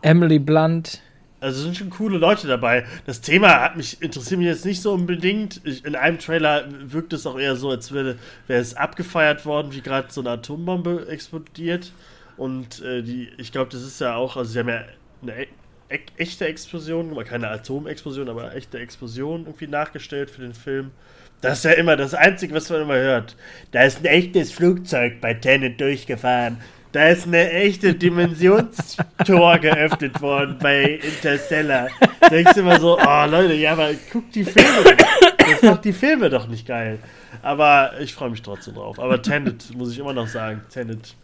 [0.00, 1.02] Emily Blunt.
[1.42, 2.86] Also sind schon coole Leute dabei.
[3.04, 5.60] Das Thema hat mich interessiert mich jetzt nicht so unbedingt.
[5.64, 8.16] Ich, in einem Trailer wirkt es auch eher so, als wäre,
[8.46, 11.92] wäre es abgefeiert worden, wie gerade so eine Atombombe explodiert.
[12.36, 14.84] Und äh, die, ich glaube, das ist ja auch, also sie haben ja
[15.22, 15.48] eine e
[15.88, 20.92] e echte Explosion, keine Atomexplosion, aber echte Explosion irgendwie nachgestellt für den Film.
[21.40, 23.36] Das ist ja immer das Einzige, was man immer hört.
[23.72, 26.58] Da ist ein echtes Flugzeug bei Tenet durchgefahren.
[26.92, 31.88] Da ist eine echte Dimensionstor geöffnet worden bei Interstellar.
[32.30, 34.68] Denkst du immer so, oh Leute, ja, aber guck die Filme.
[34.84, 35.48] doch.
[35.50, 36.98] Das macht die Filme doch nicht geil.
[37.40, 39.00] Aber ich freue mich trotzdem drauf.
[39.00, 41.14] Aber Tenet, muss ich immer noch sagen, Tenet.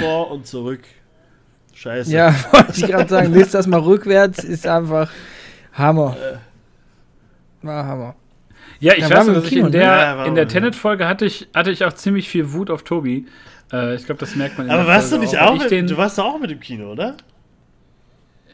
[0.00, 0.80] Vor und zurück.
[1.74, 2.12] Scheiße.
[2.12, 5.10] Ja, wollte ich gerade sagen, lest das mal rückwärts, ist einfach
[5.72, 6.16] Hammer.
[7.62, 8.14] War Hammer.
[8.80, 9.70] Ja, ich Ja, weiß noch, dass ich in ne?
[9.70, 10.46] der, Ja, waren in der.
[10.46, 13.26] Tenet-Folge hatte ich, hatte ich auch ziemlich viel Wut auf Tobi.
[13.72, 15.56] Äh, ich glaube, das merkt man in Aber der warst du Folge nicht weil auch
[15.56, 17.16] ich mit, den, du warst doch auch mit dem Kino, oder?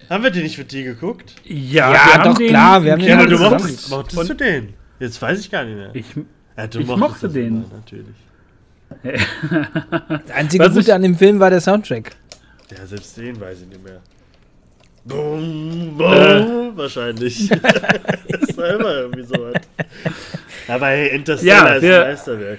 [0.09, 1.35] Haben wir den nicht mit dir geguckt?
[1.45, 4.29] Ja, Ja, doch, klar, wir im haben Ja, den aber Kino du mochtest, mochtest Und
[4.31, 4.75] du den?
[5.01, 5.91] Jetzt weiß ich gar nicht mehr.
[5.95, 6.07] Ich,
[6.57, 7.47] Ja, du ich mochte den.
[7.49, 8.17] immer, natürlich.
[10.27, 12.13] Das einzige Was Gute ich- an dem Film war der Soundtrack.
[12.77, 14.01] Ja, selbst den weiß ich nicht mehr.
[15.05, 17.49] Boom, boom, wahrscheinlich.
[18.29, 19.63] das war immer irgendwie so was.
[20.69, 22.59] Aber hey, Interstellar Ja, ist ein Meisterwerk.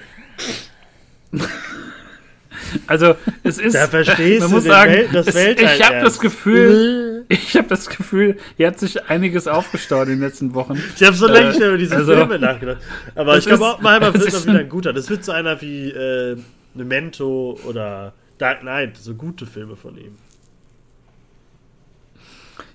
[2.86, 3.74] Also, es ist.
[3.74, 6.18] Da verstehst man du muss sagen, Wel- das es, Weltall ich habe das.
[6.20, 10.80] Gefühl, ich habe das Gefühl, hier hat sich einiges aufgestaut in den letzten Wochen.
[10.96, 12.78] Ich habe so Äh, lange nicht mehr über diese also- Filme nachgedacht.
[13.14, 14.92] Aber ich glaube auch, wird das wieder ein- ein guter.
[14.92, 16.36] Das wird so einer wie äh,
[16.74, 20.16] Memento oder Dark Knight, so gute Filme von ihm.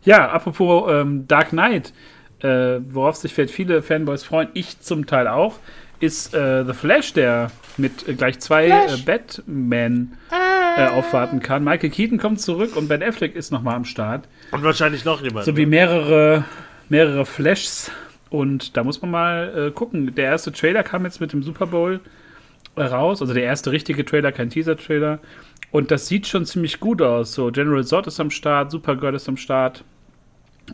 [0.03, 1.93] Ja, apropos ähm, Dark Knight,
[2.39, 5.59] äh, worauf sich vielleicht viele Fanboys freuen, ich zum Teil auch,
[6.05, 11.63] ist äh, The Flash, der mit äh, gleich zwei äh, Batman äh, aufwarten kann.
[11.63, 14.27] Michael Keaton kommt zurück und Ben Affleck ist nochmal am Start.
[14.51, 15.45] Und wahrscheinlich noch jemand.
[15.45, 16.45] So wie mehrere,
[16.89, 17.91] mehrere Flashs.
[18.29, 20.13] Und da muss man mal äh, gucken.
[20.15, 21.99] Der erste Trailer kam jetzt mit dem Super Bowl
[22.75, 23.21] äh, raus.
[23.21, 25.19] Also der erste richtige Trailer, kein Teaser-Trailer.
[25.71, 27.33] Und das sieht schon ziemlich gut aus.
[27.33, 29.83] So, General Zod ist am Start, Supergirl ist am Start.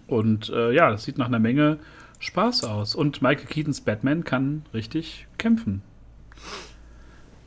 [0.07, 1.77] Und äh, ja, das sieht nach einer Menge
[2.21, 2.95] Spaß aus.
[2.95, 5.81] Und Michael Keatons Batman kann richtig kämpfen.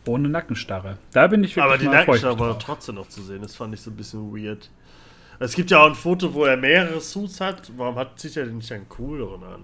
[0.07, 0.99] Ohne Nackenstarre.
[1.13, 3.41] Da bin ich wirklich Aber die Nackenstarre war trotzdem noch zu sehen.
[3.41, 4.69] Das fand ich so ein bisschen weird.
[5.39, 7.73] Es gibt ja auch ein Foto, wo er mehrere Suits hat.
[7.77, 9.61] Warum hat, zieht er denn nicht einen cooleren an?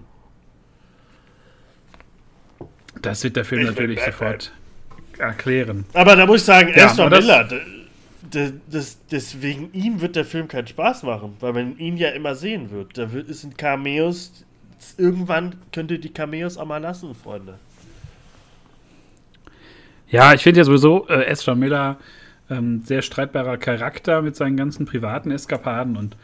[3.01, 4.13] Das wird der Film Ich natürlich Batman.
[4.13, 4.51] sofort
[5.17, 5.85] erklären.
[5.93, 7.47] Aber da muss ich sagen, Ja, das- Miller,
[8.69, 12.71] das, deswegen ihm wird der Film keinen Spaß machen, weil man ihn ja immer sehen
[12.71, 12.97] wird.
[12.97, 14.45] Da wird, sind Cameos.
[14.97, 17.59] Irgendwann könnt ihr die Cameos auch mal lassen, Freunde.
[20.09, 21.97] Ja, ich finde ja sowieso äh, Ezra Miller
[22.49, 26.17] ähm, sehr streitbarer Charakter mit seinen ganzen privaten Eskapaden und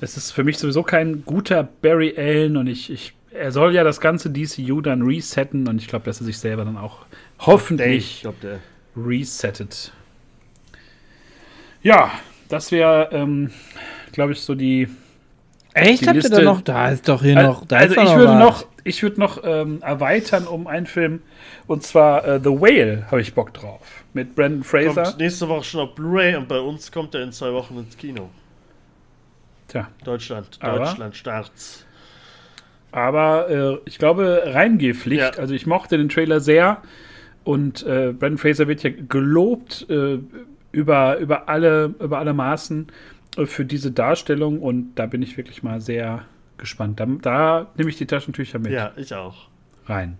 [0.00, 3.84] es ist für mich sowieso kein guter Barry Allen und ich, ich er soll ja
[3.84, 7.06] das ganze DCU dann resetten und ich glaube, dass er sich selber dann auch
[7.38, 8.26] Ich hoffentlich
[8.96, 9.92] resettet.
[11.82, 12.12] Ja,
[12.48, 13.50] das wäre, ähm,
[14.12, 14.88] glaube ich, so die.
[15.74, 16.06] Echt?
[16.06, 16.60] Habt ihr da noch?
[16.60, 17.64] Da ist doch hier Al- noch.
[17.66, 18.38] Da also ich würde was.
[18.38, 21.22] noch, ich würde noch ähm, erweitern um einen Film
[21.66, 23.80] und zwar äh, The Whale habe ich Bock drauf
[24.12, 25.04] mit Brandon Fraser.
[25.04, 27.96] Kommt nächste Woche schon auf Blu-ray und bei uns kommt er in zwei Wochen ins
[27.96, 28.28] Kino.
[29.68, 30.78] Tja, Deutschland, Aber?
[30.80, 31.86] Deutschland start's.
[32.90, 35.36] aber äh, ich glaube Reingehpflicht.
[35.36, 35.40] Ja.
[35.40, 36.82] Also ich mochte den Trailer sehr
[37.44, 40.18] und äh, Brandon Fraser wird ja gelobt äh,
[40.72, 42.88] über über alle über alle Maßen
[43.44, 46.24] für diese Darstellung und da bin ich wirklich mal sehr
[46.58, 47.00] gespannt.
[47.00, 49.48] Da, da nehme ich die Taschentücher mit Ja, ich auch.
[49.86, 50.18] rein.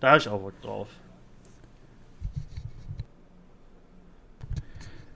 [0.00, 0.88] Da habe ich auch Bock drauf.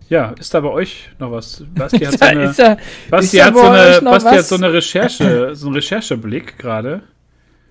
[0.08, 1.64] Ja, ist da bei euch noch was?
[1.74, 2.76] Basti hat Ist so da, eine, ist da,
[3.10, 4.48] Basti ist da hat so bei eine, Basti hat was?
[4.48, 7.02] so eine Recherche, so einen Rechercheblick gerade.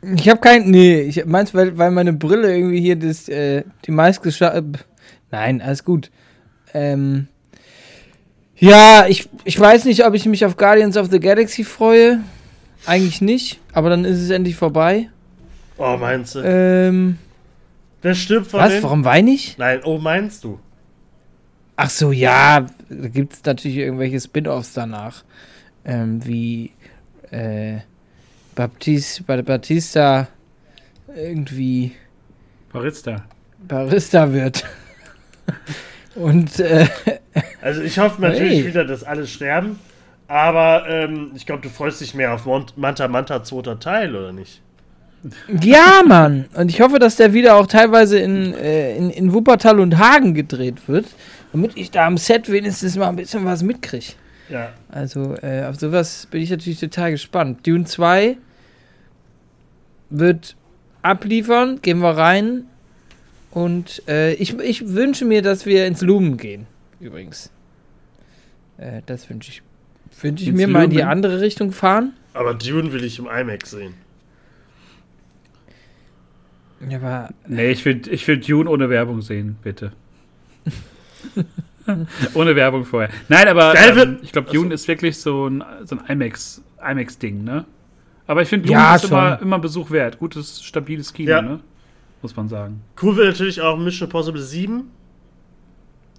[0.01, 0.69] ich habe kein.
[0.69, 4.61] Nee, ich meinst, weil, weil meine Brille irgendwie hier das, äh, die meistgescha
[5.31, 6.11] Nein, alles gut.
[6.73, 7.27] Ähm.
[8.59, 12.19] Ja, ich, ich weiß nicht, ob ich mich auf Guardians of the Galaxy freue.
[12.85, 15.09] Eigentlich nicht, aber dann ist es endlich vorbei.
[15.77, 16.39] Oh, meinst du?
[16.39, 17.17] Ähm.
[18.01, 18.69] Wer stirbt von Was?
[18.69, 18.83] denen?
[18.83, 19.57] Warum weine ich?
[19.57, 20.59] Nein, oh, meinst du?
[21.75, 25.23] Ach so, ja, da gibt es natürlich irgendwelche Spin-offs danach.
[25.85, 26.71] Ähm, wie
[27.31, 27.77] äh,
[28.55, 30.27] Baptiste, Ba- Batista
[31.15, 31.93] irgendwie
[32.71, 33.23] Barista.
[33.67, 34.65] Barista wird.
[36.17, 36.87] Und äh,
[37.61, 38.67] Also ich hoffe natürlich Hey.
[38.67, 39.79] wieder, dass alle sterben.
[40.27, 44.33] Aber ähm, ich glaube, du freust dich mehr auf Mont Manta Manta zweiter Teil, oder
[44.33, 44.61] nicht?
[45.61, 46.45] ja, Mann.
[46.53, 50.33] Und ich hoffe, dass der wieder auch teilweise in, äh, in, in Wuppertal und Hagen
[50.33, 51.05] gedreht wird,
[51.53, 54.13] damit ich da am Set wenigstens mal ein bisschen was mitkriege.
[54.49, 54.69] Ja.
[54.89, 57.65] Also äh, auf sowas bin ich natürlich total gespannt.
[57.65, 58.37] Dune 2
[60.09, 60.55] wird
[61.01, 62.65] abliefern, gehen wir rein.
[63.57, 66.67] Und äh, ich, ich wünsche mir, dass wir ins Lumen gehen,
[66.99, 67.49] übrigens.
[68.77, 69.63] Äh, das wünsche ich.
[70.21, 71.09] Wünsche ich Ins mir mal in die Lumen?
[71.09, 72.13] andere Richtung fahren.
[72.35, 73.95] Aber Dune will ich im IMAX sehen.
[76.87, 79.91] Ja, aber Nee, ich will, ich will Dune ohne Werbung sehen, bitte.
[82.35, 83.09] ohne Werbung vorher.
[83.27, 84.51] Nein, aber ähm, ich glaube.
[84.51, 87.65] Dune ist wirklich so ein, so ein IMAX, IMAX-Ding, ne?
[88.27, 90.19] Aber ich finde, Dune Ja, ist immer, immer Besuch wert.
[90.19, 91.41] Gutes, stabiles Kino, Ja.
[91.41, 91.59] ne?
[92.21, 92.81] Muss man sagen.
[93.01, 94.91] Cool wird natürlich auch Mission Impossible 7.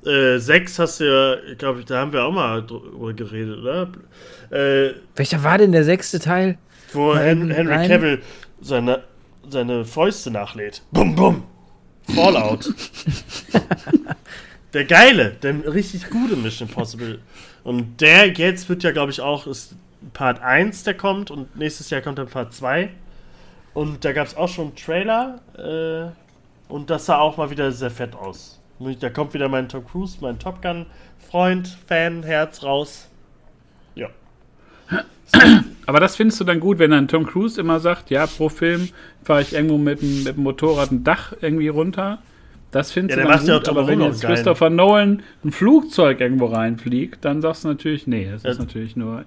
[0.07, 3.91] Äh, 6 hast du ja, ich glaube, da haben wir auch mal drüber geredet, oder?
[4.51, 6.57] Äh, welcher war denn der sechste Teil?
[6.93, 7.89] wo Hen Nein, Henry nein.
[7.89, 8.23] Cavill
[8.61, 9.03] seine,
[9.49, 10.83] seine Fäuste nachlädt.
[10.91, 11.45] Bum, bum.
[12.15, 12.73] Fallout.
[14.73, 17.21] der geile, der richtig gute Mission Impossible.
[17.65, 19.75] Und der jetzt wird ja, glaube ich, auch ist
[20.15, 22.91] Part 1, der kommt und nächstes Jahr kommt dann Part 2.
[23.79, 27.70] Und da gab es auch schon einen Trailer äh, und das sah auch mal wieder
[27.70, 28.61] sehr fett aus.
[28.99, 33.09] Da kommt wieder mein Tom Cruise, mein Top Gun-Freund, Fan, Herz raus.
[33.95, 34.09] Ja.
[35.87, 38.89] Aber das findest du dann gut, wenn dann Tom Cruise immer sagt, ja, pro Film
[39.22, 42.18] fahre ich irgendwo mit dem, mit dem Motorrad ein Dach irgendwie runter.
[42.72, 44.24] Das findest Ja, du dann ja gut, auch aber wenn jetzt.
[44.24, 48.51] Christopher Nolan ein Flugzeug irgendwo reinfliegt, dann sagst du natürlich, nee, das Ja.
[48.51, 49.24] ist natürlich nur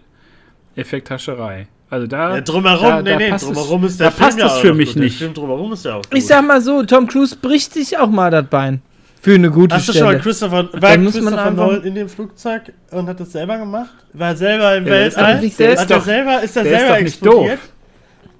[0.75, 1.67] Effekthascherei.
[1.91, 2.35] Also da.
[2.35, 4.45] Ja, drumherum, da, nee, da nee, passt drumherum es, ist der da Film passt ja
[4.47, 4.95] auch für mich gut.
[4.95, 5.17] Der nicht.
[5.17, 6.17] Film drumherum ist ja auch gut.
[6.17, 8.81] Ich sag mal so, Tom Cruise bricht sich auch mal das Bein.
[9.21, 10.23] Für eine gute Hast du schon mal Stelle.
[10.23, 13.91] Christopher, war Dann muss man Christopher Nolan in dem Flugzeug und hat das selber gemacht?
[14.13, 15.35] War er selber im Ja, der ist Weltall?
[15.35, 17.59] doch nicht selbst- hat er doch- selber, ist er der ist selber explodiert?
[17.59, 17.69] doof.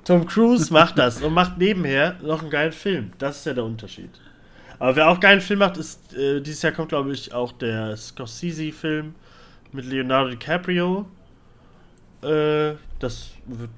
[0.05, 3.11] Tom Cruise macht das und macht nebenher noch einen geilen Film.
[3.19, 4.09] Das ist ja der Unterschied.
[4.79, 7.51] Aber wer auch einen geilen Film macht, ist, äh, dieses Jahr kommt, glaube ich, auch
[7.51, 9.13] der Scorsese-Film
[9.73, 11.05] mit Leonardo DiCaprio.
[12.23, 12.71] Äh,
[13.03, 13.69] das wird.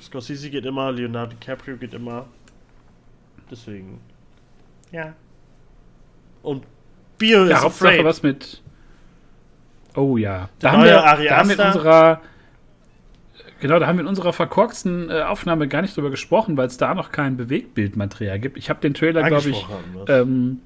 [0.00, 2.26] Scorsese geht immer, Leonardo DiCaprio geht immer.
[3.50, 4.00] Deswegen.
[4.90, 5.14] Ja.
[6.42, 6.64] Und
[7.18, 8.04] Bio Ja, is Hauptsache afraid.
[8.04, 8.62] was mit.
[9.94, 10.48] Oh ja.
[10.58, 11.78] Da Der haben, wir, neue Ari da haben wir in Aster.
[11.78, 12.20] unserer.
[13.60, 16.78] Genau, da haben wir in unserer verkorksten äh, Aufnahme gar nicht drüber gesprochen, weil es
[16.78, 18.56] da noch kein Bewegtbildmaterial gibt.
[18.56, 19.64] Ich habe den Trailer, glaube ich,
[20.08, 20.60] ähm,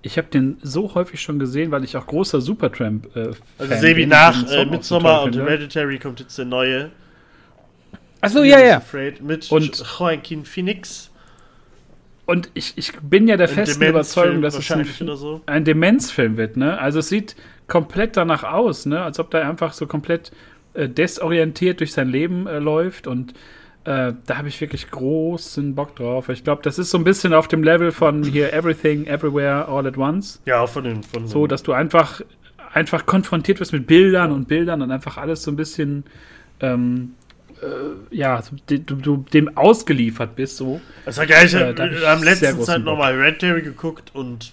[0.00, 4.06] ich habe den so häufig schon gesehen, weil ich auch großer Supertramp äh, Also Sebi
[4.06, 6.90] nach äh, Midsommar Midsommar und Hereditary kommt jetzt der neue.
[8.22, 8.76] Achso, ja, ja.
[8.78, 11.10] Afraid mit Und- Joaquin Phoenix.
[12.24, 15.42] Und ich, ich bin ja der Ein festen Überzeugung, dass es ein, so.
[15.44, 16.78] ein Demenzfilm wird, ne?
[16.78, 17.34] Also es sieht
[17.66, 19.02] komplett danach aus, ne?
[19.02, 20.30] Als ob da einfach so komplett
[20.74, 23.34] äh, desorientiert durch sein Leben äh, läuft und
[23.84, 26.28] äh, da habe ich wirklich großen Bock drauf.
[26.28, 29.84] Ich glaube, das ist so ein bisschen auf dem Level von hier Everything, Everywhere, All
[29.84, 30.40] at Once.
[30.46, 32.20] Ja, auch von den von So, dass du einfach,
[32.72, 36.04] einfach konfrontiert wirst mit Bildern und Bildern und einfach alles so ein bisschen,
[36.60, 37.14] ähm,
[37.62, 40.80] äh, ja, du, du dem ausgeliefert bist, so.
[41.04, 41.46] Das war geil.
[41.46, 44.52] Ich Äh, sehr letzten Zeit nochmal Hereditary geguckt und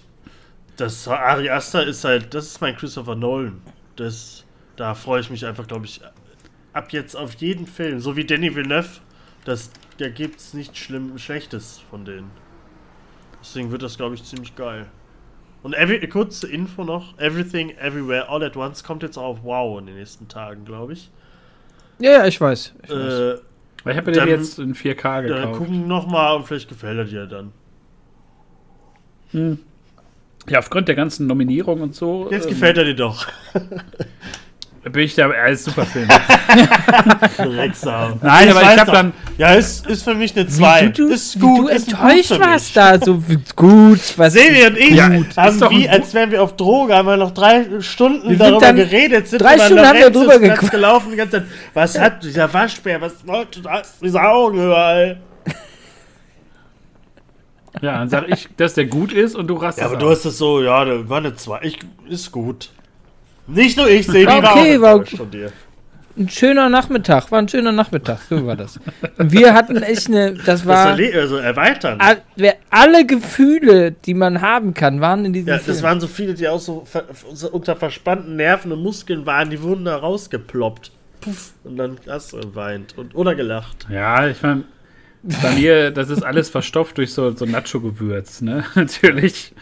[0.76, 3.60] das Ari Aster ist halt, das ist mein Christopher Nolan.
[3.96, 4.44] Das,
[4.76, 6.00] da freue ich mich einfach, glaube ich,
[6.72, 8.00] ab jetzt auf jeden Film.
[8.00, 9.00] So wie Danny Villeneuve,
[9.44, 12.30] das, da gibt es nichts schlimm, Schlechtes von denen.
[13.40, 14.86] Deswegen wird das, glaube ich, ziemlich geil.
[15.62, 19.86] Und every, kurze Info noch: Everything, Everywhere, All at Once kommt jetzt auf Wow in
[19.86, 21.10] den nächsten Tagen, glaube ich.
[22.00, 22.74] Ja, ja, ich weiß.
[22.82, 22.90] Ich.
[22.90, 22.94] Äh,
[23.84, 25.58] Weil ich habe den jetzt in 4K ja, gekauft.
[25.58, 27.52] gucken nochmal und vielleicht gefällt er dir dann.
[29.32, 29.58] Hm.
[30.48, 32.28] Ja, aufgrund der ganzen Nominierung und so.
[32.30, 33.26] Jetzt ähm, gefällt er dir doch.
[34.82, 36.08] Bin ich da, er ist super Film.
[37.36, 38.18] Drecksau.
[38.22, 38.92] Nein, aber ich hab doch.
[38.94, 40.86] dann- Ja, ist, ist für mich eine 2.
[40.86, 41.58] Wie du, ist wie gut.
[41.58, 42.98] du ist enttäuscht gut warst da.
[42.98, 43.22] So
[43.56, 44.00] gut.
[44.16, 47.32] Was Sevi und ich Ja, haben wie, als wären wir auf Droge, haben wir noch
[47.32, 49.28] drei Stunden Wir darüber geredet.
[49.28, 51.46] Sind drei Stunden haben wir drüber gelaufen die ganze Zeit.
[51.74, 53.02] Was hat dieser Waschbär?
[53.02, 53.98] Was wollte das?
[54.02, 55.20] Diese Augen überall.
[57.82, 60.02] ja, dann sag ich, dass der gut ist und du rastest Ja, aber aus.
[60.02, 61.60] du hast es so, ja, da war eine 2.
[61.64, 61.78] Ich,
[62.08, 62.70] ist gut.
[63.52, 65.52] Nicht nur ich, Sevi Okay, war auch war- von dir.
[66.18, 67.30] ein schöner Nachmittag.
[67.30, 68.20] War ein schöner Nachmittag.
[68.28, 68.78] So war das.
[69.18, 70.34] Und wir hatten echt eine.
[70.34, 70.88] Das Das war.
[70.96, 71.98] erle- also erweitern.
[72.36, 75.66] wer- Alle Gefühle, die man haben kann, waren in diesem Ja, Film.
[75.74, 79.50] das waren so viele, die auch so, ver so unter verspannten Nerven und Muskeln waren,
[79.50, 80.90] die wurden da rausgeploppt.
[81.20, 81.52] Puff.
[81.64, 83.86] Und dann hast du geweint und, oder gelacht.
[83.90, 84.64] Ja, ich meine,
[85.42, 88.64] bei mir, das ist alles verstopft durch so, so Nacho-Gewürz, ne?
[88.74, 89.52] Natürlich.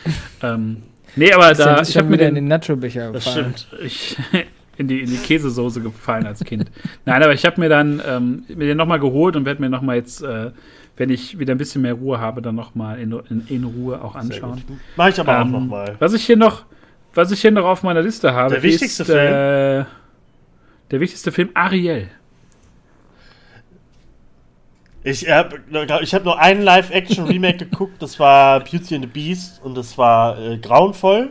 [0.42, 0.84] Ähm,
[1.18, 3.54] nee, aber ja da, nicht ich habe mir wieder in den, den Nacho-Becher Das gefallen.
[3.56, 3.82] stimmt.
[3.82, 4.16] ich,
[4.78, 6.70] in die, in die Käsesoße gefallen als Kind.
[7.04, 9.96] Nein, aber ich habe mir dann ähm, mir den nochmal geholt und werde mir nochmal
[9.96, 10.50] jetzt, äh,
[10.96, 14.14] wenn ich wieder ein bisschen mehr Ruhe habe, dann nochmal in, in, in Ruhe auch
[14.14, 14.62] anschauen.
[14.96, 15.96] Mach ich aber auch Ähm, nochmal.
[15.98, 16.64] Was ich hier noch,
[17.14, 19.84] was ich hier noch auf meiner Liste habe, Der wichtigste ist äh,
[20.90, 22.08] der wichtigste Film Ariel.
[25.10, 25.60] Ich habe
[26.02, 30.38] ich hab nur einen Live-Action-Remake geguckt, das war Beauty and the Beast und das war
[30.38, 31.30] äh, grauenvoll.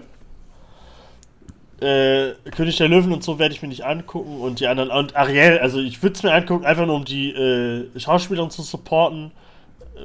[1.80, 4.90] Äh, König der Löwen und so werde ich mir nicht angucken und die anderen.
[4.90, 8.64] Und Ariel, also ich würde es mir angucken, einfach nur um die äh, Schauspielerin zu
[8.64, 9.32] supporten,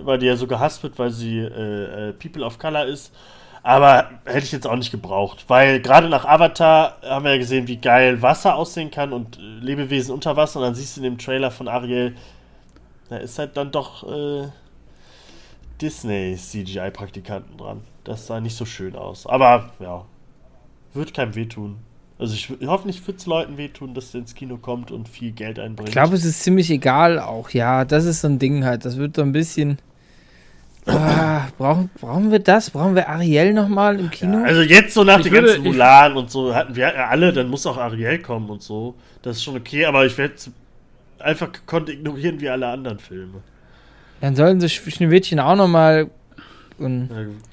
[0.02, 3.10] weil die ja so gehasst wird, weil sie äh, äh, People of Color ist.
[3.62, 7.68] Aber hätte ich jetzt auch nicht gebraucht, weil gerade nach Avatar haben wir ja gesehen,
[7.68, 10.58] wie geil Wasser aussehen kann und äh, Lebewesen unter Wasser.
[10.58, 12.14] Und dann siehst du in dem Trailer von Ariel,
[13.12, 14.48] da ist halt dann doch äh,
[15.80, 17.80] Disney CGI-Praktikanten dran.
[18.04, 19.26] Das sah nicht so schön aus.
[19.26, 20.04] Aber ja,
[20.94, 21.76] wird keinem wehtun.
[22.18, 25.08] Also ich, ich hoffe nicht, wird es Leuten wehtun, dass der ins Kino kommt und
[25.08, 25.88] viel Geld einbringt.
[25.88, 27.50] Ich glaube, es ist ziemlich egal auch.
[27.50, 28.84] Ja, das ist so ein Ding halt.
[28.84, 29.78] Das wird so ein bisschen.
[30.86, 32.70] Ah, brauchen, brauchen wir das?
[32.70, 34.38] Brauchen wir Ariel nochmal im Kino?
[34.38, 37.06] Ja, also jetzt so nach Ich den würde- ganzen Mulan und so hatten wir ja
[37.06, 38.94] alle, dann muss auch Ariel kommen und so.
[39.22, 40.34] Das ist schon okay, aber ich werde
[41.22, 43.40] einfach gekonnt ignorieren wie alle anderen Filme.
[44.20, 46.08] Dann sollen sie Sch- Schneewittchen auch nochmal.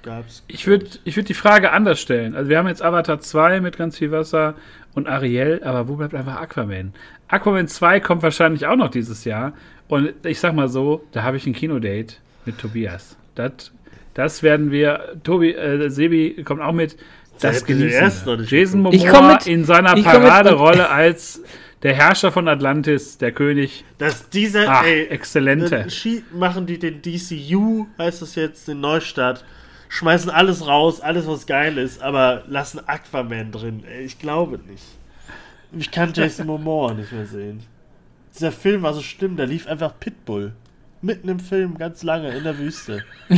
[0.03, 0.43] Gab's.
[0.47, 2.35] Ich würde ich würd die Frage anders stellen.
[2.35, 4.55] Also wir haben jetzt Avatar 2 mit ganz viel Wasser
[4.95, 6.93] und Ariel, aber wo bleibt einfach Aquaman?
[7.27, 9.53] Aquaman 2 kommt wahrscheinlich auch noch dieses Jahr.
[9.87, 12.15] Und ich sag mal so, da habe ich ein Kinodate
[12.45, 13.17] mit Tobias.
[13.35, 13.71] Das,
[14.15, 16.97] das werden wir, Tobi, äh, Sebi kommt auch mit,
[17.39, 18.11] das genießen
[18.47, 19.47] Jason Ich Momoa komm mit.
[19.47, 20.03] in seiner Ich.
[20.03, 21.41] Paraderolle als
[21.83, 23.85] der Herrscher von Atlantis, der König.
[23.97, 25.87] Dass dieser, Ach, ey, exzellente.
[26.33, 29.45] machen die den DCU, heißt das jetzt, den Neustart,
[29.87, 33.83] schmeißen alles raus, alles was geil ist, aber lassen Aquaman drin.
[33.85, 34.83] Ey, ich glaube nicht.
[35.77, 37.63] Ich kann Jason Momoa nicht mehr sehen.
[38.35, 40.53] Dieser Film war so schlimm, da lief einfach Pitbull.
[41.01, 43.05] Mitten im Film, ganz lange, in der Wüste.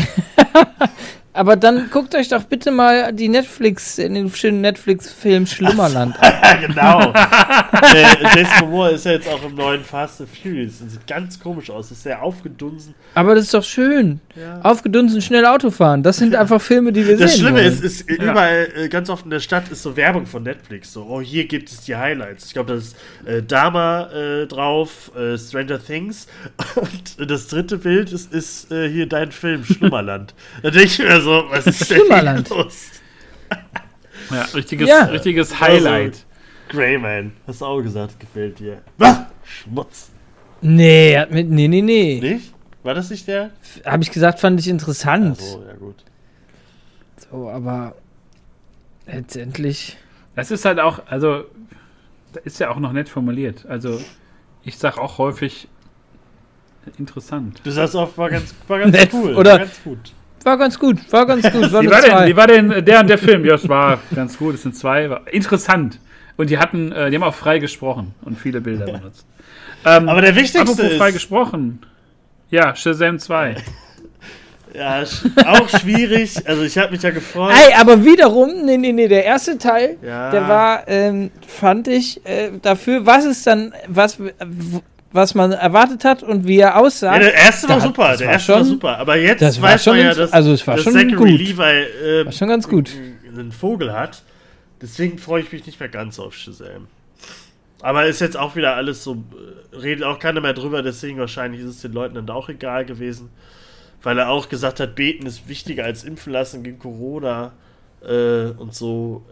[1.34, 6.34] Aber dann guckt euch doch bitte mal die Netflix, in den schönen Netflix-Film Schlummerland an.
[6.44, 7.14] Ja, genau.
[8.36, 11.70] Jason Momoa ist ja jetzt auch im neuen Fast and Furious und sieht ganz komisch
[11.70, 11.90] aus.
[11.92, 12.96] Ist sehr aufgedunsen.
[13.16, 14.20] Aber das ist doch schön.
[14.36, 14.60] Ja.
[14.62, 16.04] Aufgedunsen, schnell Auto fahren.
[16.04, 17.68] Das sind einfach Filme, die wir Das sehen Schlimme wollen.
[17.68, 20.92] ist, ist überall, äh, ganz oft in der Stadt ist so Werbung von Netflix.
[20.94, 22.48] So, oh, hier gibt es die Highlights.
[22.48, 26.28] Ich glaube, da ist äh, Dama äh, drauf, äh, Stranger Things.
[26.76, 30.34] Und das dritte Bild ist, ist äh, hier dein Film, Schlummerland.
[30.62, 32.50] da denke ich mir so, was ist denn hier Schlummerland.
[32.50, 32.88] los?
[34.30, 35.04] Ja, richtiges, Ja.
[35.06, 36.26] richtiges Highlight.
[36.70, 38.82] Greyman, hast du auch gesagt, gefällt dir.
[38.98, 39.20] Was?
[39.44, 40.10] Schmutz.
[40.62, 42.20] Nee, hat mit, nee, nee, nee.
[42.22, 42.54] Nicht?
[42.84, 43.52] War das nicht der?
[43.86, 45.38] Habe ich gesagt, fand ich interessant.
[45.38, 45.96] Achso, ja gut.
[47.30, 47.96] So, aber
[49.06, 49.98] letztendlich.
[50.36, 51.44] Das ist halt auch, also,
[52.34, 53.66] da ist ja auch noch nett formuliert.
[53.68, 54.00] Also,
[54.64, 55.68] ich sag auch häufig
[56.98, 57.60] interessant.
[57.64, 59.36] Du sagst auch, war ganz, war ganz Nett, cool.
[59.36, 59.52] oder?
[59.52, 60.14] War ganz gut.
[60.44, 61.72] War ganz gut, war ganz gut.
[61.72, 63.46] War Wie war, denn, wie war denn der und der Film?
[63.46, 65.10] Ja, es war ganz gut, es sind zwei.
[65.10, 66.00] War interessant.
[66.38, 69.26] Und die hatten, äh, die haben auch frei gesprochen und viele Bilder benutzt.
[69.86, 71.80] Ähm, Aber der wichtigste apropos frei ist, gesprochen.
[72.50, 73.56] Ja, Shazam 2.
[74.74, 75.04] ja,
[75.48, 76.48] auch schwierig.
[76.48, 77.54] Also ich habe mich ja gefreut.
[77.54, 80.32] Ey, aber wiederum, nee, nee, nee, der erste Teil, Ja.
[80.32, 84.18] der war, ähm, fand ich, äh, dafür, was es dann, was,
[85.14, 87.14] was man erwartet hat und wie er aussah.
[87.14, 88.98] Ja, der erste war hat- super, das der war erste war schon- super.
[88.98, 91.16] Aber jetzt das war weiß schon man ja, dass, also es war dass schon Zachary
[91.16, 91.28] gut.
[91.30, 92.92] Levi äh, War schon ganz gut.
[93.28, 94.24] einen Vogel hat.
[94.82, 96.88] Deswegen freue ich mich nicht mehr ganz auf Shazam.
[97.82, 99.24] Aber ist jetzt auch wieder alles so,
[99.74, 102.86] äh, redet auch keiner mehr drüber, deswegen wahrscheinlich ist es den Leuten dann auch egal
[102.86, 103.30] gewesen.
[104.04, 107.52] Weil er auch gesagt hat, beten ist wichtiger als impfen lassen gegen Corona
[108.08, 109.24] äh, und so.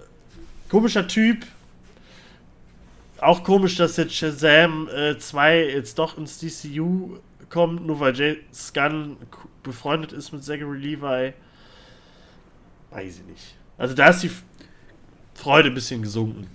[0.70, 1.46] Komischer Typ.
[3.22, 7.18] Auch komisch, dass jetzt Shazam 2 jetzt doch ins DCU
[7.50, 9.18] kommt, nur weil James Gunn
[9.64, 11.34] befreundet ist mit Zachary Levi.
[12.92, 13.56] Weiß ich nicht.
[13.78, 14.32] Also da ist die
[15.34, 16.48] Freude ein bisschen gesunken.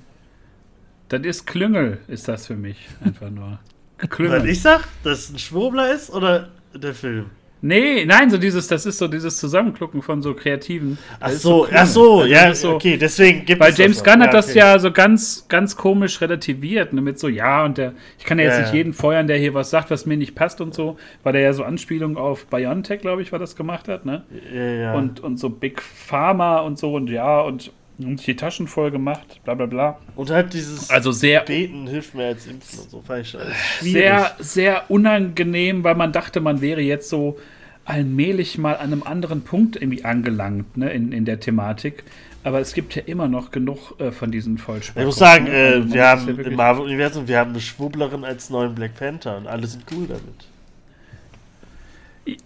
[1.08, 2.88] Das ist Klüngel, ist das für mich.
[3.04, 3.58] Einfach nur.
[4.08, 4.48] Klüngel.
[4.48, 7.30] ich sag, dass es ein Schwurbler ist oder der Film?
[7.66, 10.98] Nee, nein, so dieses, das ist so dieses Zusammenklucken von so Kreativen.
[11.18, 11.80] Ach Das so, Klüngel.
[11.80, 14.22] ach so, Also ja, das ist so, okay, deswegen gibt Weil es James das Gunn
[14.22, 14.58] hat das okay.
[14.58, 18.44] ja so ganz, ganz komisch relativiert, ne, mit so, ja, und der, ich kann ja
[18.44, 18.76] jetzt Ja, nicht ja.
[18.76, 21.52] jeden feuern, der hier was sagt, was mir nicht passt und so, weil der ja
[21.54, 24.24] so Anspielungen auf Biontech, glaube ich, war das gemacht hat, ne?
[24.54, 24.94] Ja, ja.
[24.94, 29.40] Und, und so Big Pharma und so und ja, und, und die Taschen voll gemacht,
[29.44, 29.98] bla bla bla.
[30.16, 33.02] und halt dieses Also sehr, Beten hilft mir als Impfen und so.
[33.02, 33.36] Fand
[33.80, 37.38] sehr, sehr unangenehm, weil man dachte, man wäre jetzt so
[37.84, 42.04] allmählich mal an einem anderen Punkt irgendwie angelangt, ne, in, in der Thematik.
[42.42, 45.02] Aber es gibt ja immer noch genug äh, von diesen Vollspacken.
[45.02, 45.50] ich muss sagen, ne?
[45.50, 49.36] äh, Also wir haben ja im Marvel-Universum, wir haben eine Schwubblerin als neuen Black Panther
[49.38, 50.48] und alle sind cool damit.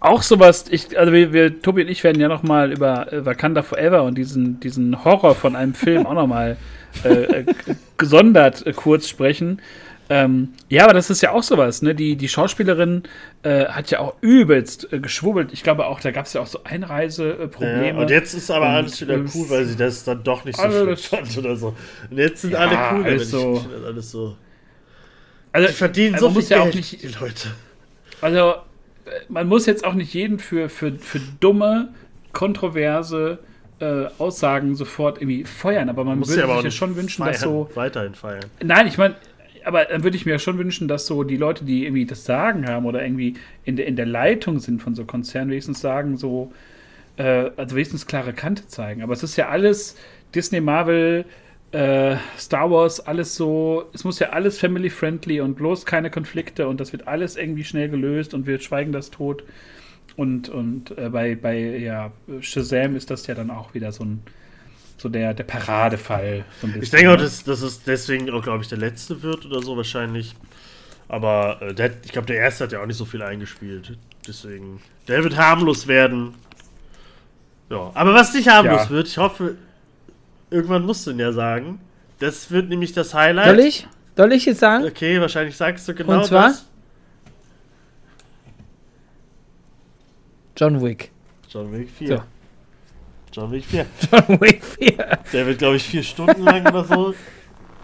[0.01, 3.25] Auch sowas, ich, also wir, wir, Tobi und ich werden ja noch mal über äh,
[3.25, 6.57] Wakanda Forever und diesen, diesen Horror von einem Film auch noch mal
[7.05, 7.45] äh, äh,
[7.97, 9.61] gesondert äh, kurz sprechen.
[10.11, 11.93] Ähm, ja, aber das ist ja auch sowas, ne?
[11.93, 13.03] Die, die Schauspielerin
[13.43, 15.53] äh, hat ja auch übelst äh, geschwubbelt.
[15.53, 17.87] Ich glaube auch, da gab es ja auch so Einreiseprobleme.
[17.89, 20.57] Ja, und jetzt ist aber Und, alles wieder cool, weil sie das dann doch nicht
[20.57, 21.75] so Also schlimm das- fand oder so.
[22.09, 23.53] Und jetzt sind Ja, alle cool alles so.
[23.63, 24.35] Ich das alles so.
[25.53, 27.49] also, Die verdienen also so viel ja auch Geld, nicht- die Leute.
[28.21, 28.55] Also,
[29.27, 31.89] man muss jetzt auch nicht jeden für, für, für dumme,
[32.31, 33.39] kontroverse
[33.79, 37.33] äh, Aussagen sofort irgendwie feuern, aber man Muss würde ja sich ja schon wünschen, feiern,
[37.33, 37.69] dass so.
[37.75, 38.45] weiterhin feiern.
[38.61, 39.15] Nein, ich meine,
[39.65, 42.67] aber dann würde ich mir schon wünschen, dass so die Leute, die irgendwie das Sagen
[42.67, 43.35] haben oder irgendwie
[43.65, 46.51] in der, in der Leitung sind von so Konzernen, wenigstens sagen, so,
[47.17, 49.01] äh, also wenigstens klare Kante zeigen.
[49.01, 49.95] Aber es ist ja alles
[50.33, 51.25] Disney, Marvel,
[51.71, 56.79] äh, Star Wars, alles so, es muss ja alles family-friendly und bloß keine Konflikte und
[56.79, 59.43] das wird alles irgendwie schnell gelöst und wir schweigen das tot.
[60.15, 62.11] Und, und äh, bei, bei ja,
[62.41, 64.23] Shazam ist das ja dann auch wieder so ein
[64.97, 66.43] so der, der Paradefall.
[66.59, 67.23] So ein Ich denke auch, ne?
[67.23, 70.35] dass, dass es deswegen auch, glaube ich, der letzte wird oder so wahrscheinlich.
[71.07, 73.97] Aber äh, der, ich glaube, der erste hat ja auch nicht so viel eingespielt.
[74.27, 76.35] Deswegen, der wird harmlos werden.
[77.69, 78.89] Ja, aber was nicht harmlos Ja.
[78.89, 79.55] wird, ich hoffe,
[80.49, 81.79] irgendwann musst du ihn ja sagen.
[82.19, 83.47] Das wird nämlich das Highlight.
[83.47, 83.87] Soll ich?
[84.17, 84.85] Soll ich jetzt sagen?
[84.85, 86.49] Okay, wahrscheinlich sagst du genau Und zwar?
[86.49, 86.65] das.
[90.57, 91.11] John Wick.
[91.49, 92.07] John Wick 4.
[92.07, 92.23] So.
[93.31, 93.85] John Wick 4.
[94.11, 95.19] John Wick 4.
[95.31, 97.13] Der wird, glaube ich, vier Stunden lang oder so.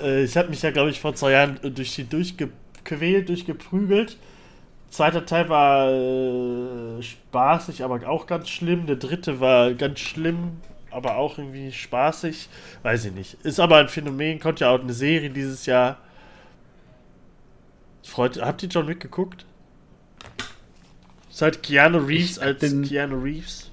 [0.01, 4.18] Äh, ich habe mich ja, glaube ich, vor zwei Jahren durch die durchgequält, durchgeprügelt.
[4.89, 8.86] Zweiter Teil war äh, spaßig, aber auch ganz schlimm.
[8.88, 10.57] Der dritte war ganz schlimm,
[10.95, 12.49] aber auch irgendwie spaßig.
[12.83, 13.33] Weiß ich nicht.
[13.43, 15.97] Ist aber ein Phänomen, kommt ja auch eine Serie dieses Jahr.
[18.03, 19.45] Freut, habt ihr John Wick geguckt?
[21.29, 23.71] Seit Keanu Reeves als den, Keanu Reeves.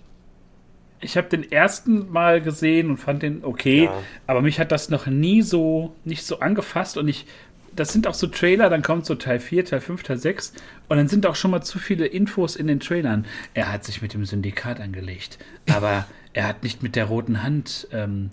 [1.01, 4.03] Ich habe den ersten Mal gesehen und fand den okay, ja.
[4.27, 7.27] aber mich hat das noch nie so nicht so angefasst und ich
[7.75, 10.53] das sind auch so Trailer, dann kommt so Teil 4, Teil 5, Teil 6
[10.89, 13.25] und dann sind auch schon mal zu viele Infos in den Trailern.
[13.55, 15.39] Er hat sich mit dem Syndikat angelegt,
[15.71, 18.31] aber er hat nicht mit der roten Hand ähm,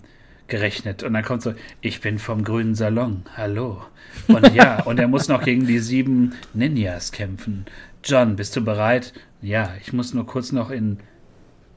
[0.48, 1.02] gerechnet.
[1.02, 3.82] Und dann kommt so, ich bin vom grünen Salon, hallo.
[4.28, 7.66] Und ja, und er muss noch gegen die sieben Ninjas kämpfen.
[8.04, 9.12] John, bist du bereit?
[9.42, 10.98] Ja, ich muss nur kurz noch in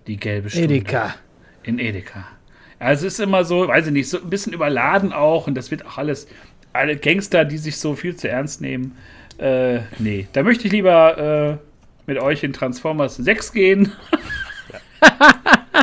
[0.08, 0.76] die gelbe Stunde.
[0.76, 1.16] Edeka.
[1.64, 2.26] In Edeka.
[2.80, 5.72] Also es ist immer so, weiß ich nicht, so ein bisschen überladen auch und das
[5.72, 6.28] wird auch alles,
[6.74, 8.98] alle Gangster, die sich so viel zu ernst nehmen.
[9.38, 11.58] Äh, nee, da möchte ich lieber äh,
[12.06, 13.94] mit euch in Transformers 6 gehen.
[15.02, 15.20] ja.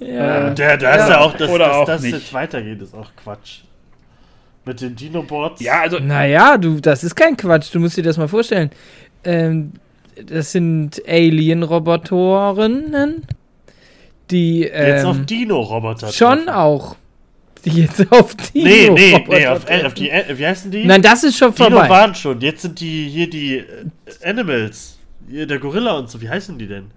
[0.00, 3.62] Der, da ist ja auch, dass, dass das jetzt weitergeht, ist auch Quatsch.
[4.64, 5.60] Mit den Dinobots.
[5.60, 5.98] Ja, also.
[5.98, 7.74] Naja, du, das ist kein Quatsch.
[7.74, 8.70] Du musst dir das mal vorstellen.
[9.24, 9.72] Ähm,
[10.26, 13.26] das sind Alien-Robotorinnen,
[14.30, 14.64] die.
[14.64, 16.12] Ähm, jetzt auf Dino-Roboter.
[16.12, 16.50] Schon treffen.
[16.50, 16.96] auch.
[17.64, 18.68] Die jetzt auf Dino.
[18.68, 20.12] Nee, nee, nee, auf, auf, die.
[20.34, 20.84] Wie heißen die?
[20.84, 21.86] Nein, das ist schon Dino vorbei.
[21.86, 22.40] Dino waren schon.
[22.40, 23.64] Jetzt sind die hier die äh,
[24.22, 24.98] Animals.
[25.28, 26.20] Hier, der Gorilla und so.
[26.20, 26.92] Wie heißen die denn?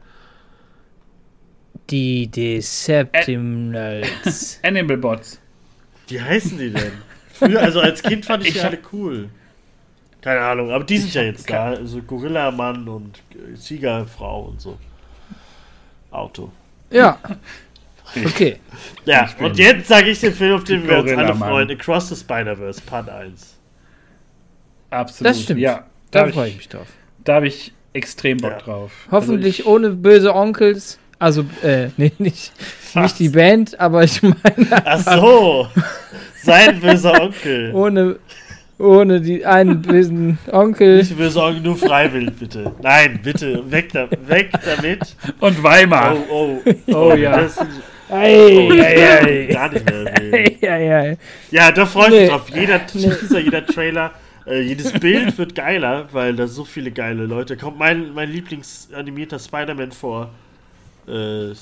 [1.90, 4.60] Die Deceptimals.
[4.64, 5.40] Animal Bots.
[6.08, 6.94] Wie heißen die denn?
[7.34, 9.30] Früher, also als Kind fand ich, ich die alle cool.
[10.22, 11.72] Keine Ahnung, aber die sind ja jetzt da.
[11.72, 13.22] Also Gorilla-Mann und
[13.56, 14.78] Siegerfrau und so.
[16.12, 16.52] Auto.
[16.92, 17.18] Ja.
[18.26, 18.58] Okay.
[19.06, 22.16] ja, und jetzt sage ich den Film, auf den wir uns alle freuen: Across the
[22.16, 23.58] Spider-Verse, Part 1.
[24.90, 25.30] Absolut.
[25.30, 25.62] Das stimmt.
[25.62, 26.88] Ja, da freue ich mich drauf.
[27.24, 28.60] Da habe ich extrem Bock ja.
[28.60, 28.92] drauf.
[29.10, 31.00] Hoffentlich also ohne böse Onkels.
[31.22, 32.52] Also, äh, nee, nicht,
[32.96, 34.68] nicht die Band, aber ich meine.
[34.72, 35.68] Ach so.
[36.42, 37.72] Sein böser Onkel.
[37.76, 38.16] Ohne,
[38.80, 40.98] ohne die einen bösen Onkel.
[40.98, 42.72] Nicht böser Onkel, nur freiwillig, bitte.
[42.82, 45.16] Nein, bitte, weg, da, weg damit.
[45.40, 46.18] Und Weimar.
[46.28, 46.92] Oh, oh.
[46.92, 47.42] Oh, ja.
[47.42, 47.60] Das,
[48.10, 49.46] Ei, oh, ei, ei.
[49.54, 50.14] Gar nicht mehr.
[50.20, 50.58] Nee.
[50.68, 51.18] Ei, ei,
[51.52, 52.28] Ja, da freue ich mich nee.
[52.30, 52.50] drauf.
[52.50, 54.12] Jeder Teaser, jeder Trailer,
[54.48, 57.78] äh, jedes Bild wird geiler, weil da so viele geile Leute kommt.
[57.78, 60.32] Mein, mein Lieblingsanimierter Spider-Man vor.
[61.12, 61.54] Äh,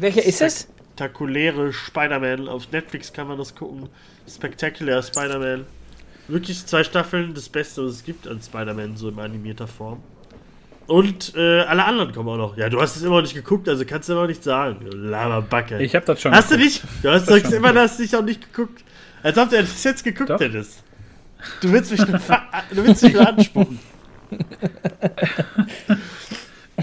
[0.00, 0.60] Welcher ist es?
[0.62, 2.48] spektakuläre Spider-Man.
[2.48, 3.88] Auf Netflix kann man das gucken.
[4.28, 5.66] Spectacular Spider-Man.
[6.28, 10.02] Wirklich zwei Staffeln, das Beste, was es gibt an Spider-Man, so in animierter Form.
[10.86, 12.56] Und äh, alle anderen kommen auch noch.
[12.56, 14.86] Ja, du hast es immer noch nicht geguckt, also kannst du immer nicht sagen.
[14.90, 15.82] Laberbacke.
[15.82, 16.60] Ich hab das schon Hast geguckt.
[16.60, 16.82] du nicht?
[17.02, 18.84] Du hast sagst immer, du hast dich auch nicht geguckt.
[19.22, 20.40] Als ob du das jetzt geguckt Doch.
[20.40, 20.82] hättest.
[21.60, 22.18] Du willst mich nur,
[22.70, 23.78] du willst mich nur anspucken.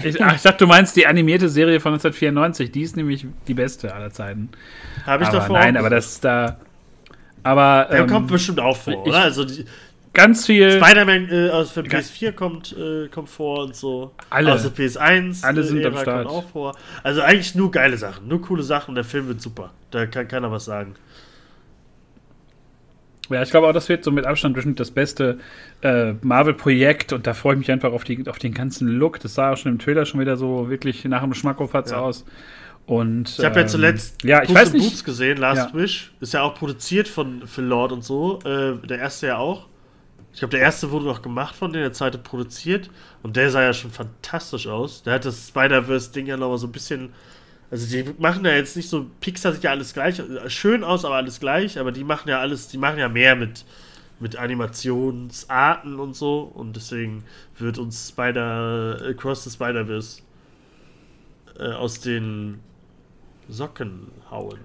[0.04, 2.70] Ich, ach, ich dachte, du meinst die animierte Serie von 1994.
[2.70, 4.50] Die ist nämlich die beste aller Zeiten.
[5.06, 5.58] Habe ich aber davor.
[5.58, 6.58] Nein, aber das ist da.
[7.42, 7.88] Aber.
[7.90, 9.20] Der ähm, kommt bestimmt auch vor, ich, oder?
[9.20, 9.64] Also die,
[10.12, 10.72] ganz viel.
[10.72, 14.12] Spider-Man äh, aus der PS4 kommt, äh, kommt vor und so.
[14.30, 14.52] Alle.
[14.52, 16.26] Aus der PS1 alle sind am Start.
[16.26, 16.76] kommt auch vor.
[17.02, 18.94] Also eigentlich nur geile Sachen, nur coole Sachen.
[18.94, 19.70] Der Film wird super.
[19.90, 20.94] Da kann keiner was sagen.
[23.32, 25.38] Ja, ich glaube auch, das wird so mit Abstand bestimmt das beste
[25.82, 29.20] äh, Marvel-Projekt und da freue ich mich einfach auf, die, auf den ganzen Look.
[29.20, 31.98] Das sah auch schon im Trailer schon wieder so wirklich nach dem Schmackofatz ja.
[31.98, 32.24] aus.
[32.86, 34.88] Und, ich habe ja ähm, zuletzt ja, ich weiß nicht.
[34.88, 35.80] Boots gesehen, Last ja.
[35.80, 36.12] Wish.
[36.20, 38.40] Ist ja auch produziert von Phil Lord und so.
[38.44, 39.68] Äh, der erste ja auch.
[40.32, 42.90] Ich glaube, der erste wurde noch gemacht von denen, der zweite produziert.
[43.22, 45.02] Und der sah ja schon fantastisch aus.
[45.02, 47.10] Der hat das Spider-Verse-Ding ja nochmal so ein bisschen
[47.72, 51.14] also die machen ja jetzt nicht so, Pixar sieht ja alles gleich, schön aus, aber
[51.14, 53.64] alles gleich, aber die machen ja alles, die machen ja mehr mit,
[54.20, 57.24] mit Animationsarten und so und deswegen
[57.56, 60.20] wird uns Spider, Across the Spider-Verse
[61.58, 62.60] äh, aus den
[63.48, 64.58] Socken hauen.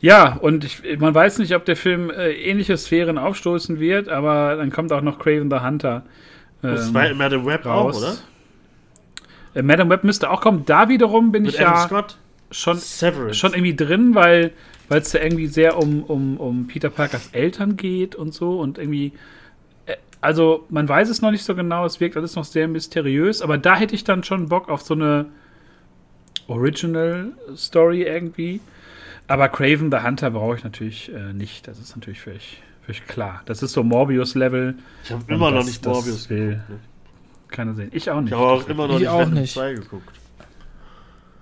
[0.00, 4.56] Ja, und ich, man weiß nicht, ob der Film äh, ähnliche Sphären aufstoßen wird, aber
[4.56, 6.02] dann kommt auch noch Craven the Hunter.
[6.64, 7.94] Ähm, das war immer der Web raus.
[7.94, 8.16] auch, oder?
[9.54, 10.64] Äh, Madame Web müsste auch kommen.
[10.66, 12.18] Da wiederum bin Mit ich Adam ja Scott?
[12.50, 14.52] Schon, schon irgendwie drin, weil
[14.88, 19.12] es da irgendwie sehr um, um, um Peter Parkers Eltern geht und so und irgendwie.
[19.86, 23.40] Äh, also, man weiß es noch nicht so genau, es wirkt alles noch sehr mysteriös,
[23.40, 25.26] aber da hätte ich dann schon Bock auf so eine
[26.46, 28.60] Original Story irgendwie.
[29.28, 31.66] Aber Craven the Hunter brauche ich natürlich äh, nicht.
[31.68, 33.42] Das ist natürlich völlig, völlig klar.
[33.46, 34.74] Das ist so Morbius-Level.
[35.04, 36.48] Ich habe immer noch nicht Morbius will.
[36.48, 36.78] Geguckt, ne?
[37.52, 37.90] Keiner sehen.
[37.92, 38.32] Ich auch nicht.
[38.32, 39.52] Ich habe auch immer noch ich nicht auch nicht.
[39.54, 40.08] 2 geguckt.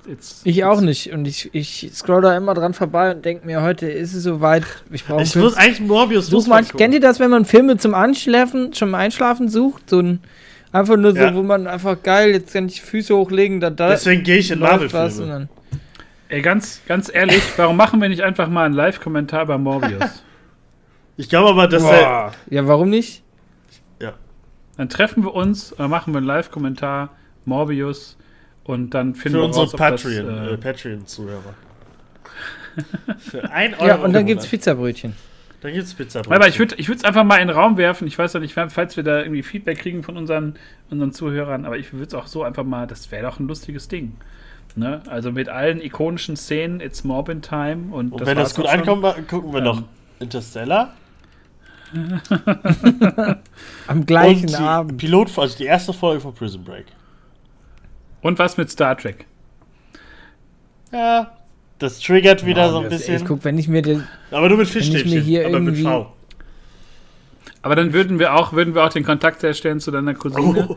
[0.09, 1.13] It's, Ich auch it's- nicht.
[1.13, 4.65] Und ich, ich scroll da immer dran vorbei und denke mir, heute ist es soweit.
[4.91, 7.77] Ich brauche Ich muss eigentlich Morbius Such mal, man kennt ihr das, wenn man Filme
[7.77, 9.91] zum Einschlafen, zum Einschlafen sucht?
[9.91, 10.21] So ein,
[10.73, 11.35] einfach nur so, Ja.
[11.35, 14.61] wo man einfach geil, jetzt kann ich Füße hochlegen, da, da Deswegen gehe ich in
[14.61, 15.27] Marvel-Filme.
[15.27, 15.49] dann.
[16.29, 20.23] Ey, ganz, ganz ehrlich, warum machen wir nicht einfach mal einen Live-Kommentar bei Morbius?
[21.17, 21.91] Ich glaube aber, dass er.
[21.91, 22.33] Boah.
[22.49, 23.23] Ja, warum nicht?
[24.81, 27.11] Dann treffen wir uns, dann machen wir einen Live-Kommentar,
[27.45, 28.17] Morbius,
[28.65, 31.55] und dann finden Für wir unsere raus, ob das, Patreon, äh, äh, Patreon-Zuhörer.
[33.19, 33.87] Für ein Euro.
[33.87, 34.51] Ja, und dann gibt's Monat.
[34.53, 35.13] Pizzabrötchen.
[35.61, 36.23] Dann gibt's Pizza.
[36.27, 38.09] Aber ich würde ich es einfach mal in den Raum werfen.
[38.09, 40.55] Ich weiß ja nicht, falls wir da irgendwie Feedback kriegen von unseren,
[40.89, 43.89] unseren Zuhörern, aber ich würde es auch so einfach mal, das wäre doch ein lustiges
[43.89, 44.17] Ding.
[44.77, 45.03] Ne?
[45.11, 49.53] Also mit allen ikonischen Szenen, It's Morbin Time und, Und wenn das gut ankommt, gucken
[49.53, 49.65] wir Ähm.
[49.65, 49.83] noch
[50.21, 50.95] Interstellar.
[53.87, 54.99] Am gleichen die Abend.
[54.99, 56.87] Pilot, also die erste Folge von Prison Break.
[58.23, 59.27] Und was mit Star Trek?
[60.93, 61.33] Ja.
[61.79, 63.17] Das triggert wieder Boah, so ein das- bisschen.
[63.17, 64.07] Ich guck, wenn ich mir den.
[64.31, 65.23] aber nur mit Fischstäbchen.
[65.23, 66.13] hier aber mit V.
[67.63, 70.67] Aber dann würden wir auch, würden wir auch den Kontakt herstellen zu deiner Cousine.
[70.71, 70.77] Oh.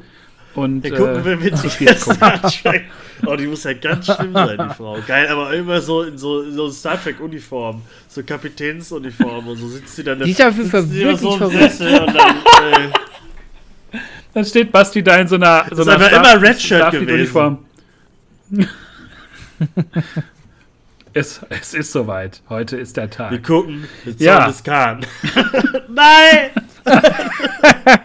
[0.56, 1.97] Und, Ja, gucken äh, wir mit gucken.
[1.97, 2.84] Star Trek.
[3.26, 4.97] Oh, die muss ja ganz schlimm sein, die Frau.
[5.08, 7.82] Geil, aber immer so in so, so Star Trek-Uniform.
[8.08, 11.80] So Kapitänsuniform und so sitzt sie dann Die ist sie da wirklich so verrückt.
[11.80, 12.89] Dann, äh,
[14.34, 17.66] Dann steht Basti da in so einer, so ist einer aber immer Red Shirt Starfleet-Uniform.
[21.14, 22.41] es, es ist soweit.
[22.49, 23.43] Heute ist der Wir Tag.
[23.43, 24.47] gucken mit Ja.
[24.47, 24.54] ja.
[24.64, 25.06] Khan.
[25.89, 26.51] Nein!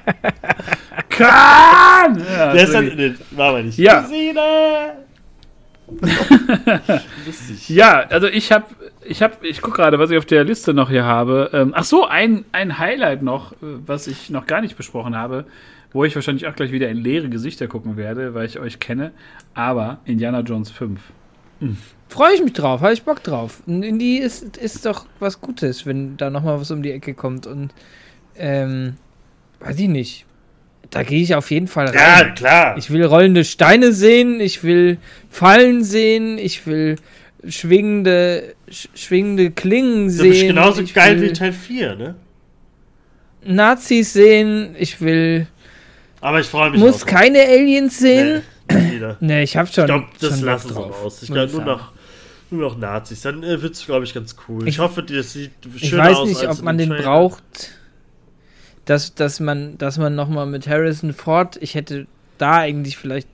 [1.19, 2.19] Kahn!
[2.37, 3.79] Ja, dann, wie- nee, war aber nicht.
[3.79, 4.07] Ja.
[7.27, 7.69] Lustig.
[7.71, 8.67] ja, also ich habe,
[9.05, 11.51] ich habe, ich gucke gerade, was ich auf der Liste noch hier habe.
[11.53, 13.57] Ähm, ach so, ein, ein Highlight noch, äh,
[13.87, 15.47] was ich noch gar nicht besprochen habe,
[15.93, 19.13] wo ich wahrscheinlich auch gleich wieder in leere Gesichter gucken werde, weil ich euch kenne.
[19.55, 21.01] Aber Indiana Jones 5.
[22.09, 23.63] Freue ich mich drauf, habe ich Bock drauf.
[23.67, 27.47] Und Indie ist, ist doch was Gutes, wenn da nochmal was um die Ecke kommt.
[27.47, 27.73] Und
[28.37, 28.97] ähm,
[29.61, 30.27] weiß ich nicht.
[30.91, 31.95] Da gehe ich auf jeden Fall rein.
[31.95, 32.79] Ja, klar.
[32.79, 36.97] Ich will rollende Steine sehen, ich will Fallen sehen, ich will
[37.47, 40.33] schwingende, sch schwingende Klingen das sehen.
[40.33, 42.15] ist genauso ich geil wie Teil 4, ne?
[43.45, 45.47] Nazis sehen, ich will.
[46.21, 47.07] Aber ich freue mich Muss auch.
[47.07, 48.37] keine Aliens sehen.
[48.37, 48.43] Nee.
[49.21, 49.85] Nee, ich hab schon.
[49.85, 51.23] Ich glaube, das schon lassen sie raus.
[51.23, 51.93] Ich glaube, nur noch,
[52.51, 53.23] nur noch Nazis.
[53.23, 54.63] Dann äh, wird es, glaube ich, ganz cool.
[54.65, 57.03] Ich, Ich- hoffe, das sieht schöner Ich weiß aus nicht, als ob man den Trailer.
[57.05, 57.43] braucht,
[58.89, 62.07] dass, dass man, dass man nochmal mit Harrison Ford, ich hätte
[62.39, 63.29] da eigentlich vielleicht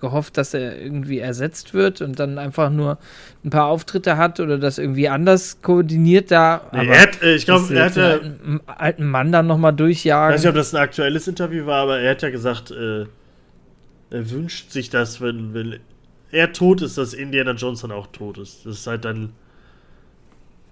[0.00, 2.98] gehofft, dass er irgendwie ersetzt wird und dann einfach nur
[3.42, 6.68] ein paar Auftritte hat oder das irgendwie anders koordiniert da.
[6.72, 9.78] Nee, er hat, äh, ich glaube, er hat ja, einen alten, Mann dann nochmal ich
[9.78, 10.34] durchjagen.
[10.34, 13.06] weiß nicht, ob das ein aktuelles Interview war, aber er hat ja gesagt, äh,
[14.10, 15.80] er wünscht sich das, wenn, wenn
[16.30, 18.66] er tot ist, dass Indiana Jones dann auch tot ist.
[18.66, 19.32] Dass es halt dann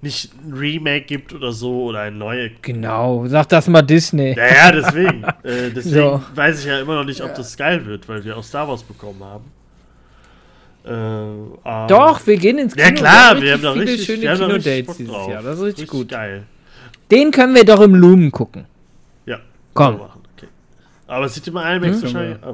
[0.02, 2.50] nicht ein Remake gibt oder so oder ein neue.
[2.60, 4.34] genau, sag das mal Disney.
[4.36, 5.22] Ja, ja, deswegen.
[5.44, 6.22] äh, deswegen So.
[6.34, 8.82] weiß ich ja immer noch nicht, ob das geil wird, weil wir auch Star Wars
[8.82, 9.44] bekommen haben.
[10.84, 12.86] Äh, Doch, wir gehen ins Kino.
[12.86, 15.30] Ja klar, wir haben richtig da viele richtig, schöne richtig Kinodates dieses drauf.
[15.30, 15.42] Jahr.
[15.42, 16.08] Das ist richtig, gut.
[16.08, 16.42] geil.
[17.10, 18.64] Den können wir doch im Lumen gucken.
[19.26, 19.38] Ja.
[19.74, 20.00] Komm.
[20.36, 20.48] Okay.
[21.06, 22.02] Aber es sieht immer IMAX Hm?
[22.02, 22.38] wahrscheinlich.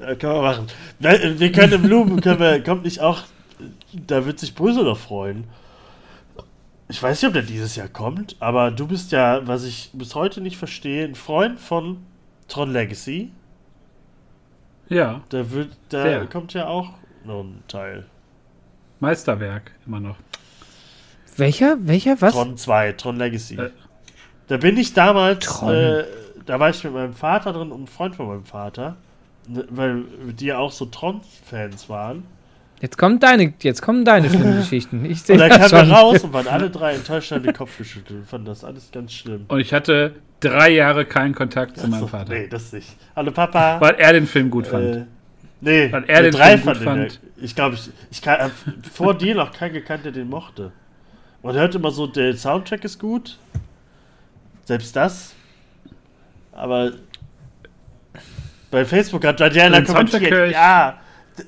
[0.00, 0.66] Ja, können wir machen.
[0.98, 3.22] Wir, wir können im Blumen, können wir, kommt nicht auch,
[3.92, 5.44] da wird sich Brüssel noch freuen.
[6.88, 10.14] Ich weiß nicht, ob der dieses Jahr kommt, aber du bist ja, was ich bis
[10.14, 12.04] heute nicht verstehe, ein Freund von
[12.48, 13.30] Tron Legacy.
[14.88, 16.26] Ja, Da wird, da Sehr.
[16.26, 16.90] kommt ja auch
[17.24, 18.04] noch ein Teil.
[19.00, 20.16] Meisterwerk immer noch.
[21.36, 21.76] Welcher?
[21.80, 22.20] Welcher?
[22.20, 22.34] Was?
[22.34, 23.56] Tron 2, Tron Legacy.
[23.56, 23.70] Äh.
[24.46, 25.74] Da bin ich damals, Tron.
[25.74, 26.04] äh,
[26.44, 28.96] da war ich mit meinem Vater drin und ein Freund von meinem Vater,
[29.48, 30.04] ne, weil
[30.38, 32.24] die ja auch so Tron-Fans waren.
[32.84, 35.06] Jetzt kommen deine, jetzt kommen deine schlimmen Geschichten.
[35.06, 35.88] Ich sehe Und dann kamen schon.
[35.88, 38.90] wir raus und waren alle drei enttäuscht, haben den Kopf geschüttelt und fanden das alles
[38.92, 39.46] ganz schlimm.
[39.48, 42.34] Und ich hatte drei Jahre keinen Kontakt zu meinem Achso, Vater.
[42.34, 42.90] Nee, das nicht.
[43.16, 43.80] Hallo Papa.
[43.80, 44.96] Weil er den Film gut fand.
[44.96, 45.04] Äh,
[45.62, 47.12] nee, Weil er den drei Film gut fand den fand.
[47.38, 48.50] ja- Ich glaube, ich, ich kann, hab
[48.92, 50.70] vor dir noch keinen gekannt, der den mochte.
[51.42, 53.38] Man hört immer so, der Soundtrack ist gut.
[54.66, 55.32] Selbst das.
[56.52, 56.92] Aber
[58.70, 60.98] bei Facebook hat Den Soundtrack höre kommentiert, ja,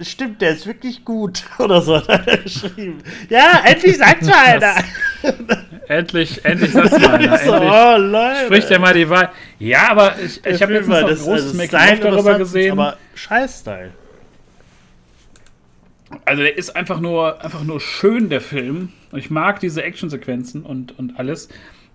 [0.00, 1.44] stimmt, der ist wirklich gut.
[1.58, 2.98] Oder so hat er geschrieben.
[3.28, 4.74] Ja, endlich sagt's mal einer.
[5.88, 7.38] Endlich, endlich sagt's mal einer.
[7.44, 8.44] so, Endlich oh, Leute.
[8.46, 9.30] spricht er mal die Wahrheit.
[9.58, 12.72] Ja, aber ich, ich habe noch ein das- großes also Style darüber gesehen.
[12.72, 13.92] Aber Scheiß-Style.
[16.24, 18.92] Also der ist einfach nur, einfach nur schön, der Film.
[19.10, 21.48] Und ich mag diese Actionsequenzen und, und alles.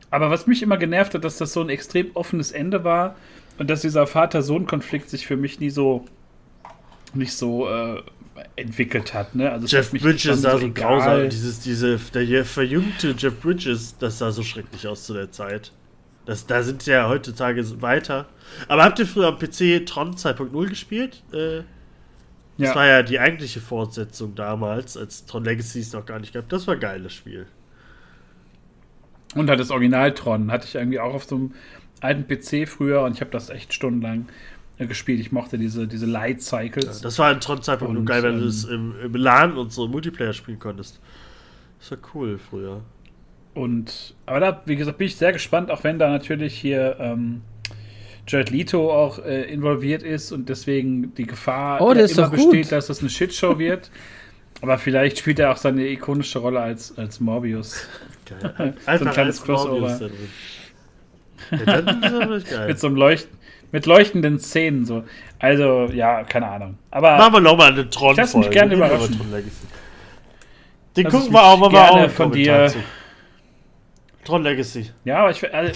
[0.09, 3.15] Aber was mich immer genervt hat, dass das so ein extrem offenes Ende war
[3.57, 6.05] und dass dieser Vater-Sohn-Konflikt sich für mich nie so
[7.15, 8.01] nicht so äh,
[8.55, 9.35] entwickelt hat.
[9.35, 9.51] Ne?
[9.51, 11.29] Also Jeff Bridges sah so grausam.
[11.29, 15.71] Dieses, diese, der verjüngte Jeff Bridges, das sah so schrecklich aus zu der Zeit.
[16.25, 18.27] Das, da sind ja heutzutage weiter.
[18.67, 21.23] Aber habt ihr früher am PC Tron 2.0 gespielt?
[21.33, 21.63] Äh,
[22.57, 22.75] das Ja.
[22.75, 26.47] war ja die eigentliche Fortsetzung damals, als Tron Legacy es noch gar nicht gab.
[26.49, 27.47] Das war ein geiles Spiel.
[29.35, 31.53] Und hat das Original Tron hatte ich irgendwie auch auf so einem
[32.01, 34.27] alten PC früher und ich habe das echt stundenlang
[34.87, 35.19] gespielt.
[35.19, 37.01] Ich mochte diese, diese Light Cycles.
[37.01, 39.71] Das war in Tron 2.0 Und, geil, wenn du ähm, es im, im LAN und
[39.71, 40.99] so Multiplayer spielen konntest.
[41.79, 42.81] Das war cool früher.
[43.53, 47.41] Und aber da, wie gesagt, bin ich sehr gespannt, auch wenn da natürlich hier ähm,
[48.27, 52.51] Jared Leto auch äh, involviert ist und deswegen die Gefahr Oh, ist immer doch gut.
[52.51, 53.91] besteht, dass das eine Shitshow wird.
[54.61, 57.87] Aber vielleicht spielt er auch seine ikonische Rolle als, als Morbius.
[58.25, 58.75] Geil.
[58.99, 59.97] So ein kleines als Morbius Crossover.
[59.97, 60.11] drin.
[61.51, 62.67] Ja, dann ist das wirklich geil.
[62.67, 63.27] Mit so einem Leucht
[63.71, 65.03] mit leuchtenden Szenen so.
[65.39, 66.77] Also, ja, keine Ahnung.
[66.91, 69.19] Aber Machen wir nochmal eine tron Ich lass mich gerne überraschen.
[70.97, 72.73] Den Lass gucken wir auch mal gerne auch von dir-
[74.23, 74.91] Tron Legacy.
[75.03, 75.73] ja, aber ich also,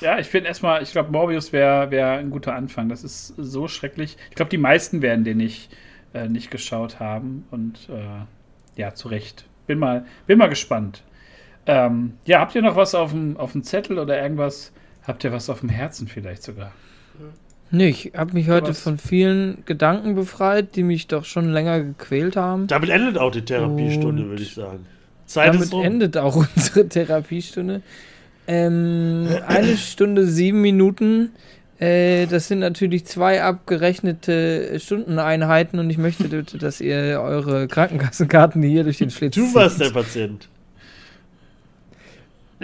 [0.00, 2.88] ja, ich finde erstmal, ich glaube, Morbius wäre wär ein guter Anfang.
[2.88, 4.16] Das ist so schrecklich.
[4.30, 5.70] Ich glaube, die meisten werden den nicht,
[6.14, 7.46] äh, nicht geschaut haben.
[7.50, 9.44] Und äh, ja, zu Recht.
[9.66, 11.02] Bin mal, bin mal gespannt.
[11.66, 14.72] Ähm, ja, habt ihr noch was auf dem, auf dem Zettel oder irgendwas?
[15.06, 16.72] Habt ihr was auf dem Herzen vielleicht sogar?
[17.70, 18.80] Nee, ich habe mich heute was?
[18.80, 22.66] von vielen Gedanken befreit, die mich doch schon länger gequält haben.
[22.66, 24.86] Damit endet auch die Therapiestunde, Und würde ich sagen.
[25.26, 27.82] Zeit Damit endet auch unsere Therapiestunde.
[28.46, 31.30] Ähm, eine Stunde sieben Minuten.
[31.80, 38.62] Äh, das sind natürlich zwei abgerechnete Stundeneinheiten und ich möchte bitte, dass ihr eure Krankenkassenkarten
[38.62, 39.90] hier durch den Schlitz Du warst der.
[39.90, 40.48] Patient.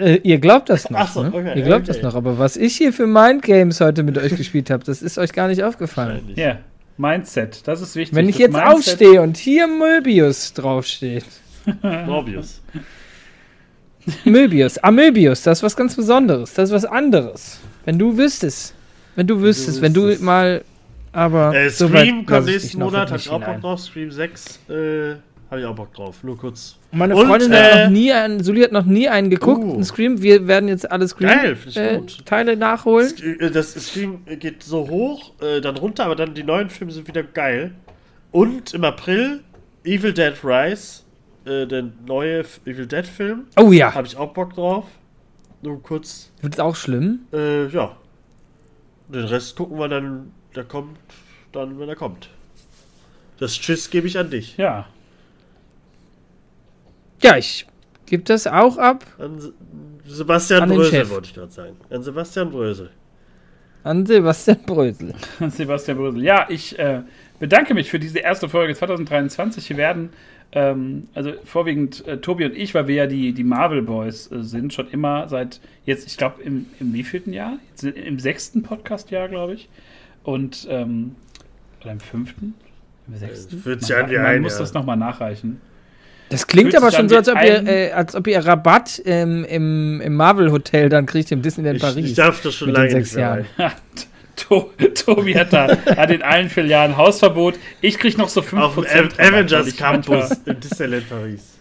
[0.01, 1.29] Äh, ihr glaubt das noch, Ach so, ne?
[1.33, 1.93] okay, Ihr glaubt okay.
[1.93, 5.17] das noch, aber was ich hier für Mindgames heute mit euch gespielt habe, das ist
[5.17, 6.21] euch gar nicht aufgefallen.
[6.35, 6.57] Ja,
[6.97, 8.15] Mindset, das ist wichtig.
[8.15, 11.25] Wenn ich jetzt Mindset- aufstehe und hier Möbius draufsteht.
[11.81, 12.61] Morbius.
[14.25, 17.59] Möbius, Amöbius, das ist was ganz Besonderes, das ist was anderes.
[17.85, 18.73] Wenn du wüsstest,
[19.15, 20.23] wenn du wüsstest, wenn du wüsstest.
[20.23, 20.63] mal,
[21.11, 23.45] aber Äh, so weit Scream lass kommt ich nächsten Monat, hab nicht ich auch Bock
[23.47, 23.61] hinein.
[23.61, 23.79] drauf.
[23.81, 25.15] Scream 6, äh,
[25.51, 26.23] hab ich auch Bock drauf.
[26.23, 26.77] Nur kurz.
[26.91, 29.73] Meine Und, Freundin äh, hat noch nie einen, Suli hat noch nie einen geguckt, Uh.
[29.75, 30.21] einen Scream.
[30.21, 33.13] Wir werden jetzt alle Geil, find ich Scream äh, nachholen.
[33.39, 37.07] Äh, Das Scream geht so hoch, äh, dann runter, aber dann die neuen Filme sind
[37.07, 37.73] wieder geil.
[38.31, 39.41] Und im April
[39.85, 41.03] Evil Dead Rise,
[41.45, 44.85] äh, der neue Evil Dead Film, Oh ja, habe ich auch Bock drauf.
[45.61, 47.19] Nur kurz, wird es auch schlimm?
[47.33, 47.95] äh, ja.
[49.07, 50.97] Den Rest gucken wir dann, der kommt
[51.51, 52.29] dann, wenn er kommt.
[53.39, 54.55] Das Tschüss gebe ich an dich.
[54.57, 54.87] Ja,
[57.21, 57.65] Ja, ich
[58.05, 59.53] gebe das auch ab An Se-
[60.05, 61.75] Sebastian An Brösel wollte ich gerade sagen.
[61.89, 62.89] An Sebastian Brösel.
[63.83, 65.13] an Sebastian Brösel.
[65.49, 66.23] Sebastian Brösel.
[66.23, 67.01] Ja, ich äh,
[67.39, 69.69] bedanke mich für diese erste Folge 2023.
[69.69, 70.09] Wir werden,
[70.51, 74.43] ähm, also vorwiegend äh, Tobi und ich, weil wir ja die, die Marvel Boys äh,
[74.43, 77.57] sind, schon immer seit jetzt, ich glaube, im, im wievielten Jahr?
[77.69, 79.69] Jetzt Im sechsten Podcast-Jahr, glaube ich.
[80.23, 81.15] Und, ähm,
[81.81, 82.53] oder im fünften?
[83.07, 83.57] Im sechsten?
[83.59, 84.61] fühlt sich man an man ein muss Jahr.
[84.61, 85.61] das nochmal nachreichen.
[86.31, 90.01] Das klingt aber schon so, als ob, ihr, äh, als ob ihr Rabatt ähm, im,
[90.01, 92.05] im Marvel-Hotel dann kriegt im Disneyland Paris.
[92.05, 93.45] ich darf das schon mit den lange sechs Jahren.
[94.95, 97.55] Tobi hat da hat in allen Filialen Hausverbot.
[97.81, 101.51] Ich krieg noch so 5% Auf dem Avengers Campus in Disneyland Paris.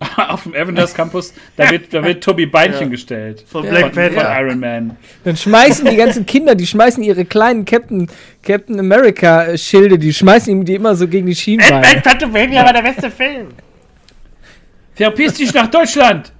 [0.16, 2.88] auf dem Avengers Campus, da wird, da wird Tobi Beinchen Ja.
[2.88, 3.44] gestellt.
[3.46, 3.62] Von.
[3.62, 4.40] Black Von, von Panther.
[4.40, 4.96] Iron Man.
[5.24, 8.08] Dann schmeißen die ganzen Kinder, die schmeißen ihre kleinen Captain,
[8.42, 12.02] Captain America äh, Schilde, die schmeißen ihm die immer so gegen die Schienbeine.
[12.02, 13.48] Quantumania war der beste Film.
[14.94, 16.32] Verpiss dich nach Deutschland!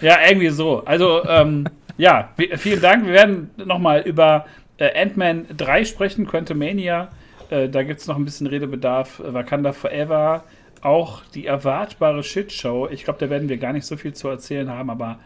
[0.00, 0.84] ja, irgendwie so.
[0.84, 1.66] Also, ähm,
[1.96, 3.06] ja, vi- vielen Dank.
[3.06, 4.46] Wir werden nochmal über
[4.78, 7.08] äh, Ant-Man 3 sprechen, Quantumania.
[7.50, 9.20] Äh, da gibt es noch ein bisschen Redebedarf.
[9.20, 10.44] Äh, Wakanda Forever.
[10.82, 12.88] Auch die erwartbare Shitshow.
[12.90, 15.18] Ich glaube, da werden wir gar nicht so viel zu erzählen haben, aber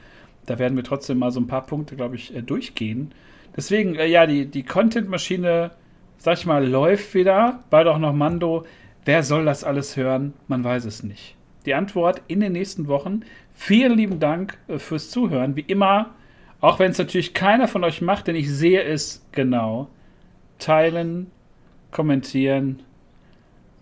[0.46, 3.12] da werden wir trotzdem mal so ein paar Punkte, glaube ich, äh, durchgehen.
[3.56, 5.72] Deswegen, äh, ja, die, die Content-Maschine,
[6.18, 7.60] sag ich mal, läuft wieder.
[7.70, 8.64] Bald auch noch Mando.
[9.04, 10.34] Wer soll das alles hören?
[10.46, 11.34] Man weiß es nicht.
[11.66, 13.20] Die Antwort in den nächsten Wochen.
[13.54, 15.56] Vielen lieben Dank äh, fürs Zuhören.
[15.56, 16.14] Wie immer,
[16.60, 19.88] auch wenn es natürlich keiner von euch macht, denn ich sehe es genau.
[20.58, 21.30] Teilen,
[21.90, 22.82] kommentieren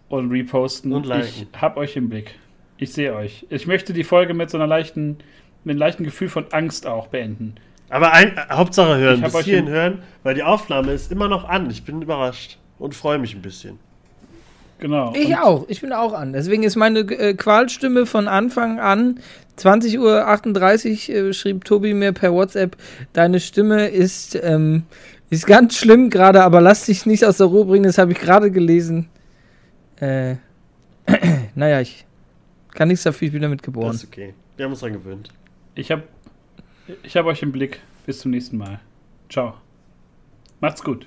[0.08, 0.92] und reposten.
[0.92, 1.48] Und liken.
[1.52, 2.38] Ich hab euch im Blick.
[2.76, 3.46] Ich sehe euch.
[3.50, 5.18] Ich möchte die Folge mit so einer leichten,
[5.64, 7.56] mit einem leichten Gefühl von Angst auch beenden.
[7.90, 11.48] Aber ein, äh, Hauptsache hören, bis euch hierhin hören, weil die Aufnahme ist immer noch
[11.48, 11.70] an.
[11.70, 13.78] Ich bin überrascht und freue mich ein bisschen.
[14.78, 15.12] Genau.
[15.14, 16.32] Ich Und- auch, ich bin auch an.
[16.32, 19.20] Deswegen ist meine äh, Qualstimme von Anfang an
[19.58, 19.98] 20.38
[21.10, 22.76] Uhr äh, schrieb Tobi mir per WhatsApp,
[23.12, 24.84] deine Stimme ist, ähm,
[25.30, 28.18] ist ganz schlimm gerade, aber lass dich nicht aus der Ruhe bringen, das habe ich
[28.18, 29.08] gerade gelesen.
[30.00, 30.36] Äh,
[31.56, 32.06] naja, ich
[32.74, 33.88] kann nichts dafür, ich bin damit geboren.
[33.88, 34.34] Das ist okay.
[34.56, 35.30] Wir haben uns dran gewöhnt.
[35.74, 36.04] Ich habe
[37.02, 37.80] ich hab euch im Blick.
[38.06, 38.80] Bis zum nächsten Mal.
[39.28, 39.54] Ciao.
[40.60, 41.06] Macht's gut.